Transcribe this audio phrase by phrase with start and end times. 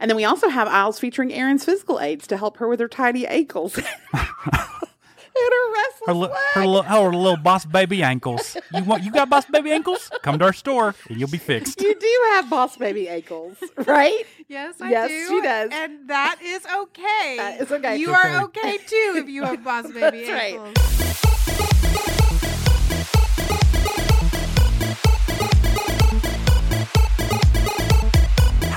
[0.00, 2.88] And then we also have aisles featuring Erin's physical aids to help her with her
[2.88, 3.76] tiny ankles.
[3.78, 3.84] and
[5.52, 6.30] her restless Her, li- leg.
[6.54, 8.56] her, li- oh, her little boss baby ankles.
[8.72, 9.02] You want?
[9.04, 10.10] You got boss baby ankles?
[10.22, 11.80] Come to our store and you'll be fixed.
[11.80, 13.56] You do have boss baby ankles,
[13.86, 14.24] right?
[14.48, 15.28] Yes, I Yes, do.
[15.28, 15.70] she does.
[15.72, 17.34] And that is okay.
[17.36, 17.96] That is okay.
[17.98, 21.27] You It's are okay too if you have boss baby That's right.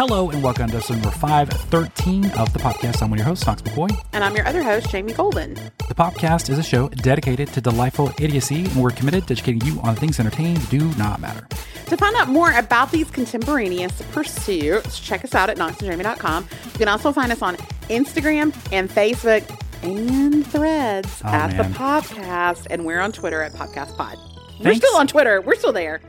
[0.04, 3.04] Hello and welcome to episode number 513 of the Popcast.
[3.04, 3.96] I'm one of your hosts, Knox McCoy.
[4.14, 5.54] And I'm your other host, Jamie Golden.
[5.54, 9.80] The Popcast is a show dedicated to delightful idiocy, and we're committed to educating you
[9.82, 11.48] on things entertaining do not matter.
[11.86, 16.48] To find out more about these contemporaneous pursuits, check us out at knoxandjamie.com.
[16.66, 17.58] You can also find us on
[17.92, 19.48] Instagram and Facebook
[19.84, 21.58] and threads Oh, at man.
[21.58, 22.66] the Popcast.
[22.72, 24.18] And we're on Twitter at Popcast Pod.
[24.62, 25.42] We're still on Twitter.
[25.42, 26.02] We're still there.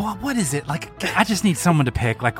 [0.00, 0.66] But what is it?
[0.66, 2.22] Like, I just need someone to pick.
[2.22, 2.38] Like,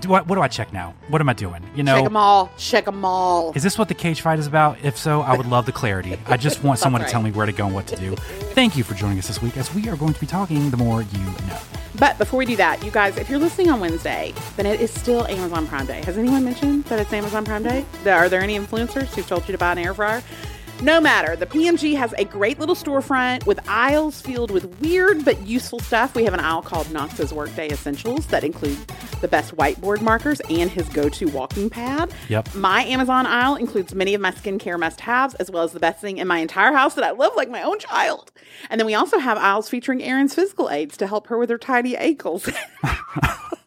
[0.00, 0.94] do I, what do I check now?
[1.08, 1.64] What am I doing?
[1.74, 2.52] You know, Check them all.
[2.58, 3.52] Check them all.
[3.54, 4.76] Is this what the cage fight is about?
[4.82, 6.18] If so, I would love the clarity.
[6.26, 8.14] I just want someone to tell me where to go and what to do.
[8.52, 10.76] Thank you for joining us this week as we are going to be talking the
[10.76, 11.58] more you know.
[11.94, 14.92] But before we do that, you guys, if you're listening on Wednesday, then it is
[14.92, 16.04] still Amazon Prime Day.
[16.04, 17.86] Has anyone mentioned that it's Amazon Prime Day?
[18.04, 20.22] Are there any influencers who've told you to buy an air fryer?
[20.80, 21.34] No matter.
[21.34, 26.14] The PMG has a great little storefront with aisles filled with weird but useful stuff.
[26.14, 28.86] We have an aisle called Knox's Workday Essentials that includes
[29.20, 32.12] the best whiteboard markers and his go to walking pad.
[32.28, 32.54] Yep.
[32.54, 36.00] My Amazon aisle includes many of my skincare must haves, as well as the best
[36.00, 38.30] thing in my entire house that I love like my own child.
[38.70, 41.58] And then we also have aisles featuring Erin's physical aids to help her with her
[41.58, 42.48] tiny ankles.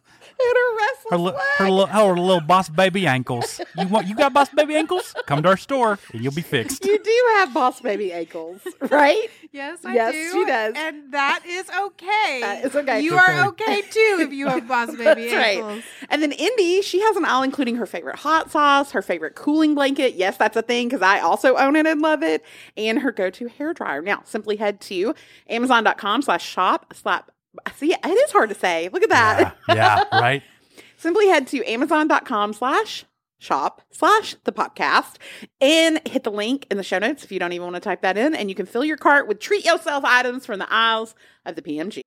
[0.48, 1.34] and her restless Her, li- leg.
[1.58, 3.60] her, li- her little boss baby ankles.
[3.78, 4.06] You want?
[4.06, 5.14] You got boss baby ankles?
[5.26, 6.84] Come to our store and you'll be fixed.
[6.84, 9.28] You do have boss baby ankles, right?
[9.52, 10.30] Yes, I Yes, do.
[10.32, 10.74] she does.
[10.76, 12.38] And that is okay.
[12.40, 13.00] That is okay.
[13.00, 13.64] You It's are okay.
[13.64, 15.56] okay too if you have boss baby That's right.
[15.58, 15.84] ankles.
[16.08, 19.74] And then Indy, she has an aisle including her favorite hot sauce, her favorite cooling
[19.74, 20.14] blanket.
[20.14, 22.44] Yes, that's a thing because I also own it and love it.
[22.76, 24.00] And her go-to hair dryer.
[24.02, 25.14] Now, simply head to
[25.48, 27.30] amazon.com slash shop slap.
[27.76, 28.88] See, it is hard to say.
[28.92, 29.56] Look at that.
[29.68, 30.42] Yeah, yeah, right.
[30.96, 33.04] simply head to amazon.com slash
[33.38, 35.16] shop slash the Popcast
[35.60, 38.02] and hit the link in the show notes if you don't even want to type
[38.02, 41.16] that in and you can fill your cart with treat yourself items from the aisles
[41.44, 42.00] of the pmg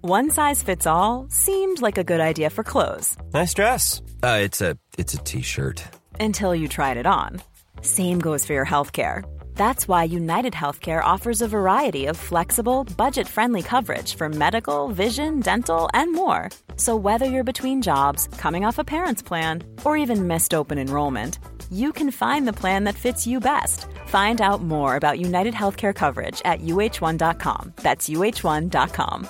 [0.00, 4.00] One size fits all seemed like a good idea for clothes Nice dress.
[4.22, 5.84] Uh, it's a it's a t-shirt.
[6.18, 7.42] until you tried it on.
[7.82, 9.24] Same goes for your healthcare.
[9.60, 15.40] That's why United Healthcare offers a variety of flexible, budget friendly coverage for medical, vision,
[15.40, 16.48] dental, and more.
[16.76, 21.40] So, whether you're between jobs, coming off a parent's plan, or even missed open enrollment,
[21.70, 23.84] you can find the plan that fits you best.
[24.06, 27.74] Find out more about United Healthcare coverage at uh1.com.
[27.82, 29.28] That's uh1.com.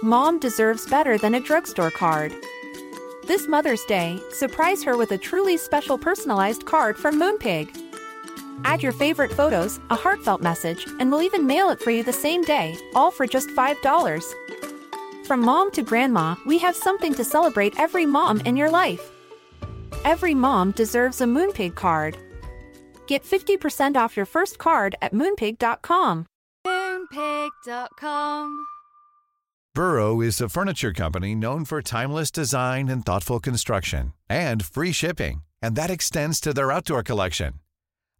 [0.00, 2.32] Mom deserves better than a drugstore card.
[3.26, 7.89] This Mother's Day, surprise her with a truly special personalized card from Moonpig.
[8.64, 12.12] Add your favorite photos, a heartfelt message, and we'll even mail it for you the
[12.12, 14.24] same day, all for just $5.
[15.26, 19.12] From mom to grandma, we have something to celebrate every mom in your life.
[20.04, 22.16] Every mom deserves a Moonpig card.
[23.06, 26.26] Get 50% off your first card at moonpig.com.
[26.66, 28.66] Moonpig.com.
[29.72, 35.42] Burrow is a furniture company known for timeless design and thoughtful construction and free shipping,
[35.62, 37.54] and that extends to their outdoor collection.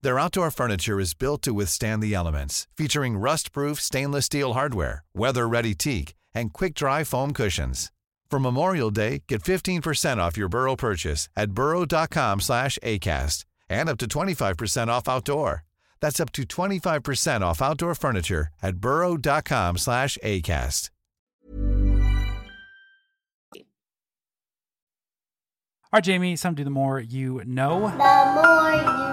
[0.02, 5.74] Their outdoor furniture is built to withstand the elements, featuring rust-proof stainless steel hardware, weather-ready
[5.74, 7.92] teak, and quick-dry foam cushions.
[8.30, 14.90] For Memorial Day, get 15% off your Burrow purchase at burrow.com/acast and up to 25%
[14.90, 15.64] off outdoor.
[16.00, 20.90] That's up to 25% off outdoor furniture at burrow.com/acast.
[25.92, 27.90] All right, Jamie, some do the more you know.
[27.90, 29.09] The more you know.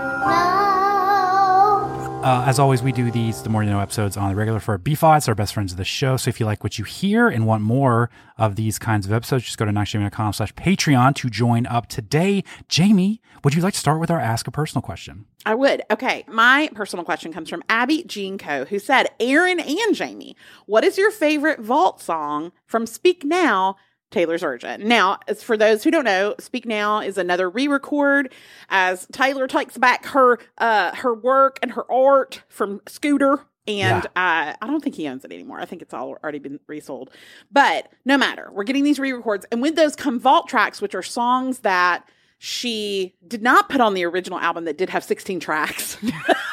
[2.27, 4.77] Uh, as always, we do these the more you know episodes on the regular for
[4.77, 6.17] BFOTs, our best friends of the show.
[6.17, 9.45] So if you like what you hear and want more of these kinds of episodes,
[9.45, 12.43] just go to knoxjamie.com slash Patreon to join up today.
[12.67, 15.25] Jamie, would you like to start with our Ask a Personal question?
[15.45, 15.83] I would.
[15.89, 16.25] Okay.
[16.27, 20.35] My personal question comes from Abby Jean Co., who said, Erin and Jamie,
[20.65, 23.77] what is your favorite vault song from Speak Now?
[24.11, 24.87] Taylor's Version.
[24.87, 28.33] Now, as for those who don't know, Speak Now is another re-record
[28.69, 33.45] as Taylor takes back her uh her work and her art from Scooter.
[33.67, 35.59] And uh, I don't think he owns it anymore.
[35.59, 37.09] I think it's all already been resold.
[37.51, 41.03] But no matter, we're getting these re-records, and with those come vault tracks, which are
[41.03, 42.07] songs that
[42.37, 45.97] she did not put on the original album that did have 16 tracks.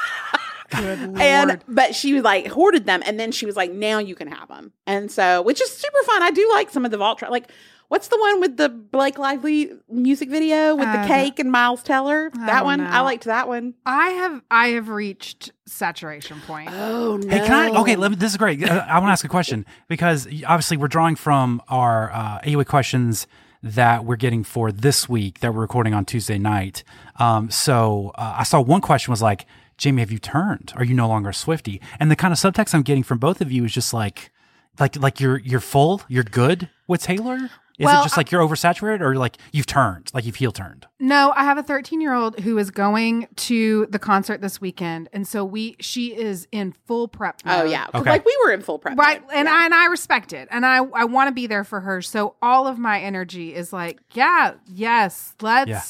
[0.80, 1.20] Good lord.
[1.20, 4.28] and but she was like hoarded them and then she was like now you can
[4.28, 7.18] have them and so which is super fun i do like some of the vault
[7.18, 7.50] track like
[7.88, 11.82] What's the one with the Blake Lively music video with Uh, the cake and Miles
[11.82, 12.30] Teller?
[12.34, 13.74] I That don't one, I liked that one.
[13.84, 16.70] I have I have reached saturation point.
[16.72, 17.28] Oh no!
[17.28, 17.80] Hey, can I?
[17.80, 18.64] Okay, let me, this is great.
[18.68, 22.66] Uh, I want to ask a question because obviously we're drawing from our uh, AOA
[22.66, 23.26] questions
[23.62, 26.84] that we're getting for this week that we're recording on Tuesday night.
[27.16, 29.44] Um, so uh, I saw one question was like,
[29.78, 30.72] Jamie, have you turned?
[30.76, 31.80] Are you no longer a Swifty?
[31.98, 34.30] And the kind of subtext I'm getting from both of you is just like,
[34.78, 37.50] like, like you're you're full, you're good with Taylor.
[37.76, 40.86] Is Well, it just like you're oversaturated, or like you've turned, like you've heel turned?
[41.00, 45.08] No, I have a 13 year old who is going to the concert this weekend,
[45.12, 47.40] and so we she is in full prep.
[47.44, 47.88] Oh yeah.
[47.92, 48.08] Okay.
[48.08, 49.30] like we were in full prep, Right, mode.
[49.34, 49.54] and Yeah.
[49.56, 52.00] I and I respect it, and I I want to be there for her.
[52.00, 55.68] So all of my energy is like, yeah, yes, let's.
[55.68, 55.82] Yeah.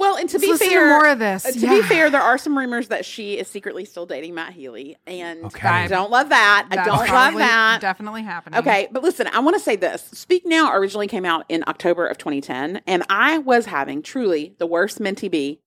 [0.00, 1.46] Well, and to Let's be listen to fair, more of this.
[1.46, 1.74] uh, to Yeah.
[1.76, 5.44] be fair, there are some rumors that she is secretly still dating Matt Healy, and
[5.44, 5.68] Okay.
[5.68, 6.66] I don't love that.
[6.70, 7.80] I don't love that.
[7.80, 8.58] Definitely happening.
[8.58, 10.02] Okay, but listen, I want to say this.
[10.12, 14.66] Speak Now originally came out in October of 2010, and I was having truly the
[14.66, 15.60] worst minty bee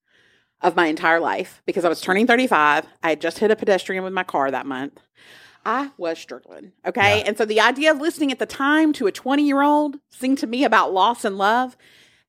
[0.61, 2.85] of my entire life because I was turning 35.
[3.03, 4.99] I had just hit a pedestrian with my car that month.
[5.65, 6.73] I was struggling.
[6.85, 7.19] Okay.
[7.19, 7.23] Yeah.
[7.27, 10.35] And so the idea of listening at the time to a 20 year old sing
[10.37, 11.77] to me about loss and love,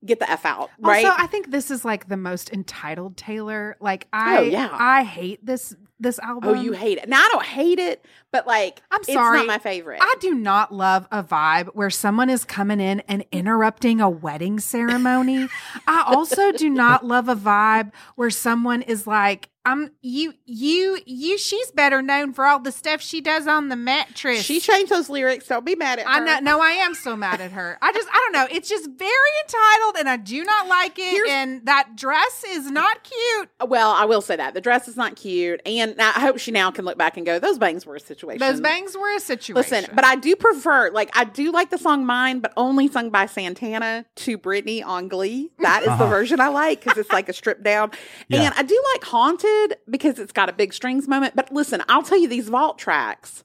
[0.05, 0.71] get the F out.
[0.79, 1.05] Right.
[1.05, 3.77] Also, I think this is like the most entitled Taylor.
[3.81, 4.69] Like oh, I, Oh, yeah.
[4.73, 6.51] I hate this this album.
[6.51, 7.09] oh, you hate it.
[7.09, 9.39] Now, I don't hate it, but like, I'm it's sorry.
[9.39, 10.01] not my favorite.
[10.03, 14.59] I do not love a vibe where someone is coming in and interrupting a wedding
[14.61, 15.49] ceremony.
[15.87, 21.39] I also do not love a vibe where someone is like, "I'm you, you, you."
[21.39, 24.43] She's better known for all the stuff she does on the mattress.
[24.43, 25.47] she changed those lyrics.
[25.49, 26.11] Don't be mad at her.
[26.11, 26.39] I know.
[26.41, 27.79] No, I am so mad at her.
[27.83, 28.47] I just, I don't know.
[28.57, 29.11] It's just very
[29.45, 31.11] entitled, and I do not like it.
[31.11, 33.49] Here's- and that dress is not cute.
[33.67, 36.71] Well, I will say that the dress is not cute, and I hope she now
[36.71, 39.55] can look back and go, "Those bangs were a situation." Those bangs were a situation.
[39.57, 43.11] Listen, but I do prefer, like, I do like the song "Mine," but only sung
[43.11, 45.51] by Santana to Britney on Glee.
[45.61, 46.07] That is the Uh-huh.
[46.09, 47.91] version I like because it's like a stripped down.
[48.29, 48.43] Yeah.
[48.43, 49.51] And I do like "Haunted"
[49.89, 51.35] because it's got a big strings moment.
[51.37, 53.45] But listen, I'll tell you these vault tracks.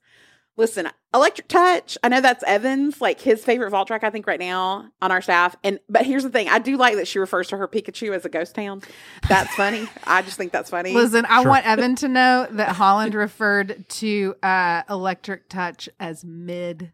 [0.58, 1.98] Listen, Electric Touch.
[2.04, 4.04] I know that's Evans, like his favorite vault track.
[4.04, 5.56] I think right now on our staff.
[5.64, 8.26] And but here's the thing: I do like that she refers to her Pikachu as
[8.26, 8.82] a ghost town.
[9.30, 9.88] That's funny.
[10.06, 10.94] I just think that's funny.
[10.94, 11.52] Listen, I Sure.
[11.52, 16.92] want Evan to know that Holland referred to uh, Electric Touch as mid.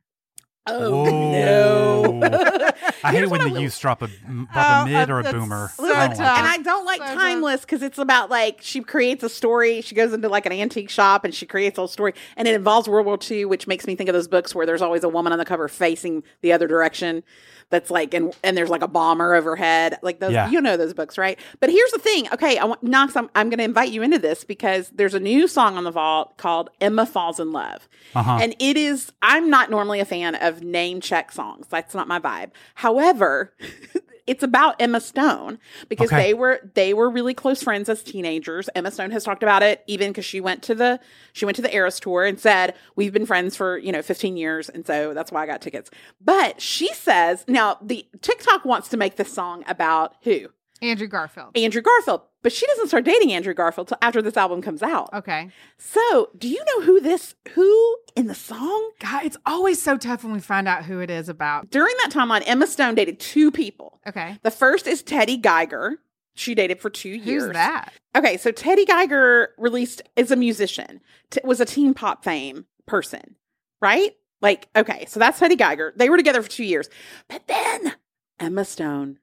[0.67, 2.19] Oh Whoa.
[2.19, 2.19] no!
[3.03, 5.31] I hate it when I the will- youth drop a, drop a mid or a
[5.31, 5.69] boomer.
[5.75, 9.23] so I like and I don't like So timeless because it's about like she creates
[9.23, 9.81] a story.
[9.81, 12.55] She goes into like an antique shop and she creates a whole story, and it
[12.55, 15.09] involves World War II, which makes me think of those books where there's always a
[15.09, 17.23] woman on the cover facing the other direction.
[17.71, 20.33] That's like and and there's like a bomber overhead, like those.
[20.33, 20.49] Yeah.
[20.49, 21.39] You know those books, right?
[21.59, 22.27] But here's the thing.
[22.31, 23.15] Okay, I want Knox.
[23.15, 25.89] I'm I'm going to invite you into this because there's a new song on the
[25.91, 28.37] vault called "Emma Falls in Love." Uh-huh.
[28.39, 31.67] And it is, I'm not normally a fan of name check songs.
[31.69, 32.51] That's not my vibe.
[32.75, 33.53] However,
[34.27, 35.59] it's about Emma Stone
[35.89, 36.21] because Okay.
[36.23, 38.69] they were they were really close friends as teenagers.
[38.75, 40.99] Emma Stone has talked about it even because she went to the
[41.33, 44.35] she went to the Eras tour and said we've been friends for you know 15
[44.37, 45.91] years and so that's why I got tickets.
[46.19, 50.47] But she says now the TikTok wants to make this song about who
[50.81, 51.57] Andrew Garfield.
[51.57, 55.09] Andrew Garfield, but she doesn't start dating Andrew Garfield till after this album comes out.
[55.11, 55.49] Okay.
[55.79, 60.23] So do you know who this who in the song God, it's always so tough
[60.23, 61.71] when we find out who it is about.
[61.71, 63.99] during that timeline, Emma Stone dated two people.
[64.05, 64.37] Okay.
[64.43, 65.97] The first is Teddy Geiger.
[66.35, 67.45] She dated for two years.
[67.45, 67.91] Who's that?
[68.15, 71.01] Okay, so Teddy Geiger released is a musician.
[71.31, 73.37] T- was a teen pop fame person,
[73.81, 74.15] right?
[74.39, 75.93] Like, okay, so that's Teddy Geiger.
[75.95, 76.89] They were together for two years,
[77.27, 77.95] but then
[78.39, 79.17] Emma Stone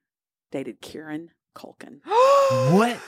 [0.51, 2.01] dated Kieran Culkin.
[2.73, 2.99] what?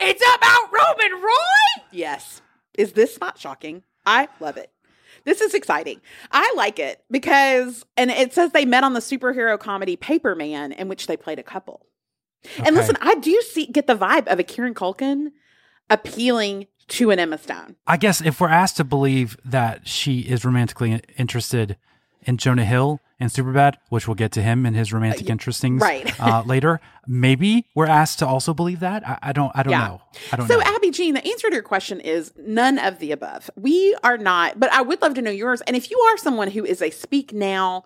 [0.00, 1.84] It's about Roman Roy.
[1.90, 2.42] Yes.
[2.74, 3.82] Is this not shocking?
[4.06, 4.70] I love it.
[5.24, 6.00] This is exciting.
[6.30, 10.72] I like it because, and it says they met on the superhero comedy Paper Man,
[10.72, 11.86] in which they played a couple.
[12.64, 15.32] And listen, I do see get the vibe of a Kieran Culkin
[15.90, 17.76] appealing to an Emma Stone.
[17.86, 21.76] I guess if we're asked to believe that she is romantically interested
[22.22, 26.18] in Jonah Hill in Superbad, which we'll get to him and his romantic interestings right.
[26.20, 29.06] uh, later, maybe we're asked to also believe that.
[29.06, 29.50] I, I don't.
[29.54, 29.86] I don't Yeah.
[29.88, 30.02] know.
[30.32, 30.62] I don't So, know.
[30.64, 33.50] Abby Jean, the answer to your question is none of the above.
[33.56, 35.60] We are not, but I would love to know yours.
[35.62, 37.84] And if you are someone who is a Speak Now,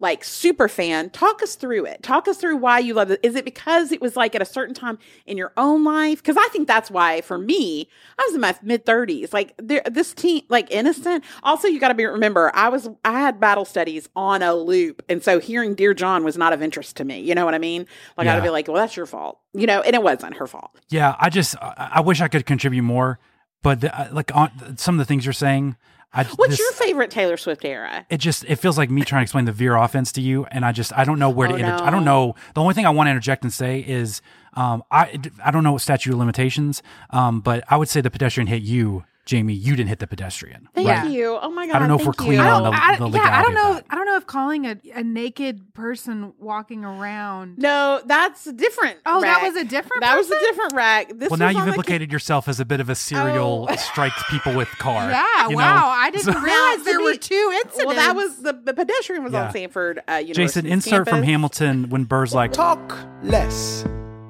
[0.00, 2.02] like super fan, talk us through it.
[2.02, 3.20] Talk us through why you love it.
[3.22, 6.18] Is it because it was like at a certain time in your own life?
[6.22, 7.88] Because I think that's why for me,
[8.18, 9.32] I was in my mid thirties.
[9.32, 11.24] Like there, this teen, like innocent.
[11.42, 15.02] Also, you got to be remember, I was I had battle studies on a loop,
[15.08, 17.20] and so hearing Dear John was not of interest to me.
[17.20, 17.86] You know what I mean?
[18.16, 19.40] Like I'd be like, well, that's your fault.
[19.52, 20.70] You know, and it wasn't her fault.
[20.88, 23.18] Yeah, I just I, I wish I could contribute more,
[23.62, 25.76] but the, uh, like on some of the things you're saying,
[26.12, 28.06] I, What's this- your favorite Taylor Swift era?
[28.08, 30.64] It just it feels like me trying to explain the Veer offense to you, and
[30.64, 31.58] I just I don't know where Oh, to.
[31.58, 31.84] Inter- no.
[31.84, 32.34] I don't know.
[32.54, 34.22] The only thing I want to interject and say is
[34.54, 38.10] um, I I don't know what statute of limitations, um, but I would say the
[38.10, 39.52] pedestrian hit you, Jamie.
[39.52, 40.70] You didn't hit the pedestrian.
[40.74, 41.04] Thank Yeah.
[41.04, 41.38] you.
[41.42, 41.76] Oh my god.
[41.76, 42.40] I don't know if we're clean you.
[42.40, 43.78] on the- I, the yeah, I don't know.
[43.90, 47.58] I don't know if calling a, a naked person walking around.
[47.58, 48.96] No, that's different.
[49.04, 51.12] Oh, that was a different That was a different rack.
[51.14, 53.76] This Well, now you've on the- implicated yourself as a bit of a serial Oh.
[53.90, 55.10] strikes people with car.
[55.10, 55.56] Yeah, you know?
[55.56, 55.88] wow.
[55.94, 57.84] I didn't So- realize there be- were two incidents.
[57.84, 59.48] Well, that was the, the pedestrian was Yeah.
[59.48, 60.34] on Samford uh, University.
[60.62, 61.22] Jason, insert from.
[61.22, 63.84] Hamilton when Burr's like, Talk less.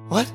[0.09, 0.29] What?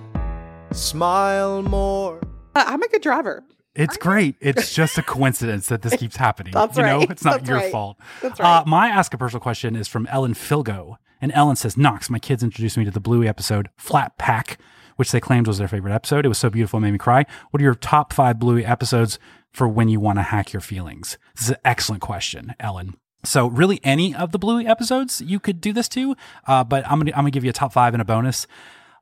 [0.72, 2.18] Smile more.
[2.56, 3.44] Uh, I'm a good driver.
[3.74, 4.36] It's great.
[4.40, 6.52] It's just a coincidence that this keeps happening.
[6.52, 7.10] That's you know, right.
[7.10, 7.72] it's not That's your right.
[7.72, 7.96] fault.
[8.22, 12.08] That's Uh, my ask a personal question is from Ellen Filgo, and Ellen says, "Knox,
[12.08, 14.58] my kids introduced me to the Bluey episode Flat Pack,
[14.96, 16.24] which they claimed was their favorite episode.
[16.24, 17.24] It was so beautiful, it made me cry.
[17.50, 19.18] What are your top five Bluey episodes
[19.52, 22.94] for when you want to hack your feelings?" This is an excellent question, Ellen.
[23.24, 26.14] So really, any of the Bluey episodes you could do this to,
[26.46, 28.46] uh, but I'm gonna I'm gonna give you a top five and a bonus.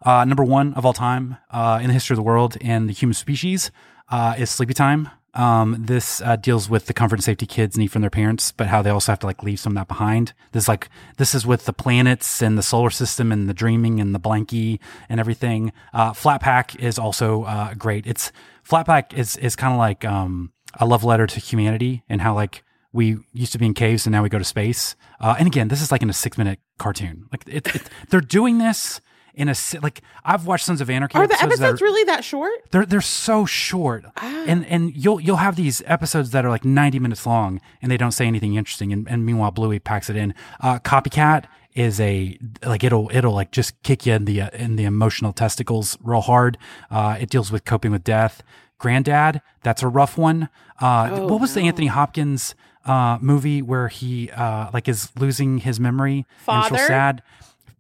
[0.05, 2.93] Uh, number one of all time uh, in the history of the world and the
[2.93, 3.71] human species
[4.13, 5.11] uh, is Sleepytime.
[5.35, 8.67] Um, this uh, deals with the comfort and safety kids need from their parents, but
[8.67, 10.35] how they also have to like leave some of that behind.
[10.53, 13.99] This is like this is with the planets and the solar system and the dreaming
[13.99, 14.79] and the blankie
[15.09, 15.73] and everything.
[15.95, 18.07] Uh, Flat Pack is also uh, great.
[18.07, 18.31] It's
[18.63, 22.35] Flat Pack is is kind of like um, a love letter to humanity and how
[22.35, 24.97] like we used to be in caves and now we go to space.
[25.19, 27.27] Uh, and again, this is like in a six minute cartoon.
[27.33, 29.01] Like it, it, they're doing this
[29.35, 31.17] in a like I've watched Sons of Anarchy.
[31.19, 32.53] Are the episodes that are- really that short?
[32.71, 34.45] they're they're so short, Ah.
[34.47, 37.97] and and you'll you'll have these episodes that are like ninety minutes long, and they
[37.97, 40.35] don't say anything interesting, and, and meanwhile Bluey packs it in.
[40.61, 44.77] Uh, Copycat is a like it'll it'll like just kick you in the uh, in
[44.77, 46.59] the emotional testicles real hard.
[46.91, 48.43] Uh, it deals with coping with death.
[48.79, 50.49] Granddad, that's a rough one.
[50.81, 55.59] Uh, Oh, what was the Anthony Hopkins uh, movie where he uh, like is losing
[55.59, 56.87] his memory and it's real Father?
[56.89, 57.23] sad?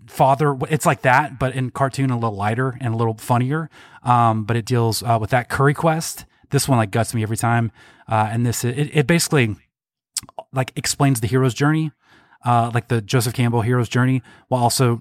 [0.06, 3.70] Father it's like that but in cartoon a little lighter and a little funnier.
[4.02, 6.24] Um but it deals uh, with that curry quest.
[6.50, 7.72] This one like guts me every time.
[8.08, 9.56] Uh and this it, it basically
[10.52, 11.92] like explains the hero's journey
[12.44, 15.00] uh like the joseph campbell hero's journey while also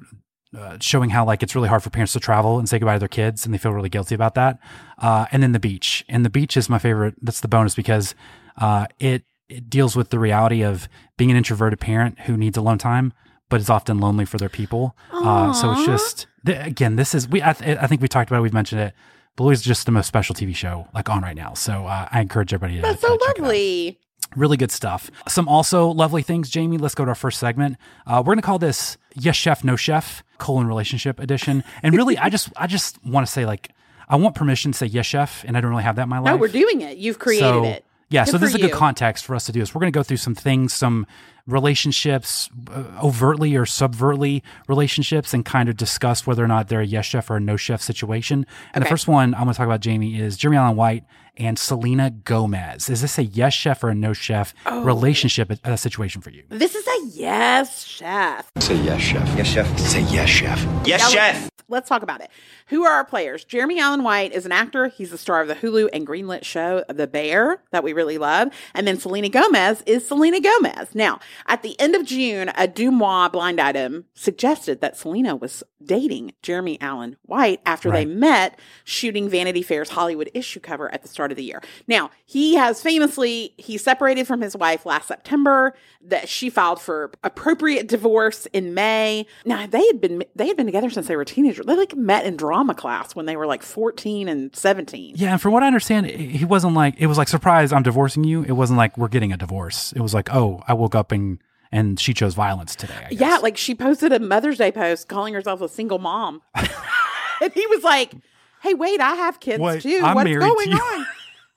[0.58, 3.00] uh, showing how like it's really hard for parents to travel and say goodbye to
[3.00, 4.60] their kids and they feel really guilty about that.
[4.98, 6.04] Uh and then the beach.
[6.10, 7.16] And the beach is my favorite.
[7.22, 8.16] That's the bonus because
[8.58, 12.78] uh it it deals with the reality of being an introverted parent who needs alone
[12.78, 13.14] time
[13.52, 14.96] but is often lonely for their people.
[15.12, 17.44] Uh, so it's just th- again, this is we.
[17.44, 18.42] I, th- I think we talked about it.
[18.42, 18.94] We've mentioned it.
[19.36, 21.54] Bluey is just the most special TV show like on right now.
[21.54, 22.82] So uh, I encourage everybody to.
[22.82, 23.40] That's to so out.
[23.40, 24.00] lovely.
[24.36, 25.12] Really good stuff.
[25.28, 26.78] Some also lovely things, Jamie.
[26.78, 27.78] Let's go to our first segment.
[28.08, 31.64] Uh, we're gonna call this "Yes Chef, No Chef" colon relationship edition.
[31.84, 33.72] And really, I just I just want to say like
[34.08, 36.20] I want permission to say yes chef, and I don't really have that in my
[36.20, 36.32] life.
[36.34, 36.98] No, we're doing it.
[36.98, 37.86] You've created So, it.
[38.10, 38.76] Yeah, Good so this is a good you.
[38.76, 39.74] context for us to do this.
[39.74, 41.08] We're going to go through some things, some
[41.48, 46.86] relationships, uh, overtly or subvertly relationships, and kind of discuss whether or not they're a
[46.86, 48.46] yes chef or a no chef situation.
[48.74, 51.04] And the first one I'm going to talk about, Jamie, is Jeremy Allen White
[51.38, 52.90] and Selena Gomez.
[52.90, 54.84] Is this a yes chef or a no chef Oh.
[54.84, 56.44] relationship uh, situation for you?
[56.50, 58.52] This is a yes, chef.
[58.60, 59.38] Say yes, chef.
[59.38, 59.80] Yes, chef.
[59.80, 60.68] Say yes, chef.
[60.86, 61.50] Yes, chef.
[61.68, 62.30] Let's talk about it.
[62.68, 63.46] Who are our players?
[63.46, 64.88] Jeremy Allen White is an actor.
[64.88, 68.50] He's the star of the Hulu and greenlit show The Bear that we really love.
[68.74, 70.94] And then Selena Gomez is Selena Gomez.
[70.94, 76.34] Now, at the end of June, a DeuxMoi blind item suggested that Selena was dating
[76.42, 81.21] Jeremy Allen White after they met shooting Vanity Fair's Hollywood issue cover at the start
[81.30, 81.62] of the year.
[81.88, 85.76] Now, he has famously he separated from his wife last September.
[86.04, 89.28] That she filed for appropriate divorce in May.
[89.46, 91.64] Now they had been they had been together since they were teenagers.
[91.68, 95.14] They like met in drama class when they were like fourteen and seventeen.
[95.16, 98.24] Yeah, and from what I understand, he wasn't like it was like surprise, I'm divorcing
[98.24, 98.42] you.
[98.44, 99.94] It wasn't like we're getting a divorce.
[99.94, 101.38] It was like, oh, I woke up and
[101.72, 103.08] and she chose violence today.
[103.12, 107.66] Yeah, like she posted a Mother's Day post calling herself a single mom, and he
[107.68, 108.14] was like,
[108.62, 110.02] "Hey, wait, I have kids Wait, too.
[110.04, 111.06] I'm What's married to going on?"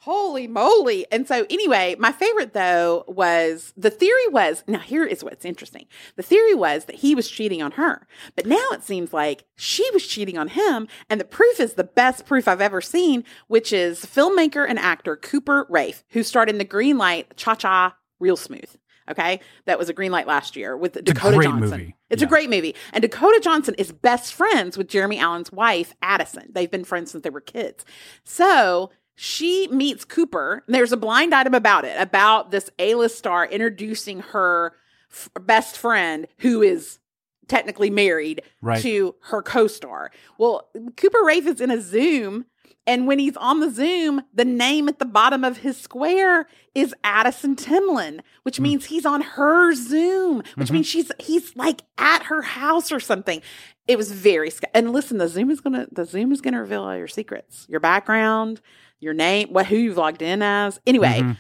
[0.05, 1.07] Holy moly.
[1.11, 5.87] And so, anyway, my favorite though was the theory was now, here is what's interesting.
[6.17, 8.07] The theory was that he was cheating on her,
[8.37, 10.89] but now it seems like she was cheating on him.
[11.09, 15.17] And the proof is the best proof I've ever seen, which is filmmaker and actor
[15.17, 18.77] Cooper Raiff, who starred in the Green Light Cha Cha Real Smooth.
[19.11, 19.41] Okay.
[19.67, 21.71] That was a green light last year with a Dakota Johnson.
[21.71, 21.97] movie.
[22.11, 22.27] It's Yeah.
[22.27, 22.75] a great movie.
[22.93, 26.51] And Dakota Johnson is best friends with Jeremy Allen's wife, Addison.
[26.53, 27.85] They've been friends since they were kids.
[28.25, 30.65] So she meets Cooper.
[30.67, 34.75] and There's a blind item about it, about this A-list star introducing her
[35.11, 36.99] f- best friend who is
[37.47, 38.81] technically married Right.
[38.83, 40.11] to her co-star.
[40.39, 42.47] Well, Cooper Raiff is in a Zoom
[42.87, 46.95] And when he's on the Zoom, the name at the bottom of his square is
[47.03, 52.43] Addison Timlin, which means he's on her Zoom, which means she's he's like at her
[52.43, 53.41] house or something.
[53.89, 56.83] It was very sc- and listen, the Zoom is gonna the Zoom is gonna reveal
[56.83, 58.61] all your secrets, your background,
[59.01, 60.79] your name, what who you've logged in as.
[60.87, 61.37] Anyway, Mhm.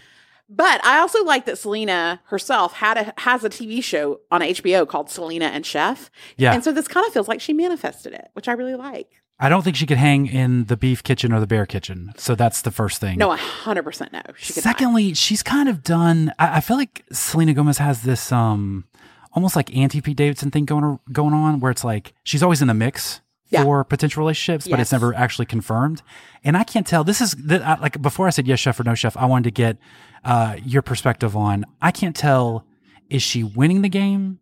[0.48, 4.86] but I also like that Selena herself had a has a TV show on HBO
[4.88, 6.10] called Selena and Chef.
[6.38, 6.54] Yeah.
[6.54, 9.10] And so this kind of feels like she manifested it, which I really like.
[9.38, 12.12] I don't think she could hang in the beef kitchen or the bear kitchen.
[12.16, 13.18] So that's the first thing.
[13.18, 14.22] No, hundred percent no.
[14.36, 14.70] She could not.
[14.70, 16.32] Secondly, she's kind of done.
[16.38, 18.84] I, I feel like Selena Gomez has this um
[19.32, 22.68] almost like anti Pete Davidson thing going going on, where it's like she's always in
[22.68, 23.64] the mix Yeah.
[23.64, 26.02] for potential relationships, but it's never actually confirmed.
[26.44, 27.02] And I can't tell.
[27.02, 29.16] This is like before I said yes chef or no chef.
[29.16, 29.78] I wanted to get
[30.24, 31.64] uh, your perspective on.
[31.82, 32.64] I can't tell.
[33.10, 34.38] Is she winning the game?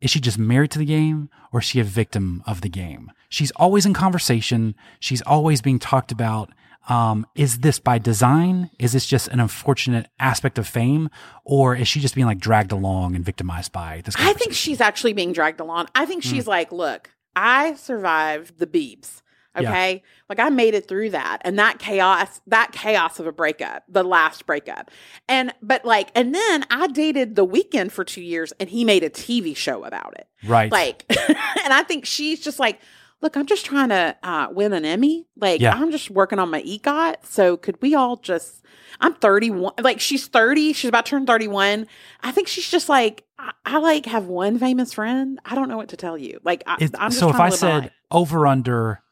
[0.00, 3.12] Is she just married to the game or is she a victim of the game?
[3.30, 4.74] She's always in conversation.
[4.98, 6.50] She's always being talked about.
[6.88, 8.70] Um, is this by design?
[8.78, 11.08] Is this just an unfortunate aspect of fame?
[11.44, 14.16] Or is she just being like dragged along and victimized by this?
[14.18, 15.86] I think she's actually being dragged along.
[15.94, 19.22] I think she's like, look, I survived the Biebs.
[19.58, 19.70] Yeah.
[19.70, 20.02] Okay.
[20.28, 24.04] Like I made it through that and that chaos, that chaos of a breakup, the
[24.04, 24.90] last breakup.
[25.28, 29.02] And, but like, and then I dated The Weeknd for two years and he made
[29.02, 30.28] a TV show about it.
[30.46, 30.70] Right.
[30.70, 31.04] Like,
[31.64, 32.80] and I think she's just like,
[33.22, 35.26] look, I'm just trying to uh, win an Emmy.
[35.36, 35.74] Like, Yeah.
[35.74, 37.16] I'm just working on my EGOT.
[37.24, 38.64] So could we all just,
[39.00, 39.72] I'm 31.
[39.80, 40.72] Like, she's 30.
[40.72, 41.86] She's about to turn 31.
[42.22, 45.38] I think she's just like, I, I like have one famous friend.
[45.44, 46.40] I don't know what to tell you.
[46.44, 49.02] Like, I, just so if I to live my said over under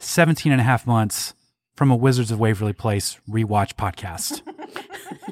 [0.00, 1.34] 17 and a half months
[1.74, 4.42] from a Wizards of Waverly Place rewatch podcast,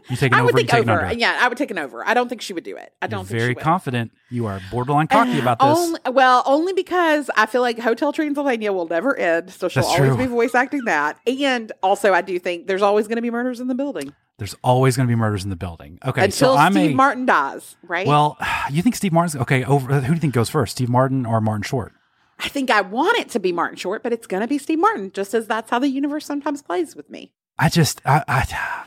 [0.08, 1.04] you take an I over, would you think take an over.
[1.04, 1.18] under.
[1.18, 2.06] Yeah, I would take an over.
[2.06, 2.92] I don't think she would do it.
[3.02, 4.12] I don't You're think very confident.
[4.30, 5.68] You are borderline cocky about this.
[5.76, 9.94] Only, well, only because I feel like Hotel Transylvania will never end, so she'll That's
[9.94, 10.24] always true.
[10.24, 11.18] be voice acting that.
[11.26, 14.56] And also, I do think there's always going to be murders in the building There's
[14.64, 15.98] always going to be murders in the building.
[16.04, 18.06] Okay, until so I'm Steve a Martin dies, right?
[18.06, 18.38] well.
[18.70, 19.64] You think Steve Martin's okay?
[19.64, 21.92] Over who do you think goes first, Steve Martin or Martin Short?
[22.42, 24.78] I think I want it to be Martin Short, but it's going to be Steve
[24.78, 27.32] Martin, just as that's how the universe sometimes plays with me.
[27.58, 28.84] I just I, I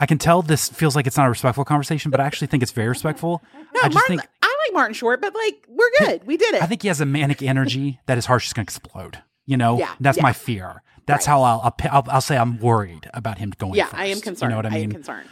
[0.00, 2.62] I can tell this feels like it's not a respectful conversation, but I actually think
[2.62, 3.42] it's very respectful.
[3.74, 6.26] No, I just Martin, think I like Martin Short, but like we're good.
[6.26, 6.62] We did it.
[6.62, 9.18] I think he has a manic energy that his heart's just going to explode.
[9.44, 10.22] You know, Yeah, that's yeah.
[10.22, 10.82] my fear.
[11.06, 11.32] That's Right.
[11.32, 13.74] how I'll, I'll I'll I'll say I'm worried about him going.
[13.74, 13.96] yeah, first.
[13.96, 14.50] I am concerned.
[14.50, 14.78] You know what I mean?
[14.80, 15.28] I am concerned.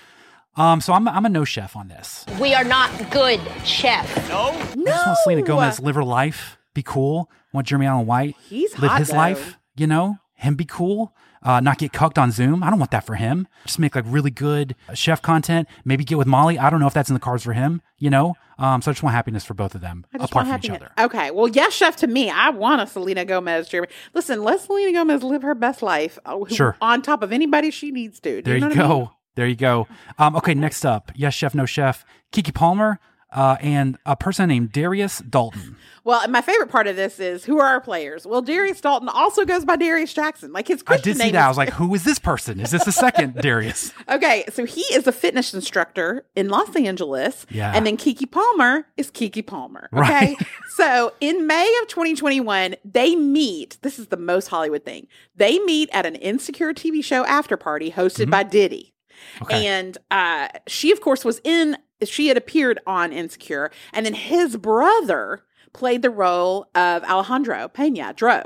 [0.56, 2.24] Um, so I'm I'm a no chef on this.
[2.40, 4.14] We are not good chefs.
[4.28, 7.28] No, I just want Selena Gomez live her life, be cool.
[7.32, 9.16] I want Jeremy Allen White He's live hot, his though.
[9.16, 9.56] life.
[9.76, 11.12] You know, him be cool.
[11.42, 12.62] Uh, not get cucked on Zoom.
[12.62, 13.46] I don't want that for him.
[13.66, 15.68] Just make like really good chef content.
[15.84, 16.58] Maybe get with Molly.
[16.58, 17.82] I don't know if that's in the cards for him.
[17.98, 20.70] You know, um, so I just want happiness for both of them, apart from each
[20.70, 20.90] other.
[20.98, 21.96] Okay, well, yes, chef.
[21.96, 23.68] To me, I want a Selena Gomez.
[23.68, 26.18] Jeremy, listen, let Selena Gomez live her best life.
[26.26, 26.76] uh, who- Sure.
[26.80, 28.36] on top of anybody she needs to.
[28.36, 28.84] Do There you, know what go.
[28.84, 29.08] I mean?
[29.36, 29.86] There you go.
[30.18, 32.04] Um, okay, next up, yes chef, no chef.
[32.32, 32.98] Keke Palmer
[33.36, 35.76] uh, and a person named Darius Dalton.
[36.04, 38.26] Well, and my favorite part of this is who are our players?
[38.26, 40.52] Well, Darius Dalton also goes by Darius Jackson.
[40.52, 41.44] Like his I Christian did see name that.
[41.44, 42.60] I was like, who is this person?
[42.60, 43.92] Is this the second Darius?
[44.08, 47.44] Okay, so he is a fitness instructor in Los Angeles.
[47.50, 47.72] Yeah.
[47.74, 49.90] And then Keke Palmer is Keke Palmer.
[49.92, 50.00] Okay.
[50.00, 50.36] Right.
[50.76, 53.76] so in May of 2021, they meet.
[53.82, 55.08] This is the most Hollywood thing.
[55.34, 58.94] They meet at an insecure TV show after party hosted by Diddy.
[59.34, 59.44] Mm-hmm.
[59.44, 59.66] Okay.
[59.66, 63.70] And uh, she, of course, was in, she had appeared on Insecure.
[63.92, 68.44] And then his brother played the role of Alejandro Pena Dro.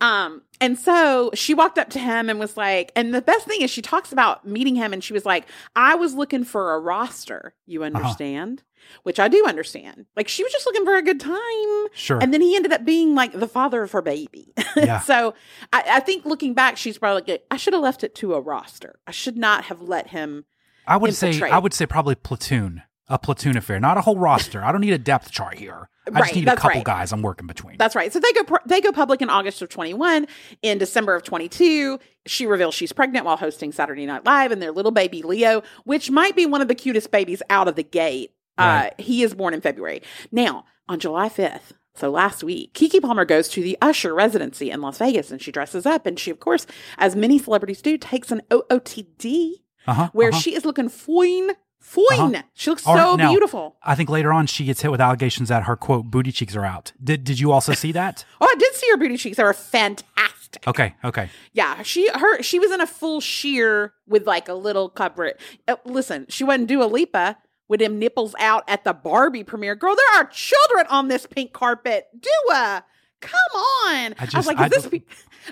[0.00, 3.60] Um, and so she walked up to him and was like, and the best thing
[3.62, 6.80] is she talks about meeting him and she was like, I was looking for a
[6.80, 7.96] roster, you Uh-huh.
[7.96, 8.64] understand?
[9.04, 10.06] Which I do understand.
[10.16, 11.86] Like she was just looking for a good time.
[11.92, 12.18] Sure.
[12.20, 14.52] And then he ended up being like the father of her baby.
[14.76, 15.00] Yeah.
[15.00, 15.34] so
[15.72, 18.40] I, I think looking back, she's probably like, I should have left it to a
[18.40, 18.98] roster.
[19.06, 20.46] I should not have let him.
[20.86, 21.40] I would say.
[21.42, 22.82] I would say probably platoon,
[23.12, 24.64] a platoon affair, not a whole roster.
[24.64, 25.88] I don't need a depth chart here.
[26.06, 26.84] I Right, just need a couple right.
[26.84, 27.76] guys I'm working between.
[27.76, 28.12] That's right.
[28.12, 30.26] So they go they go public in August of 21.
[30.62, 34.72] In December of 22, she reveals she's pregnant while hosting Saturday Night Live and their
[34.72, 38.32] little baby Leo, which might be one of the cutest babies out of the gate.
[38.58, 38.88] Right.
[38.88, 40.02] Uh, he is born in February.
[40.32, 44.80] Now, on July 5th, so last week, Keke Palmer goes to the Usher residency in
[44.80, 46.66] Las Vegas and she dresses up and she, of course,
[46.98, 50.40] as many celebrities do, takes an OOTD uh-huh, where uh-huh.
[50.40, 51.50] she is looking fine,
[51.82, 52.34] fine.
[52.36, 52.42] Uh-huh.
[52.54, 53.76] She looks so now, beautiful.
[53.82, 56.64] I think later on she gets hit with allegations that her quote booty cheeks are
[56.64, 56.92] out.
[57.02, 58.24] Did did you also see that?
[58.40, 59.36] Oh, I did see her booty cheeks.
[59.36, 60.66] They were fantastic.
[60.66, 61.28] Okay, okay.
[61.52, 65.32] Yeah, she her she was in a full sheer with like a little cover.
[65.68, 69.74] Uh, listen, she wasn't Dua Lipa with them nipples out at the Barbie premiere.
[69.74, 72.06] Girl, there are children on this pink carpet.
[72.20, 72.84] Dua,
[73.20, 73.94] come on.
[73.96, 74.82] I I, was just- like, I is this?
[74.86, 75.02] don't-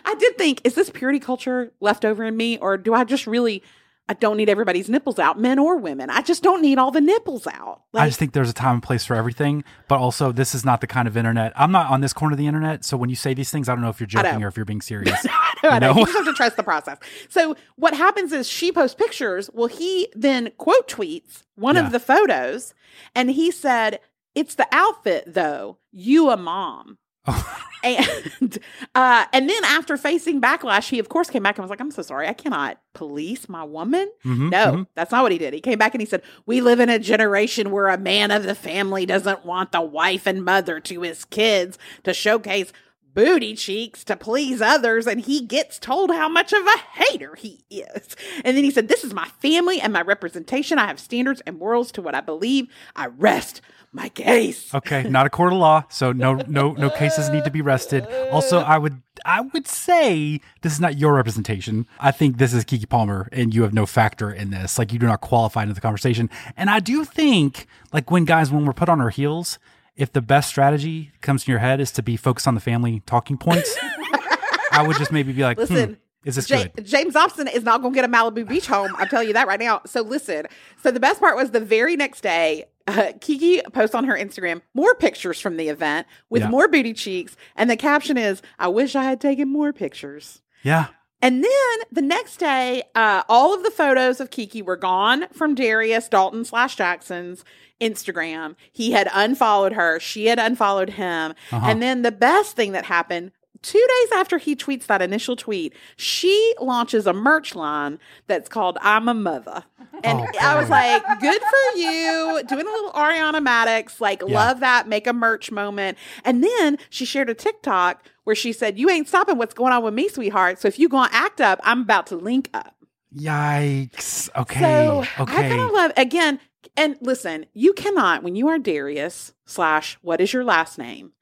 [0.05, 3.27] I did think, is this purity culture left over in me, or do I just
[3.27, 3.62] really?
[4.11, 6.11] I don't need everybody's nipples out, men or women.
[6.11, 7.83] I just don't need all the nipples out.
[7.94, 10.81] I just think there's a time and place for everything, but also this is not
[10.81, 11.53] the kind of internet.
[11.55, 13.73] I'm not on this corner of the internet, so when you say these things, I
[13.77, 15.25] don't know if you're joking or if you're being serious.
[15.31, 15.92] I know, You know.
[15.92, 15.99] know?
[16.01, 16.99] You just have to trust the process.
[17.29, 19.49] So what happens is she posts pictures.
[19.53, 21.87] Well, he then quote tweets one Yeah.
[21.87, 22.75] of the photos,
[23.14, 24.01] and he said,
[24.35, 25.79] "It's the outfit, though.
[25.92, 26.99] You a mom."
[27.85, 28.59] and
[28.94, 31.90] uh, and then after facing backlash, he of course came back and was like, "I'm
[31.90, 34.87] so sorry, I cannot police my woman." Mhm, no, mhm.
[34.94, 35.54] that's not what he did.
[35.54, 38.44] He came back and he said, "We live in a generation where a man of
[38.44, 42.72] the family doesn't want the wife and mother to his kids to showcase."
[43.14, 47.64] Booty cheeks to please others, and he gets told how much of a hater he
[47.70, 48.16] is.
[48.44, 50.79] And then he said, This is my family and my representation.
[50.79, 52.68] I have standards and morals to what I believe.
[52.94, 53.61] I rest
[53.92, 54.73] my case.
[54.75, 58.07] Okay, not a court of law, so no no no cases need to be rested.
[58.31, 61.87] Also, I would I would say this is not your representation.
[61.99, 64.79] I think this is Keke Palmer and you have no factor in this.
[64.79, 66.31] Like you do not qualify into the conversation.
[66.57, 69.59] And I do think like when guys when we're put on our heels,
[70.00, 73.02] if the best strategy comes to your head is to be focused on the family
[73.06, 73.76] talking points,
[74.72, 76.86] I would just maybe be like, hmm, Listen, is this Ja- good?
[76.86, 78.94] James Dobson is not going to get a Malibu beach home.
[78.96, 79.82] I'm telling you that right now.
[79.86, 80.46] So listen.
[80.82, 84.62] So the best part was the very next day, uh, Keke posts on her Instagram
[84.74, 86.48] more pictures from the event with Yeah.
[86.48, 90.86] more booty cheeks, and the caption is, "I wish I had taken more pictures." Yeah.
[91.22, 95.54] And then the next day, uh, all of the photos of Keke were gone from
[95.54, 97.44] Darius Dalton slash Jackson's
[97.81, 98.57] Instagram.
[98.73, 99.99] He had unfollowed her.
[100.01, 101.35] She had unfollowed him.
[101.53, 101.66] Uh-huh.
[101.66, 105.75] And then the best thing that happened two days after he tweets that initial tweet,
[105.97, 109.64] she launches a merch line that's called I'm a Mother.
[110.03, 112.43] And Oh, I was like, good for you.
[112.49, 114.35] Doing a little Ariana Madix, like, Yeah.
[114.35, 115.99] love that, make a merch moment.
[116.25, 119.83] And then she shared a TikTok where she said, You ain't stopping what's going on
[119.83, 120.59] with me, sweetheart.
[120.59, 122.75] So if you gonna act up, I'm about to link up.
[123.14, 124.29] Yikes.
[124.37, 124.61] Okay.
[124.61, 125.49] So I okay.
[125.49, 126.40] kind of love again.
[126.81, 131.12] And listen, you cannot when you are Darius slash what is your last name,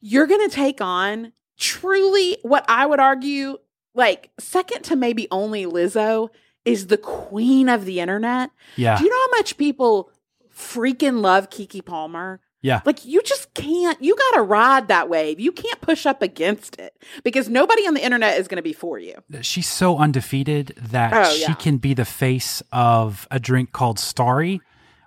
[0.00, 3.58] you're gonna take on truly what I would argue
[3.94, 6.30] like second to maybe only Lizzo
[6.64, 8.50] is the queen of the internet.
[8.76, 8.98] yeah.
[8.98, 10.10] Do you know how much people
[10.54, 12.40] freaking love Keke Palmer?
[12.60, 12.80] yeah.
[12.84, 14.02] Like you just can't.
[14.02, 15.38] You got to ride that wave.
[15.38, 18.72] You can't push up against it because nobody on the internet is going to be
[18.72, 19.14] for you.
[19.42, 21.54] she's so undefeated that Oh, she yeah.
[21.54, 24.60] can be the face of a drink called Starry,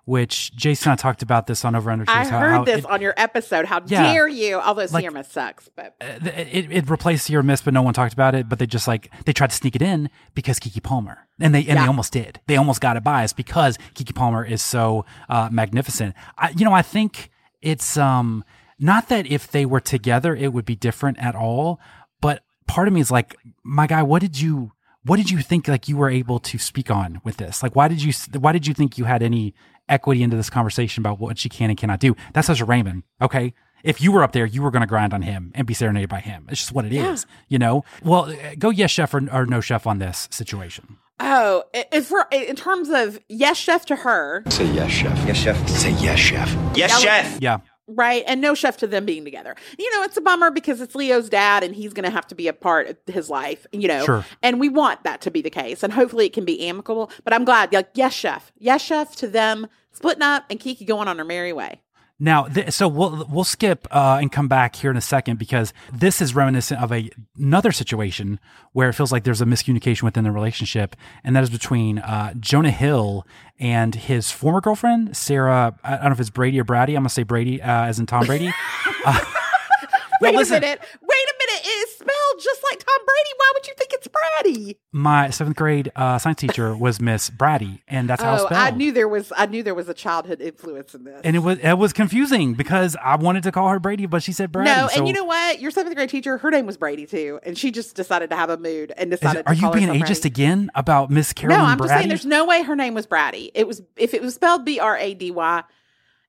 [0.05, 2.05] which Jason and I talked about this on Over Under.
[2.07, 3.65] I how- heard how this it, on your episode.
[3.65, 4.11] How Yeah.
[4.13, 4.59] dare you?
[4.59, 8.33] Although Like- Sierra sucks, but it, it replaced Sierra Mist, but no one talked about
[8.35, 8.49] it.
[8.49, 11.59] But they just like they tried to sneak it in because Keke Palmer, and they
[11.59, 11.81] and Yeah.
[11.83, 12.39] they almost did.
[12.47, 16.15] They almost got it biased because Keke Palmer is so uh, magnificent.
[16.37, 17.29] I, you know, I think
[17.61, 18.43] it's um
[18.79, 21.79] not that if they were together it would be different at all,
[22.21, 24.71] but part of me is like, my guy, what did you?
[25.03, 27.63] What did you think like you were able to speak on with this?
[27.63, 29.55] Like, why did you why did you think you had any
[29.91, 32.15] equity into this conversation about what she can and cannot do?
[32.33, 33.53] That's Usher Raymond, okay?
[33.83, 36.09] If you were up there, you were going to grind on him and be serenaded
[36.09, 36.45] by him.
[36.49, 37.83] It's just what it is, you know.
[38.03, 40.97] Well, go yes chef or, or no chef on this situation.
[41.19, 45.17] oh, i- if for in terms of yes, chef to her, Say yes, chef.
[45.27, 45.69] Yes, chef.
[45.69, 46.49] Say yes, chef.
[46.75, 47.41] Yes, That was- chef.
[47.41, 47.57] Yeah,
[47.95, 49.55] right, and no chef to them being together.
[49.77, 52.35] You know, it's a bummer because it's Leo's dad, and he's going to have to
[52.35, 53.65] be a part of his life.
[53.71, 54.25] You know, Sure.
[54.41, 57.11] and we want that to be the case, and hopefully it can be amicable.
[57.23, 61.07] But I'm glad, like, yes, chef, yes, chef to them splitting up and Kiki going
[61.07, 61.81] on her merry way.
[62.23, 65.73] Now, th- so we'll we'll skip uh, and come back here in a second because
[65.91, 68.39] this is reminiscent of a another situation
[68.73, 72.35] where it feels like there's a miscommunication within the relationship, and that is between uh,
[72.39, 73.25] Jonah Hill
[73.59, 75.75] and his former girlfriend Sarah.
[75.83, 76.93] I don't know if it's Brady or Brady.
[76.93, 78.51] I'm gonna say Brady uh, as in Tom Brady.
[79.03, 79.19] Uh,
[80.21, 80.57] Wait listen.
[80.57, 80.79] a minute.
[80.79, 81.50] Wait a minute.
[81.50, 83.29] It is spelled just like Tom Brady.
[83.37, 84.77] Why would you think it's Brady?
[84.91, 88.61] my seventh grade uh, science teacher was Miss Brady, and that's how it's Oh, spelled.
[88.61, 89.31] I knew there was.
[89.37, 91.21] I knew there was a childhood influence in this.
[91.23, 94.31] and it was it was confusing because I wanted to call her Brady, but she
[94.31, 94.69] said Brady.
[94.71, 95.59] no, so- and you know what?
[95.61, 98.49] Your seventh grade teacher, her name was Brady too, and she just decided to have
[98.49, 99.39] a mood and decided.
[99.41, 100.27] it- are you being ageist Brady.
[100.27, 101.89] again about Miss Carolyn No, I'm Brady?
[101.89, 102.09] just saying.
[102.09, 103.51] There's no way her name was Brady.
[103.53, 105.63] It was if it was spelled B R A D Y.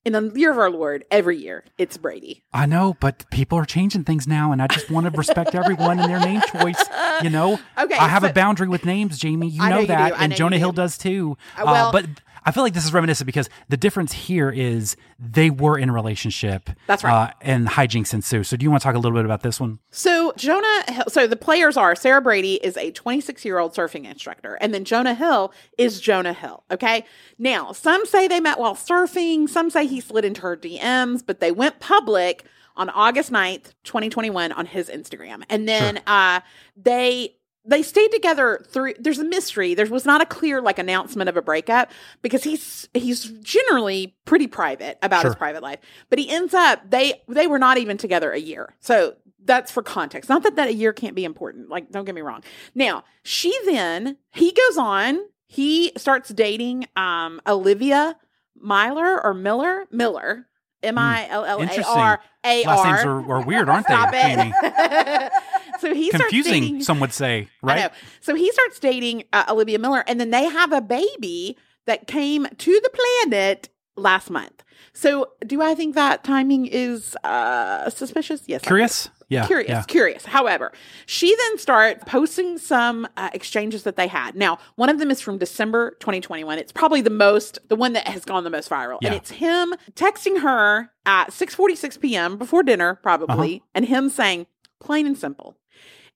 [0.04, 2.42] In the year of our Lord, every year it's Brady.
[2.52, 6.00] I know, but people are changing things now, and I just want to respect everyone
[6.00, 6.82] and their name choice.
[7.22, 9.48] You know, Okay, I have a boundary with names, Jamie.
[9.48, 10.14] You I know know that, do.
[10.18, 10.60] And Jonah do.
[10.60, 11.36] Hill does too.
[11.56, 12.06] Uh, well- but
[12.44, 15.92] I feel like this is reminiscent because the difference here is they were in a
[15.92, 16.70] relationship.
[16.86, 17.28] That's right.
[17.28, 18.42] uh, and hijinks ensue.
[18.44, 19.78] So, do you want to talk a little bit about this one?
[19.90, 24.04] So Jonah, Hill, so the players are Sarah Brady is a 26 year old surfing
[24.10, 26.64] instructor, and then Jonah Hill is Jonah Hill.
[26.70, 27.04] Okay,
[27.38, 31.40] now some say they met while surfing, some say he slid into her DMs, but
[31.40, 35.42] they went public on August 9th, 2021 on his Instagram.
[35.50, 36.40] And then uh
[36.76, 39.74] they they stayed together through there's a mystery.
[39.74, 44.46] There was not a clear like announcement of a breakup because he's he's generally pretty
[44.46, 45.78] private about his private life.
[46.10, 48.74] But he ends up they they were not even together a year.
[48.80, 50.28] So that's for context.
[50.28, 51.68] Not that that a year can't be important.
[51.68, 52.42] Like don't get me wrong.
[52.74, 58.16] Now, she then he goes on, he starts dating um Olivia
[58.56, 60.46] Myler or Miller, Miller.
[60.82, 63.10] M I L L A R A Last names R.
[63.10, 64.52] are, are weird, aren't they, Stop Jamie?
[64.62, 65.32] it.
[65.80, 67.90] so he Confusing, dating, some would say, right?
[68.20, 72.46] So he starts dating uh, Olivia Millar, and then they have a baby that came
[72.46, 74.62] to the planet last month.
[74.92, 78.42] So do I think that timing is uh, suspicious?
[78.46, 78.62] Yes.
[78.62, 79.08] Curious?
[79.32, 79.46] Yeah.
[79.46, 79.82] Curious, yeah.
[79.82, 80.24] curious.
[80.26, 80.72] However,
[81.06, 84.34] she then starts posting some uh, exchanges that they had.
[84.36, 86.58] Now, one of them is from December 2021.
[86.58, 89.74] It's probably the most, the one that has gone the most viral, and it's him
[89.94, 92.36] texting her at 6:46 p.m.
[92.38, 93.66] before dinner, probably, Uh-huh.
[93.74, 94.46] and him saying,
[94.80, 95.56] plain and simple.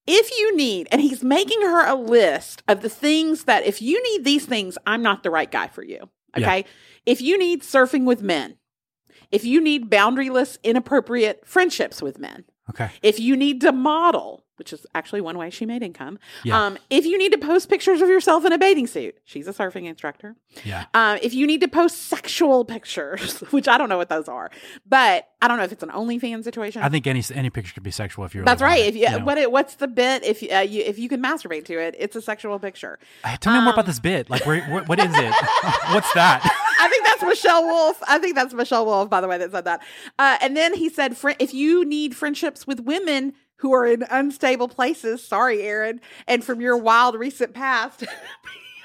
[0.07, 4.01] If you need, and he's making her a list of the things that if you
[4.13, 6.09] need these things, I'm not the right guy for you.
[6.37, 6.47] Yeah.
[6.47, 6.65] Okay.
[7.07, 8.57] If you need surfing with men,
[9.33, 12.91] if you need boundaryless, inappropriate friendships with men, Okay.
[13.03, 16.65] if you need to model, which is actually one way she made income, Yeah.
[16.65, 19.53] um, if you need to post pictures of yourself in a bathing suit, she's a
[19.53, 20.37] surfing instructor.
[20.65, 20.87] Yeah.
[20.95, 24.51] Um, if you need to post sexual pictures, which I don't know what those are,
[24.87, 26.83] but I don't know if it's an OnlyFans situation.
[26.83, 28.45] I think any any picture could be sexual if you're.
[28.45, 28.85] that's right.
[28.85, 29.19] If you, know.
[29.19, 30.25] what it, what's the bit?
[30.25, 32.99] If uh, you if you can masturbate to it, it's a sexual picture.
[33.23, 34.31] Uh, Tell me more about um, this bit.
[34.31, 35.35] Like, where, where, what is it?
[35.93, 36.43] What's that?
[36.79, 38.03] I think that's Michelle Wolf.
[38.07, 39.83] I think that's Michelle Wolf, by the way, that said that.
[40.19, 44.69] Uh, and then he said, if you need friendships with women who are in unstable
[44.69, 48.05] places, sorry, Erin, and from your wild recent past.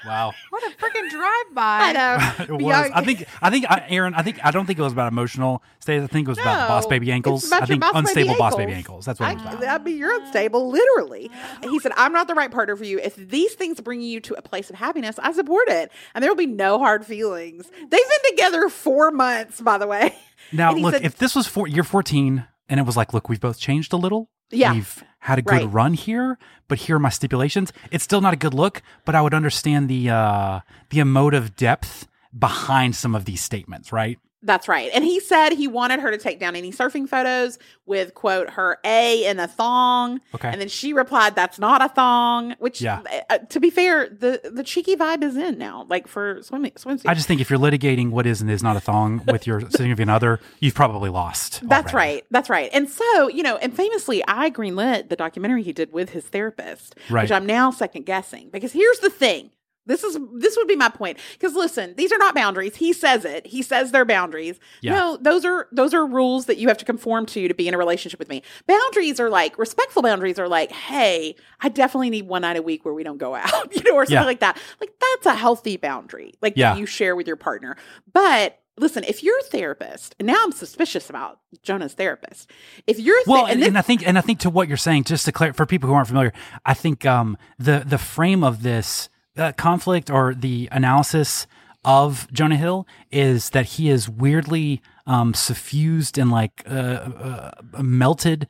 [0.04, 0.32] Wow.
[0.50, 1.78] What a freaking drive by.
[1.80, 2.54] I know.
[2.56, 2.90] It was.
[2.92, 3.24] I think.
[3.40, 3.66] I think.
[3.70, 4.14] I, Erin.
[4.14, 4.44] I think.
[4.44, 6.02] I don't think it was about emotional states.
[6.02, 7.52] I think it was about No, boss baby ankles.
[7.52, 9.06] I think boss baby unstable boss baby ankles.
[9.06, 9.06] ankles.
[9.06, 9.80] That's what I, it was about.
[9.80, 11.30] I mean, you're unstable, literally.
[11.62, 12.98] He said, I'm not the right partner for you.
[12.98, 15.92] If these things bring you to a place of happiness, I support it.
[16.16, 17.70] And there will be no hard feelings.
[17.70, 20.16] They've been together four months, by the way.
[20.50, 23.40] Now, look, said- if this was for year 14 and it was like, look, we've
[23.40, 24.28] both changed a little.
[24.52, 24.72] Yeah.
[24.74, 25.72] We've had a good Right.
[25.72, 26.38] run here,
[26.68, 27.72] but here are my stipulations.
[27.90, 30.60] It's still not a good look, but I would understand the uh
[30.90, 32.06] the emotive depth
[32.38, 34.18] behind some of these statements, right?
[34.44, 34.90] That's right.
[34.92, 38.78] And he said he wanted her to take down any surfing photos with, quote, her
[38.84, 40.20] A in a thong.
[40.34, 40.48] Okay.
[40.48, 43.02] And then she replied, that's not a thong, which, Yeah.
[43.30, 47.02] uh, to be fair, the, the cheeky vibe is in now, like for swimming, swimsuit.
[47.06, 49.60] I just think if you're litigating what is and is not a thong with your
[49.70, 51.60] significant other, you've probably lost.
[51.68, 52.14] That's already.
[52.14, 52.24] right.
[52.32, 52.70] That's right.
[52.72, 56.96] And so, you know, and famously, I greenlit the documentary he did with his therapist,
[57.10, 57.22] Right.
[57.22, 58.50] which I'm now second guessing.
[58.50, 59.50] Because here's the thing.
[59.86, 61.18] This is this would be my point.
[61.32, 62.76] Because listen, these are not boundaries.
[62.76, 63.46] He says it.
[63.46, 64.60] He says they're boundaries.
[64.80, 64.92] Yeah.
[64.92, 67.74] No, those are those are rules that you have to conform to to be in
[67.74, 68.42] a relationship with me.
[68.66, 72.84] Boundaries are like respectful boundaries are like, hey, I definitely need one night a week
[72.84, 74.24] where we don't go out, you know, or something Yeah.
[74.24, 74.56] like that.
[74.80, 76.76] Like that's a healthy boundary, like Yeah.
[76.76, 77.76] you share with your partner.
[78.12, 82.50] But listen, if you're a therapist, and now I'm suspicious about Jonah's therapist.
[82.86, 84.68] If you're a Well, ther- and, this- and I think, and I think to what
[84.68, 86.32] you're saying, just to clear for people who aren't familiar,
[86.64, 91.46] I think um, the the frame of this uh, conflict or the analysis
[91.84, 97.50] of Jonah Hill is that he is weirdly um, suffused and like uh, uh,
[97.82, 98.46] melted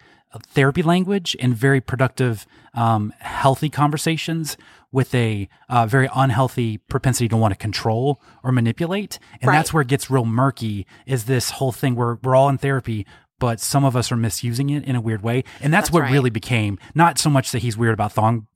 [0.49, 4.57] therapy language and very productive, um, healthy conversations
[4.91, 9.19] with a uh, very unhealthy propensity to want to control or manipulate.
[9.41, 9.57] And Right.
[9.57, 13.07] that's where it gets real murky is this whole thing where we're all in therapy,
[13.43, 15.43] but some of us are misusing it in a weird way.
[15.61, 16.13] And that's, That's what right.
[16.13, 18.47] really became not so much that he's weird about thong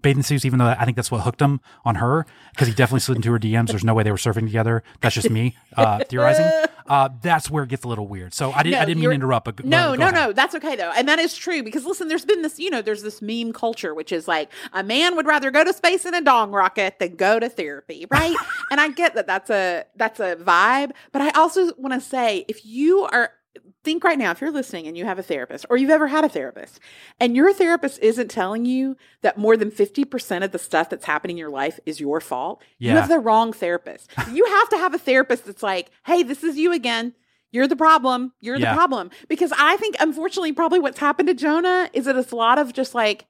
[0.00, 3.00] bathing suits, even though I think that's what hooked him on her because he definitely
[3.00, 3.66] slid into her DMs.
[3.66, 4.82] There's no way they were surfing together.
[5.02, 6.50] That's just me uh, theorizing.
[6.86, 8.32] Uh, that's where it gets a little weird.
[8.32, 10.14] So I, did, No, I didn't mean to interrupt, but no, no, ahead.
[10.14, 10.32] no.
[10.32, 13.02] That's okay though, and that is true because listen, there's been this, you know, there's
[13.02, 16.22] this meme culture which is like a man would rather go to space in a
[16.22, 18.34] dong rocket than go to therapy, right?
[18.70, 22.46] and I get that that's a that's a vibe, but I also want to say
[22.48, 23.32] if you are
[23.82, 26.24] think right now if you're listening and you have a therapist or you've ever had
[26.24, 26.78] a therapist
[27.18, 31.36] and your therapist isn't telling you that more than 50% of the stuff that's happening
[31.36, 34.10] in your life is your fault you have the wrong therapist.
[34.32, 37.14] You have to have a therapist that's like hey this is you again.
[37.52, 38.32] You're the problem.
[38.40, 38.70] You're Yeah.
[38.70, 39.10] the problem.
[39.28, 42.72] Because i think unfortunately probably what's happened to jonah is that it's a lot of
[42.72, 43.26] just like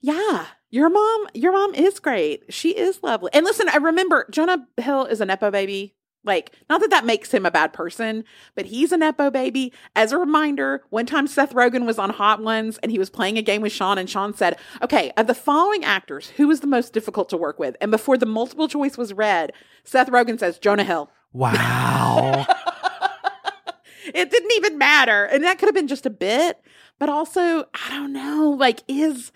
[0.00, 2.52] yeah your mom your mom is great.
[2.52, 3.30] She is lovely.
[3.32, 5.95] And listen i remember jonah hill is a nepo baby
[6.26, 10.12] like not that that makes him a bad person but he's a nepo baby as
[10.12, 13.42] a reminder one time seth rogen was on hot ones and he was playing a
[13.42, 16.92] game with sean and sean said okay of the following actors who is the most
[16.92, 19.52] difficult to work with and before the multiple choice was read
[19.84, 22.46] seth rogen says jonah hill Wow.
[24.06, 25.24] it didn't even matter.
[25.26, 26.60] And that could have been just a bit,
[26.98, 29.32] but also, I don't know, like, is.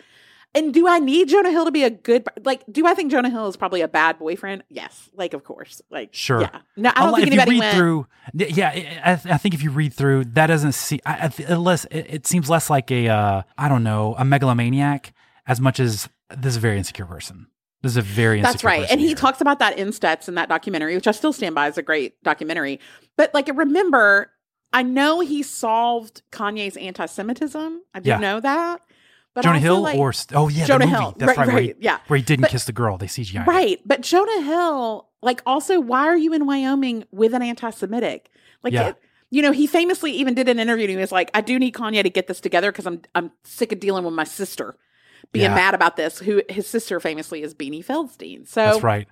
[0.53, 2.65] And do I need Jonah Hill to be a good like?
[2.71, 4.65] Do I think Jonah Hill is probably a bad boyfriend?
[4.69, 6.41] Yes, like of course, like Sure.
[6.41, 7.77] Yeah, no, I don't Unless- think if you anybody read went.
[7.77, 11.49] through, yeah, I, I think if you read through, that doesn't see I, I, th-
[11.49, 15.13] unless it, it seems less like a, uh, I don't know, a megalomaniac
[15.47, 17.47] as much as this is a very insecure person.
[17.83, 18.53] This is a very insecure.
[18.53, 18.91] That's right.
[18.91, 21.67] And he talks about that in Stutz in that documentary, which I still stand by
[21.69, 22.81] as a great documentary.
[23.17, 24.31] But like, remember,
[24.73, 27.83] I know he solved Kanye's anti Semitism.
[27.95, 28.19] I do Yeah.
[28.19, 28.83] know that.
[29.35, 31.01] But Jonah also, Hill like- or oh yeah, Jonah the movie.
[31.03, 31.15] Hill.
[31.17, 31.55] That's Right, right.
[31.55, 31.99] where, he, yeah.
[32.09, 32.97] where he didn't But- kiss the girl.
[32.99, 33.47] They CGI.
[33.47, 33.81] Right.
[33.87, 38.31] But Jonah Hill, like, also, why are you in Wyoming with an anti Semitic?
[38.65, 38.89] Like, Yeah.
[38.89, 38.97] it,
[39.31, 41.75] you know, he famously even did an interview and he was like, I do need
[41.75, 44.75] Kanye to get this together because I'm I'm sick of dealing with my sister
[45.33, 45.55] being Yeah.
[45.55, 48.49] mad about this, who his sister famously is Beanie Feldstein.
[48.49, 49.07] So That's right.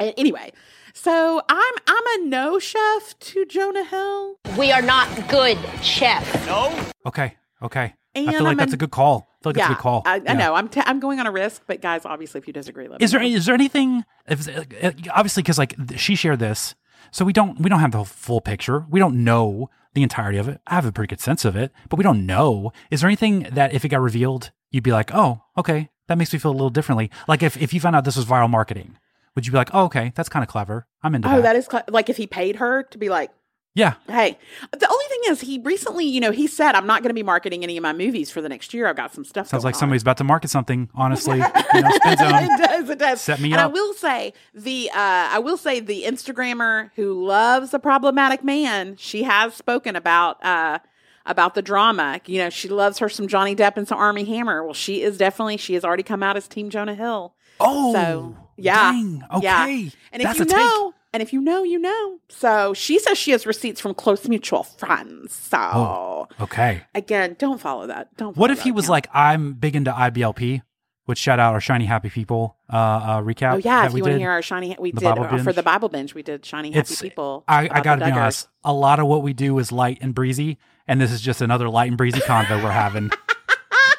[0.00, 0.52] Anyway,
[0.92, 4.36] so I'm I'm a no chef to Jonah Hill.
[4.56, 6.46] We are not good chef.
[6.46, 6.72] No.
[7.06, 7.34] Okay.
[7.62, 7.94] Okay.
[8.14, 9.27] And I feel like I'm that's a- a good call.
[9.40, 10.02] I feel like yeah, that's a good call.
[10.04, 10.54] I, I know.
[10.54, 13.04] I'm t- I'm going on a risk, but guys, obviously, if you disagree, let me
[13.04, 13.26] Is there know.
[13.26, 14.04] is there anything?
[14.26, 16.74] If, uh, obviously, because like she shared this,
[17.12, 18.84] so we don't we don't have the full picture.
[18.90, 20.60] We don't know the entirety of it.
[20.66, 22.72] I have a pretty good sense of it, but we don't know.
[22.90, 26.32] Is there anything that if it got revealed, you'd be like, oh, okay, that makes
[26.32, 27.10] me feel a little differently.
[27.28, 28.98] Like if if you found out this was viral marketing,
[29.36, 30.86] would you be like, oh, okay, that's kind of clever.
[31.02, 31.42] I'm into Oh, that.
[31.42, 33.30] that is cl- like if he paid her to be like,
[33.78, 33.94] yeah.
[34.08, 34.38] hey.
[34.72, 37.22] The only thing is, he recently, you know, he said, I'm not going to be
[37.22, 38.86] marketing any of my movies for the next year.
[38.86, 39.48] I've got some stuff.
[39.48, 40.88] Sounds like on." somebody's about to market something.
[40.94, 42.90] Honestly, you know, it does.
[42.90, 43.20] It does.
[43.20, 47.72] Set me and I will say the uh, I will say the Instagrammer who loves
[47.72, 48.96] a problematic man.
[48.96, 50.78] She has spoken about uh,
[51.26, 52.20] about the drama.
[52.26, 54.64] You know, she loves her some Johnny Depp and some Armie Hammer.
[54.64, 57.34] Well, she is definitely she has already come out as Team Jonah Hill.
[57.60, 59.24] Oh, so yeah, dang.
[59.42, 59.64] yeah.
[59.64, 59.92] Okay.
[60.12, 60.56] And if That's you a take.
[60.56, 62.18] know, and if you know, you know.
[62.28, 65.34] So she says she has receipts from close mutual friends.
[65.34, 66.82] So Oh, okay.
[66.94, 68.16] again, don't follow that.
[68.16, 68.36] Don't.
[68.36, 68.92] What follow if he was account.
[68.92, 70.62] like, I'm big into IBLP,
[71.06, 73.54] which shout out our shiny happy people uh, uh recap.
[73.54, 75.88] Oh yeah, if you want to hear our shiny, we did uh, for the Bible
[75.88, 76.14] binge.
[76.14, 77.44] We did shiny happy It's people.
[77.48, 78.48] I, I got to be honest.
[78.64, 81.68] A lot of what we do is light and breezy, and this is just another
[81.68, 83.10] light and breezy convo we're having.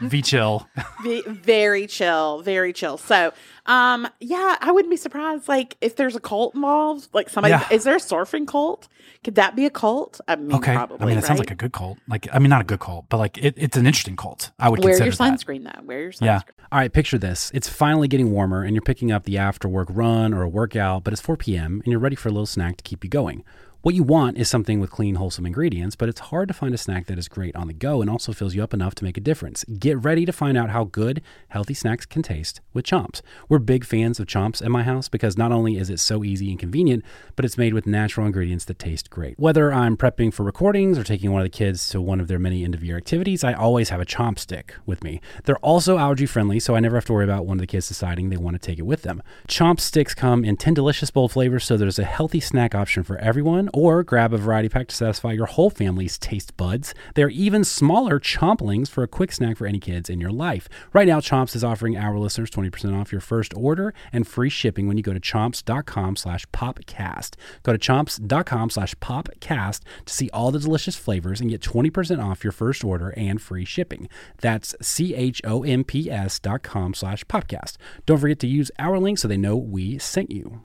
[0.07, 0.67] Be chill.
[1.03, 2.97] Ve- very chill, very chill.
[2.97, 3.33] So,
[3.65, 5.47] um, yeah, I wouldn't be surprised.
[5.49, 7.67] Like, if there's a cult involved, like somebody, Yeah.
[7.69, 8.87] is there a surfing cult?
[9.23, 10.21] Could that be a cult?
[10.27, 10.97] I mean, Okay, probably.
[11.01, 11.97] I mean, it sounds like a good cult.
[12.07, 14.51] Like, I mean, not a good cult, but like it, it's an interesting cult.
[14.57, 15.39] I would Wear consider your that.
[15.39, 15.83] sunscreen though.
[15.85, 16.21] Wear your sunscreen.
[16.25, 16.41] Yeah.
[16.71, 17.51] All right, picture this.
[17.53, 21.03] It's finally getting warmer and you're picking up the after work run or a workout,
[21.03, 21.81] but it's 4 p.m.
[21.83, 23.43] and you're ready for a little snack to keep you going.
[23.81, 26.77] What you want is something with clean, wholesome ingredients, but it's hard to find a
[26.77, 29.15] snack that is great on the go and also fills you up enough to make
[29.15, 29.63] a difference.
[29.63, 33.21] Get ready to find out how good healthy snacks can taste with Chomps.
[33.47, 36.49] We're big fans of Chomps at my house because not only is it so easy
[36.49, 37.05] and convenient,
[37.37, 39.39] but it's made with natural ingredients that taste great.
[39.39, 42.37] Whether I'm prepping for recordings or taking one of the kids to one of their
[42.37, 45.21] many end of year activities, I always have a Chomp stick with me.
[45.45, 47.87] They're also allergy friendly, so I never have to worry about one of the kids
[47.87, 49.23] deciding they want to take it with them.
[49.47, 53.17] Chomp sticks come in 10 delicious bold flavors, so there's a healthy snack option for
[53.19, 56.93] everyone, or grab a variety pack to satisfy your whole family's taste buds.
[57.15, 60.67] There are even smaller chomplings for a quick snack for any kids in your life.
[60.93, 64.87] Right now, Chomps is offering our listeners 20% off your first order and free shipping
[64.87, 67.35] when you go to chomps.com slash popcast.
[67.63, 72.43] Go to chomps.com slash popcast to see all the delicious flavors and get 20% off
[72.43, 74.09] your first order and free shipping.
[74.41, 77.77] That's C-H-O-M-P-S dot com slash popcast.
[78.05, 80.61] Don't forget to use our link so they know we sent you.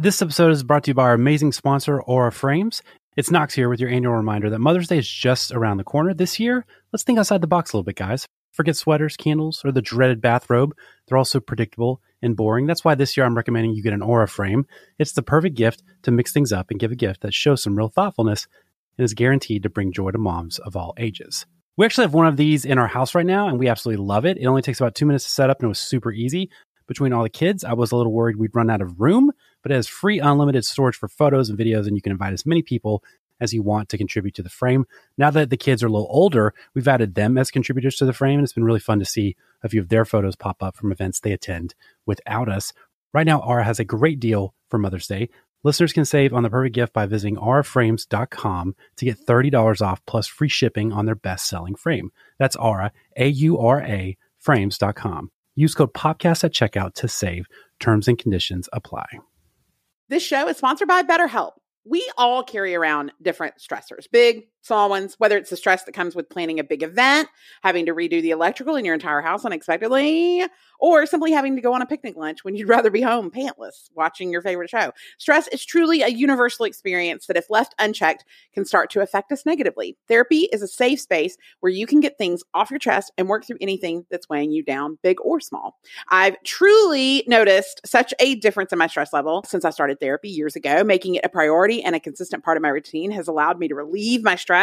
[0.00, 2.82] This episode is brought to you by our amazing sponsor, Aura Frames.
[3.16, 6.14] It's Knox here with your annual reminder that Mother's Day is just around the corner.
[6.14, 8.24] This year, let's think outside the box a little bit, guys.
[8.52, 10.72] Forget sweaters, candles, or the dreaded bathrobe.
[11.08, 12.68] They're all so predictable and boring.
[12.68, 14.66] That's why this year I'm recommending you get an Aura frame.
[15.00, 17.74] It's the perfect gift to mix things up and give a gift that shows some
[17.76, 18.46] real thoughtfulness
[18.98, 21.44] and is guaranteed to bring joy to moms of all ages.
[21.76, 24.26] We actually have one of these in our house right now, and we absolutely love
[24.26, 24.38] it.
[24.38, 26.50] It only takes about two minutes to set up, and it was super easy.
[26.86, 29.32] Between all the kids, I was a little worried we'd run out of room,
[29.68, 32.46] but it has free unlimited storage for photos and videos, and you can invite as
[32.46, 33.04] many people
[33.40, 34.86] as you want to contribute to the frame.
[35.18, 38.12] Now that the kids are a little older, we've added them as contributors to the
[38.12, 40.74] frame, and it's been really fun to see a few of their photos pop up
[40.74, 41.74] from events they attend
[42.06, 42.72] without us.
[43.12, 45.28] Right now, Aura has a great deal for Mother's Day.
[45.64, 50.26] Listeners can save on the perfect gift by visiting auraframes.com to get $30 off plus
[50.26, 52.10] free shipping on their best selling frame.
[52.38, 55.30] That's Aura, A U R A, frames.com.
[55.56, 57.46] Use code POPCAST at checkout to save.
[57.80, 59.18] Terms and conditions apply.
[60.08, 61.52] This show is sponsored by BetterHelp.
[61.84, 66.14] We all carry around different stressors, big, Small ones, whether it's the stress that comes
[66.14, 67.26] with planning a big event,
[67.62, 70.44] having to redo the electrical in your entire house unexpectedly,
[70.78, 73.88] or simply having to go on a picnic lunch when you'd rather be home pantless
[73.94, 74.92] watching your favorite show.
[75.16, 79.46] Stress is truly a universal experience that, if left unchecked, can start to affect us
[79.46, 79.96] negatively.
[80.06, 83.46] Therapy is a safe space where you can get things off your chest and work
[83.46, 85.78] through anything that's weighing you down, big or small.
[86.10, 90.56] I've truly noticed such a difference in my stress level since I started therapy years
[90.56, 90.84] ago.
[90.84, 93.74] Making it a priority and a consistent part of my routine has allowed me to
[93.74, 94.57] relieve my stress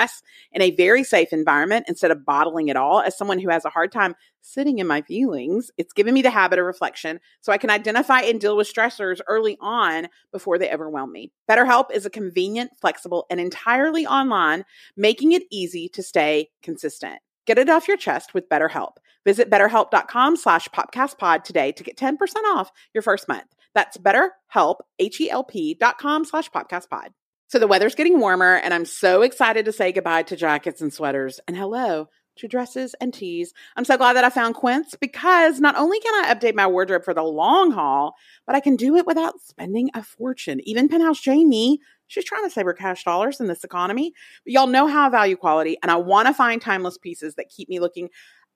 [0.52, 3.02] in a very safe environment instead of bottling it all.
[3.02, 6.30] As someone who has a hard time sitting in my feelings, it's given me the
[6.30, 10.72] habit of reflection so I can identify and deal with stressors early on before they
[10.72, 11.32] overwhelm me.
[11.50, 14.66] BetterHelp is a convenient, flexible, and entirely online,
[14.96, 17.20] making it easy to stay consistent.
[17.46, 18.98] Get it off your chest with BetterHelp.
[19.26, 23.56] Visit betterhelp.com slash popcastpod today to get 10% off your first month.
[23.74, 27.10] That's betterhelp, H-E-L-P dot com slash popcastpod.
[27.48, 30.92] So the weather's getting warmer and I'm so excited to say goodbye to jackets and
[30.92, 33.54] sweaters and hello to dresses and tees.
[33.76, 37.06] I'm so glad that I found Quince because not only can I update my wardrobe
[37.06, 38.16] for the long haul,
[38.46, 40.60] but I can do it without spending a fortune.
[40.64, 44.12] Even Penthouse Jamie, she's trying to save her cash dollars in this economy.
[44.44, 47.50] But y'all know how I value quality and I want to find timeless pieces that
[47.50, 48.10] keep me looking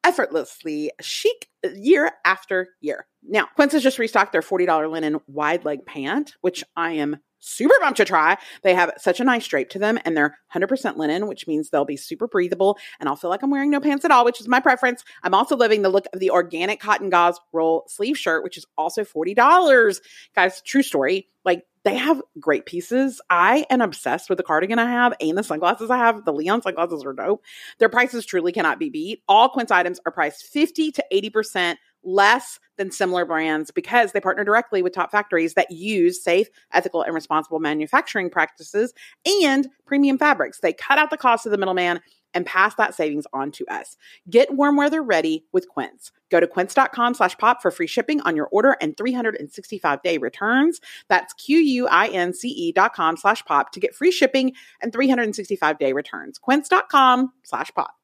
[0.04, 3.06] effortlessly chic year after year.
[3.24, 7.76] Now, Quince has just restocked their $40 linen wide leg pant, which I am super
[7.82, 8.38] pumped to try.
[8.64, 11.86] They have such a nice drape to them and they're 100% linen, which means they'll
[11.86, 14.48] be super breathable and I'll feel like I'm wearing no pants at all, which is
[14.48, 15.04] my preference.
[15.24, 18.66] I'm also loving the look of the organic cotton gauze roll sleeve shirt, which is
[18.78, 20.00] also $40.
[20.36, 21.28] Guys, true story.
[21.46, 23.22] Like they have great pieces.
[23.30, 26.26] I am obsessed with the cardigan I have and the sunglasses I have.
[26.26, 27.44] The Leon sunglasses are dope.
[27.80, 29.24] Their prices truly cannot be beat.
[29.28, 34.44] All Quince items are priced 50 to 80% less than similar brands because they partner
[34.44, 38.94] directly with top factories that use safe, ethical, and responsible manufacturing practices
[39.44, 40.60] and premium fabrics.
[40.60, 42.00] They cut out the cost of the middleman
[42.34, 43.98] and pass that savings on to us.
[44.30, 46.12] Get warm weather ready with Quince.
[46.30, 50.80] Go to quince.com slash pop for free shipping on your order and 365 day returns.
[51.08, 56.38] That's Q-U-I-N-C-E dot com slash pop to get free shipping and 365 day returns.
[56.38, 57.99] Quince.com slash pop.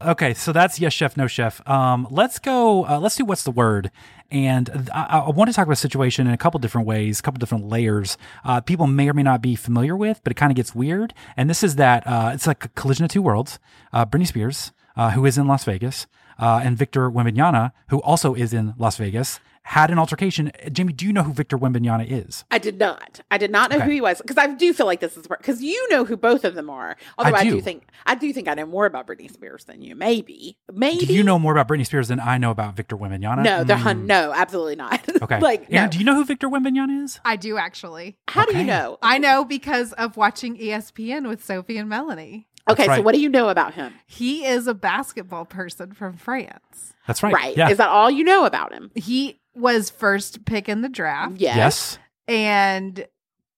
[0.00, 1.60] Okay, so that's yes chef, no chef.
[1.68, 2.86] Um, let's go.
[2.86, 3.90] Uh, let's do what's the word.
[4.30, 7.40] And I, I, want to talk about situation in a couple different ways, a couple
[7.40, 8.16] different layers.
[8.44, 11.14] Uh, people may or may not be familiar with, but it kind of gets weird.
[11.36, 13.58] And this is that uh, it's like a collision of two worlds.
[13.92, 16.06] Uh, Britney Spears, uh, who is in Las Vegas,
[16.38, 20.50] uh, and Victor Wembanyama, who also is in Las Vegas, had an altercation.
[20.72, 22.44] Jamie, do you know who Victor Wembanyama is?
[22.50, 23.20] I did not.
[23.30, 23.84] I did not know Okay.
[23.84, 26.44] who he was because I do feel like this is because you know who both
[26.44, 26.96] of them are.
[27.18, 27.50] Although I do.
[27.56, 27.60] do.
[27.60, 29.94] think I do think I know more about Britney Spears than you.
[29.94, 31.04] Maybe, maybe.
[31.04, 33.42] Do you know more about Britney Spears than I know about Victor Wembanyama?
[33.44, 33.80] No, they're Mm.
[33.80, 35.06] hun- no, absolutely not.
[35.22, 35.40] Okay.
[35.40, 35.90] like, Erin, no.
[35.90, 37.20] do you know who Victor Wembanyama is?
[37.24, 38.16] I do actually.
[38.28, 38.96] How do you know?
[39.02, 42.46] I know because of watching ESPN with Sophie and Melanie.
[42.70, 43.94] Okay, so what do you know about him?
[44.06, 46.92] He is a basketball person from France.
[47.06, 47.32] That's right.
[47.32, 47.56] Right.
[47.56, 47.70] Yeah.
[47.70, 48.90] Is that all you know about him?
[48.94, 51.36] He was first pick in the draft.
[51.38, 51.56] Yes.
[51.56, 51.98] yes.
[52.28, 53.06] And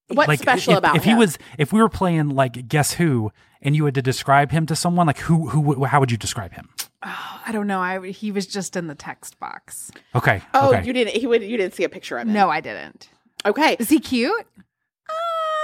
[0.09, 1.16] What's like special if, about if him?
[1.16, 3.30] he was if we were playing like guess who
[3.62, 6.53] and you had to describe him to someone like who who how would you describe
[6.53, 6.68] him
[7.05, 7.80] oh, I don't know.
[7.80, 9.91] I he was just in the text box.
[10.14, 11.14] okay Oh, okay you didn't.
[11.16, 11.43] He would.
[11.43, 12.32] You didn't see a picture of him.
[12.34, 13.09] No, I didn't.
[13.47, 13.76] Okay.
[13.78, 14.47] Is he cute?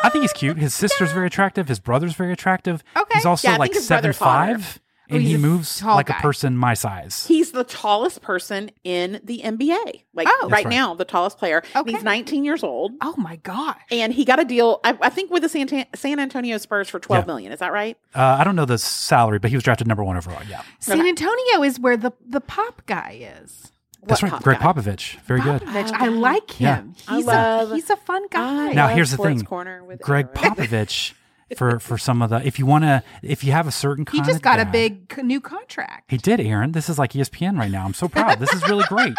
[0.05, 3.15] i think he's cute his sister's very attractive his brother's very attractive Okay.
[3.15, 4.49] he's also Yeah, like seven five.
[4.49, 4.59] hotter.
[4.59, 6.19] five and he's he moves like guy.
[6.19, 10.03] a person my size He's the tallest person in the NBA.
[10.15, 10.49] Like Oh.
[10.51, 10.67] right, right.
[10.69, 11.63] now, the tallest player.
[11.75, 11.93] Okay.
[11.93, 12.93] He's 19 years old.
[13.01, 13.79] Oh my gosh.
[13.91, 16.99] And he got a deal, I, I think, with the San, San Antonio Spurs for
[16.99, 17.27] twelve Yeah.
[17.27, 17.53] million.
[17.53, 17.97] Is that right?
[18.15, 20.99] uh, i don't know the salary but he was drafted number one overall yeah San
[21.01, 21.09] Okay.
[21.09, 23.71] Antonio is where the the pop guy is.
[24.05, 24.73] that's What right Pop greg guy?
[24.73, 25.93] popovich very good Popovich.
[25.93, 26.77] I like Yeah.
[26.77, 26.95] him.
[27.09, 28.71] I He's love- a he's a fun guy.
[28.71, 31.13] I now here's the thing Corner with greg popovich
[31.57, 34.25] for for some of the if you want to if you have a certain kind
[34.25, 36.11] he just of got a big new contract.
[36.11, 36.73] He did, Erin.
[36.73, 37.85] This is like ESPN right now.
[37.85, 38.41] I'm so proud.
[38.41, 39.15] This is really great.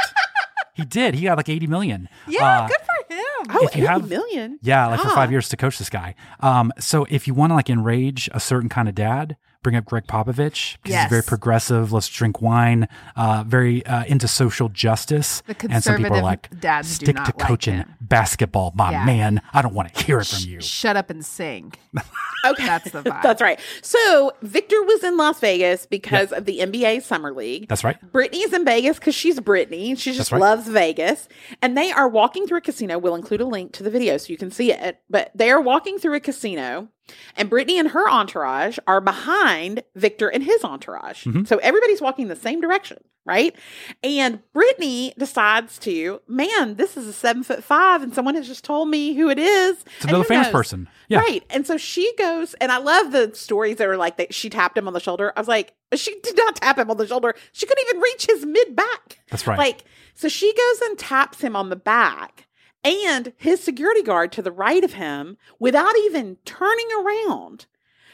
[0.74, 1.16] He did.
[1.16, 2.08] He got like 80 million.
[2.28, 3.56] Yeah, Uh, good for him.
[3.58, 4.60] Oh, you 80 have- million?
[4.62, 6.14] Yeah, like for five years to coach this guy.
[6.42, 9.84] Um, so if you want to like enrage a certain kind of dad, bring up
[9.84, 11.92] Greg Popovich because he's very progressive.
[11.92, 12.88] Let's drink wine.
[13.18, 15.44] Uh, very uh, into social justice.
[15.46, 18.72] The and some people are like, dads do stick not to like coaching him." basketball,
[18.76, 19.06] my Yeah.
[19.06, 19.42] man.
[19.54, 20.62] I don't want to hear it from you.
[20.62, 21.74] Shut up and sing.
[22.46, 22.66] Okay.
[22.66, 23.24] That's the vibe.
[23.24, 23.60] That's right.
[23.82, 27.68] So Victor was in Las Vegas because of the NBA Summer League.
[27.68, 27.98] That's right.
[28.14, 29.98] Britney's in Vegas because she's Britney.
[29.98, 30.40] She just right.
[30.40, 31.28] loves Vegas.
[31.64, 33.00] And they are walking through a casino.
[33.00, 35.02] We'll include a link to the video so you can see it.
[35.10, 36.90] But they are walking through a casino
[37.36, 41.26] And Britney and her entourage are behind Victor and his entourage.
[41.26, 41.48] Mhm.
[41.48, 43.56] So everybody's walking the same direction, right?
[44.04, 48.64] And Britney decides to, man, this is a seven foot five, and someone has just
[48.64, 49.78] told me who it is.
[49.98, 50.52] It's another famous knows?
[50.52, 50.90] person.
[51.08, 51.20] Yeah.
[51.20, 51.44] Right.
[51.50, 54.78] And so she goes, and I love the stories that are like that she tapped
[54.78, 55.32] him on the shoulder.
[55.36, 57.34] I was like, she did not tap him on the shoulder.
[57.54, 59.20] She couldn't even reach his mid back.
[59.30, 59.58] That's right.
[59.58, 59.86] Like,
[60.16, 62.47] so she goes and taps him on the back
[62.84, 67.66] and his security guard to the right of him without even turning around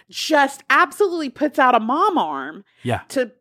[0.09, 3.01] just absolutely puts out a mom arm Yeah.
[3.09, 3.31] to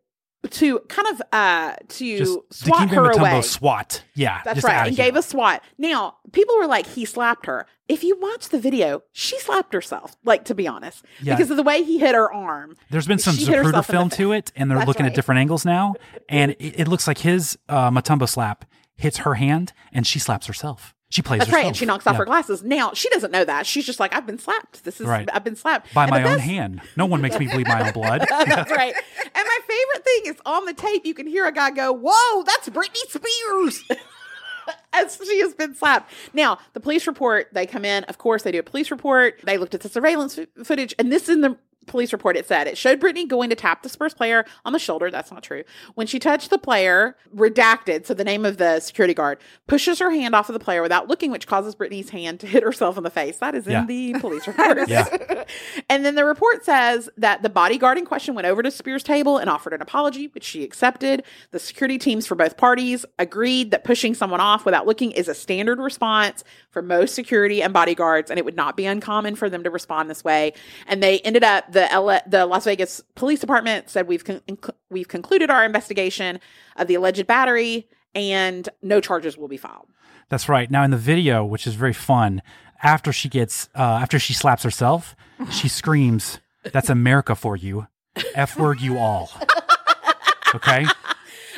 [0.49, 3.41] to kind of uh to Just swat her away.
[3.41, 4.03] SWAT.
[4.13, 4.41] Yeah.
[4.43, 4.87] That's right.
[4.87, 5.05] And here.
[5.05, 5.63] gave a swat.
[5.77, 7.65] Now, people were like, he slapped her.
[7.87, 11.35] If you watch the video, she slapped herself, like to be honest, Yeah.
[11.35, 12.75] because of the way he hit her arm.
[12.89, 15.11] There's been some Zapruder herself in the film to it, and they're That's looking right.
[15.11, 15.95] at different angles now,
[16.27, 18.65] and it, it looks like his uh, Mutombo slap
[18.95, 20.93] hits her hand, and she slaps herself.
[21.13, 21.61] She plays That's herself.
[21.61, 21.67] right.
[21.67, 22.17] And she knocks off Yeah.
[22.17, 22.63] her glasses.
[22.63, 23.67] Now, she doesn't know that.
[23.67, 24.83] She's just like, I've been slapped.
[24.83, 25.29] This is, Right.
[25.31, 25.93] I've been slapped.
[25.93, 26.81] by And my own hand.
[26.97, 28.21] No one makes me bleed my own blood.
[28.29, 28.95] That's right.
[28.95, 32.43] And my favorite thing is on the tape, you can hear a guy go, Whoa,
[32.45, 33.83] that's Britney Spears.
[34.93, 36.11] As she has been slapped.
[36.33, 38.05] Now, the police report, they come in.
[38.05, 39.39] Of course, they do a police report.
[39.43, 42.67] They looked at the surveillance f- footage, and this in the police report it said
[42.67, 45.09] it showed Britney going to tap the Spurs player on the shoulder.
[45.11, 45.63] That's not true.
[45.95, 50.11] When she touched the player, redacted, so the name of the security guard pushes her
[50.11, 53.03] hand off of the player without looking, which causes Britney's hand to hit herself in
[53.03, 53.37] the face.
[53.37, 53.81] That is Yeah.
[53.81, 54.77] in the police report.
[54.87, 55.43] Yeah.
[55.89, 59.37] and then the report says that the bodyguard in question went over to Spears' table
[59.37, 61.23] and offered an apology, which she accepted.
[61.51, 65.35] The security teams for both parties agreed that pushing someone off without looking is a
[65.35, 69.63] standard response for most security and bodyguards, and it would not be uncommon for them
[69.63, 70.53] to respond this way.
[70.87, 74.73] And they ended up the LA, the Las Vegas Police Department said we've con- inc-
[74.89, 76.39] we've concluded our investigation
[76.77, 79.87] of the alleged battery, and no charges will be filed.
[80.29, 80.71] That's right.
[80.71, 82.41] Now in the video, which is very fun,
[82.81, 85.15] after she gets uh, after she slaps herself,
[85.51, 86.39] she screams,
[86.71, 87.87] "That's America for you,
[88.35, 89.31] f word you all."
[90.55, 90.85] Okay,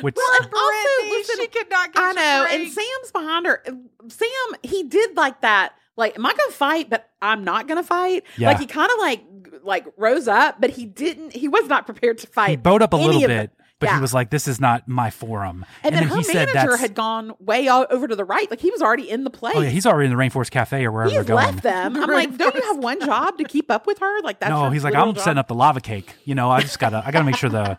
[0.02, 2.48] which also, Britney, listen, she could not get I know.
[2.50, 3.64] And Sam's behind her.
[4.08, 5.74] Sam, he did like that.
[5.98, 6.90] Like, am I gonna fight?
[6.90, 8.24] But I'm not gonna fight.
[8.38, 8.50] Yeah.
[8.50, 9.22] Like he kind of like
[9.66, 11.34] like rose up, but he didn't.
[11.34, 12.50] He was not prepared to fight.
[12.52, 13.96] he bowed up a little bit, but Yeah.
[13.96, 16.94] he was like, "This is not my forum." And, then, he her said manager had
[16.96, 18.50] gone way over to the right.
[18.50, 19.56] Like he was already in the place.
[19.58, 21.46] Oh yeah, he's already in the Rainforest Cafe or wherever He's they're going.
[21.48, 21.98] left them.
[21.98, 24.22] I'm like, don't you have one job to keep up with her?
[24.22, 26.14] Like that's no, he's like, I'm job?" setting up the lava cake.
[26.24, 27.78] You know, I just gotta, I gotta make sure the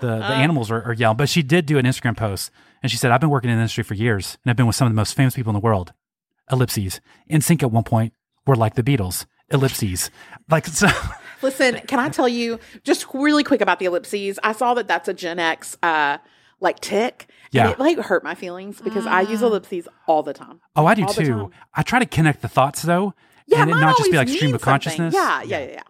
[0.00, 0.32] the, the uh.
[0.32, 1.16] animals are, are yelling.
[1.16, 2.50] But she did do an Instagram post,
[2.82, 4.76] and she said, "I've been working in the industry for years, and I've been with
[4.76, 5.92] some of the most famous people in the world."
[6.50, 7.00] Ellipses.
[7.30, 8.12] NSYNC at one point,
[8.46, 9.26] we're like the Beatles.
[9.50, 10.10] Ellipses.
[10.50, 10.86] Like so.
[11.42, 14.38] Listen, can I tell you just really quick about the ellipses?
[14.42, 16.18] I saw that that's a Gen X uh
[16.60, 17.28] like tick.
[17.50, 17.64] Yeah.
[17.64, 20.60] And it like hurt my feelings because I use ellipses all the time.
[20.74, 21.50] Oh, I do All too.
[21.74, 23.14] I try to connect the thoughts though,
[23.46, 25.14] Yeah, and not just be like stream of consciousness.
[25.14, 25.50] something.
[25.50, 25.82] Yeah, yeah, yeah.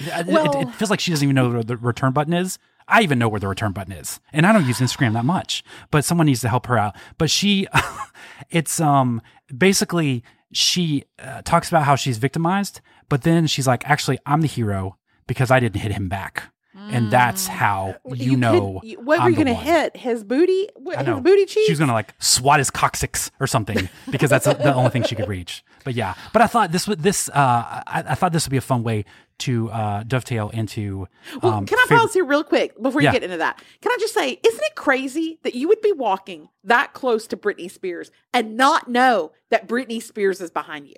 [0.00, 0.20] yeah.
[0.20, 2.58] It- it- Well- it, feels like she doesn't even know where the return button is.
[2.88, 5.64] I even know where the return button is, and I don't use Instagram that much.
[5.90, 6.94] But someone needs to help her out.
[7.18, 7.66] But she,
[8.50, 9.20] it's um
[9.56, 10.22] basically
[10.52, 14.96] she uh, talks about how she's victimized, but then she's like, actually, I'm the hero
[15.26, 19.30] because I didn't hit him back, and that's how you, could- know you- what were
[19.30, 19.96] you going to hit?
[19.96, 20.68] His booty?
[20.76, 21.66] What, his booty cheeks?
[21.66, 25.14] She was gonna like swat his coccyx or something because that's the only thing she
[25.14, 25.64] could reach.
[25.84, 28.56] But yeah, but I thought this would this uh I, I thought this would be
[28.56, 29.04] a fun way
[29.38, 31.06] to uh dovetail into.
[31.42, 33.12] Well, um, can I favorite- pause here real quick before you Yeah.
[33.12, 33.62] get into that?
[33.80, 37.36] Can I just say, isn't it crazy that you would be walking that close to
[37.36, 40.94] Britney Spears and not know that Britney Spears is behind you?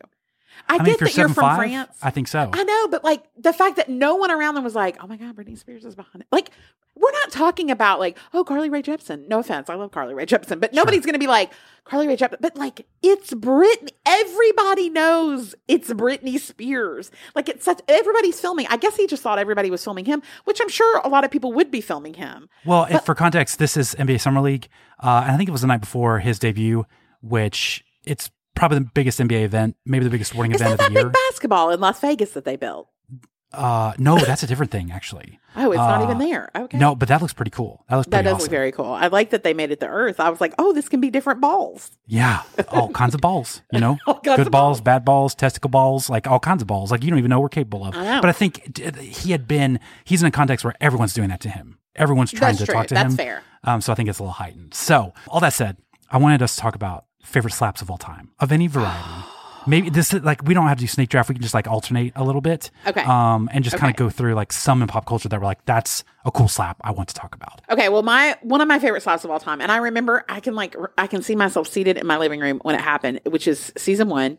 [0.68, 1.98] I, I mean, get that you're from 7'5", France.
[2.02, 2.50] I think so.
[2.52, 5.16] I know, but like the fact that no one around them was like, "Oh my
[5.16, 6.50] God, Britney Spears is behind it." Like,
[6.94, 10.26] we're not talking about like, "Oh, Carly Rae Jepsen." No offense, I love Carly Rae
[10.26, 11.52] Jepsen, but nobody's going to be like
[11.84, 12.38] Carly Rae Jepsen.
[12.40, 13.90] But like, it's Britney.
[14.04, 17.10] Everybody knows it's Britney Spears.
[17.34, 17.80] Like, it's such.
[17.88, 18.66] Everybody's filming.
[18.68, 21.30] I guess he just thought everybody was filming him, which I'm sure a lot of
[21.30, 22.48] people would be filming him.
[22.64, 24.68] Well, if for context, this is NBA Summer League,
[25.02, 26.84] uh, and I think it was the night before his debut,
[27.20, 30.88] which it's probably the biggest NBA event, maybe the biggest sporting Is event that of
[30.94, 31.08] that the year.
[31.10, 32.88] big basketball in Las Vegas that they built?
[33.50, 35.40] Uh, no, that's a different thing, actually.
[35.56, 36.50] Oh, it's not Uh, even there.
[36.54, 36.76] Okay.
[36.76, 37.82] No, but that looks pretty cool.
[37.88, 38.42] That looks That does awesome.
[38.42, 38.92] look very cool.
[38.92, 40.20] I like that they made it to Earth.
[40.20, 41.90] I was like, oh, this can be different balls.
[42.06, 46.26] Yeah, all kinds of balls, you know, good of balls, bad balls, testicle balls, like
[46.26, 46.90] all kinds of balls.
[46.90, 47.96] Like you don't even know we're capable of.
[47.96, 48.20] I.
[48.20, 49.80] But I think he had been.
[50.04, 51.78] He's in a context where everyone's doing that to him.
[51.96, 52.74] Everyone's trying That's to true.
[52.74, 53.16] talk to That's him.
[53.16, 53.42] That's fair.
[53.64, 54.74] Um, so I think it's a little heightened.
[54.74, 55.78] So all that said,
[56.10, 59.08] I wanted us to talk about favorite slaps of all time of any variety.
[59.66, 61.28] Maybe this is like we don't have to do snake draft.
[61.28, 62.70] We can just like alternate a little bit.
[62.86, 63.02] Okay.
[63.02, 64.04] Um, and just kind of Okay.
[64.06, 66.90] go through like some in pop culture that were like that's a cool slap I
[66.92, 67.60] want to talk about.
[67.68, 70.40] Okay, well, my one of my favorite slaps of all time, and I remember I
[70.40, 73.20] can like r- I can see myself seated in my living room when it happened,
[73.26, 74.38] which is season one,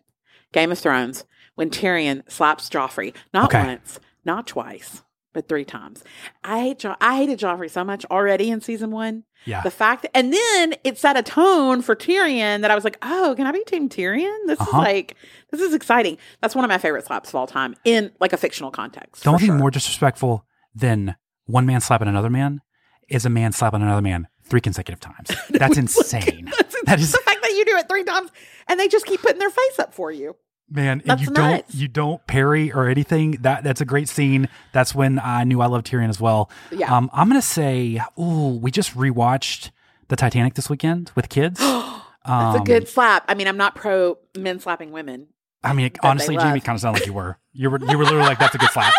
[0.52, 1.26] Game of Thrones,
[1.56, 3.64] when Tyrion slaps Joffrey, not Okay.
[3.64, 5.04] once, not twice,
[5.40, 6.04] but three times.
[6.44, 9.24] I hate jo- I hated Joffrey so much already in season one.
[9.46, 9.62] Yeah.
[9.62, 12.98] The fact that, and then it set a tone for Tyrion that I was like,
[13.02, 14.38] oh, can I be Team Tyrion?
[14.48, 14.70] This Uh-huh.
[14.82, 15.16] is like,
[15.52, 16.18] this is exciting.
[16.42, 19.24] That's one of my favorite slaps of all time in like a fictional context.
[19.24, 19.56] The only thing sure.
[19.58, 21.16] more disrespectful than
[21.46, 22.60] one man slapping another man
[23.08, 25.32] is a man slapping another man three consecutive times.
[25.52, 26.52] That's insane.
[26.84, 28.32] that is the fact that you do it three times
[28.68, 30.36] and they just keep putting their face up for you.
[30.70, 33.32] Man, and That's you don't you don't parry or anything.
[33.42, 34.50] That that's a great scene.
[34.74, 36.50] That's when I knew I loved Tyrion as well.
[36.72, 36.96] Yeah.
[36.96, 39.72] Um, I'm gonna say, ooh, we just rewatched
[40.08, 41.60] the Titanic this weekend with kids.
[42.26, 43.24] That's Um, a good slap.
[43.28, 45.28] I mean, I'm not pro men slapping women.
[45.64, 47.38] I mean, honestly, Jamie kind of sounded like you were.
[47.54, 48.94] You were you were literally like, "That's a good slap."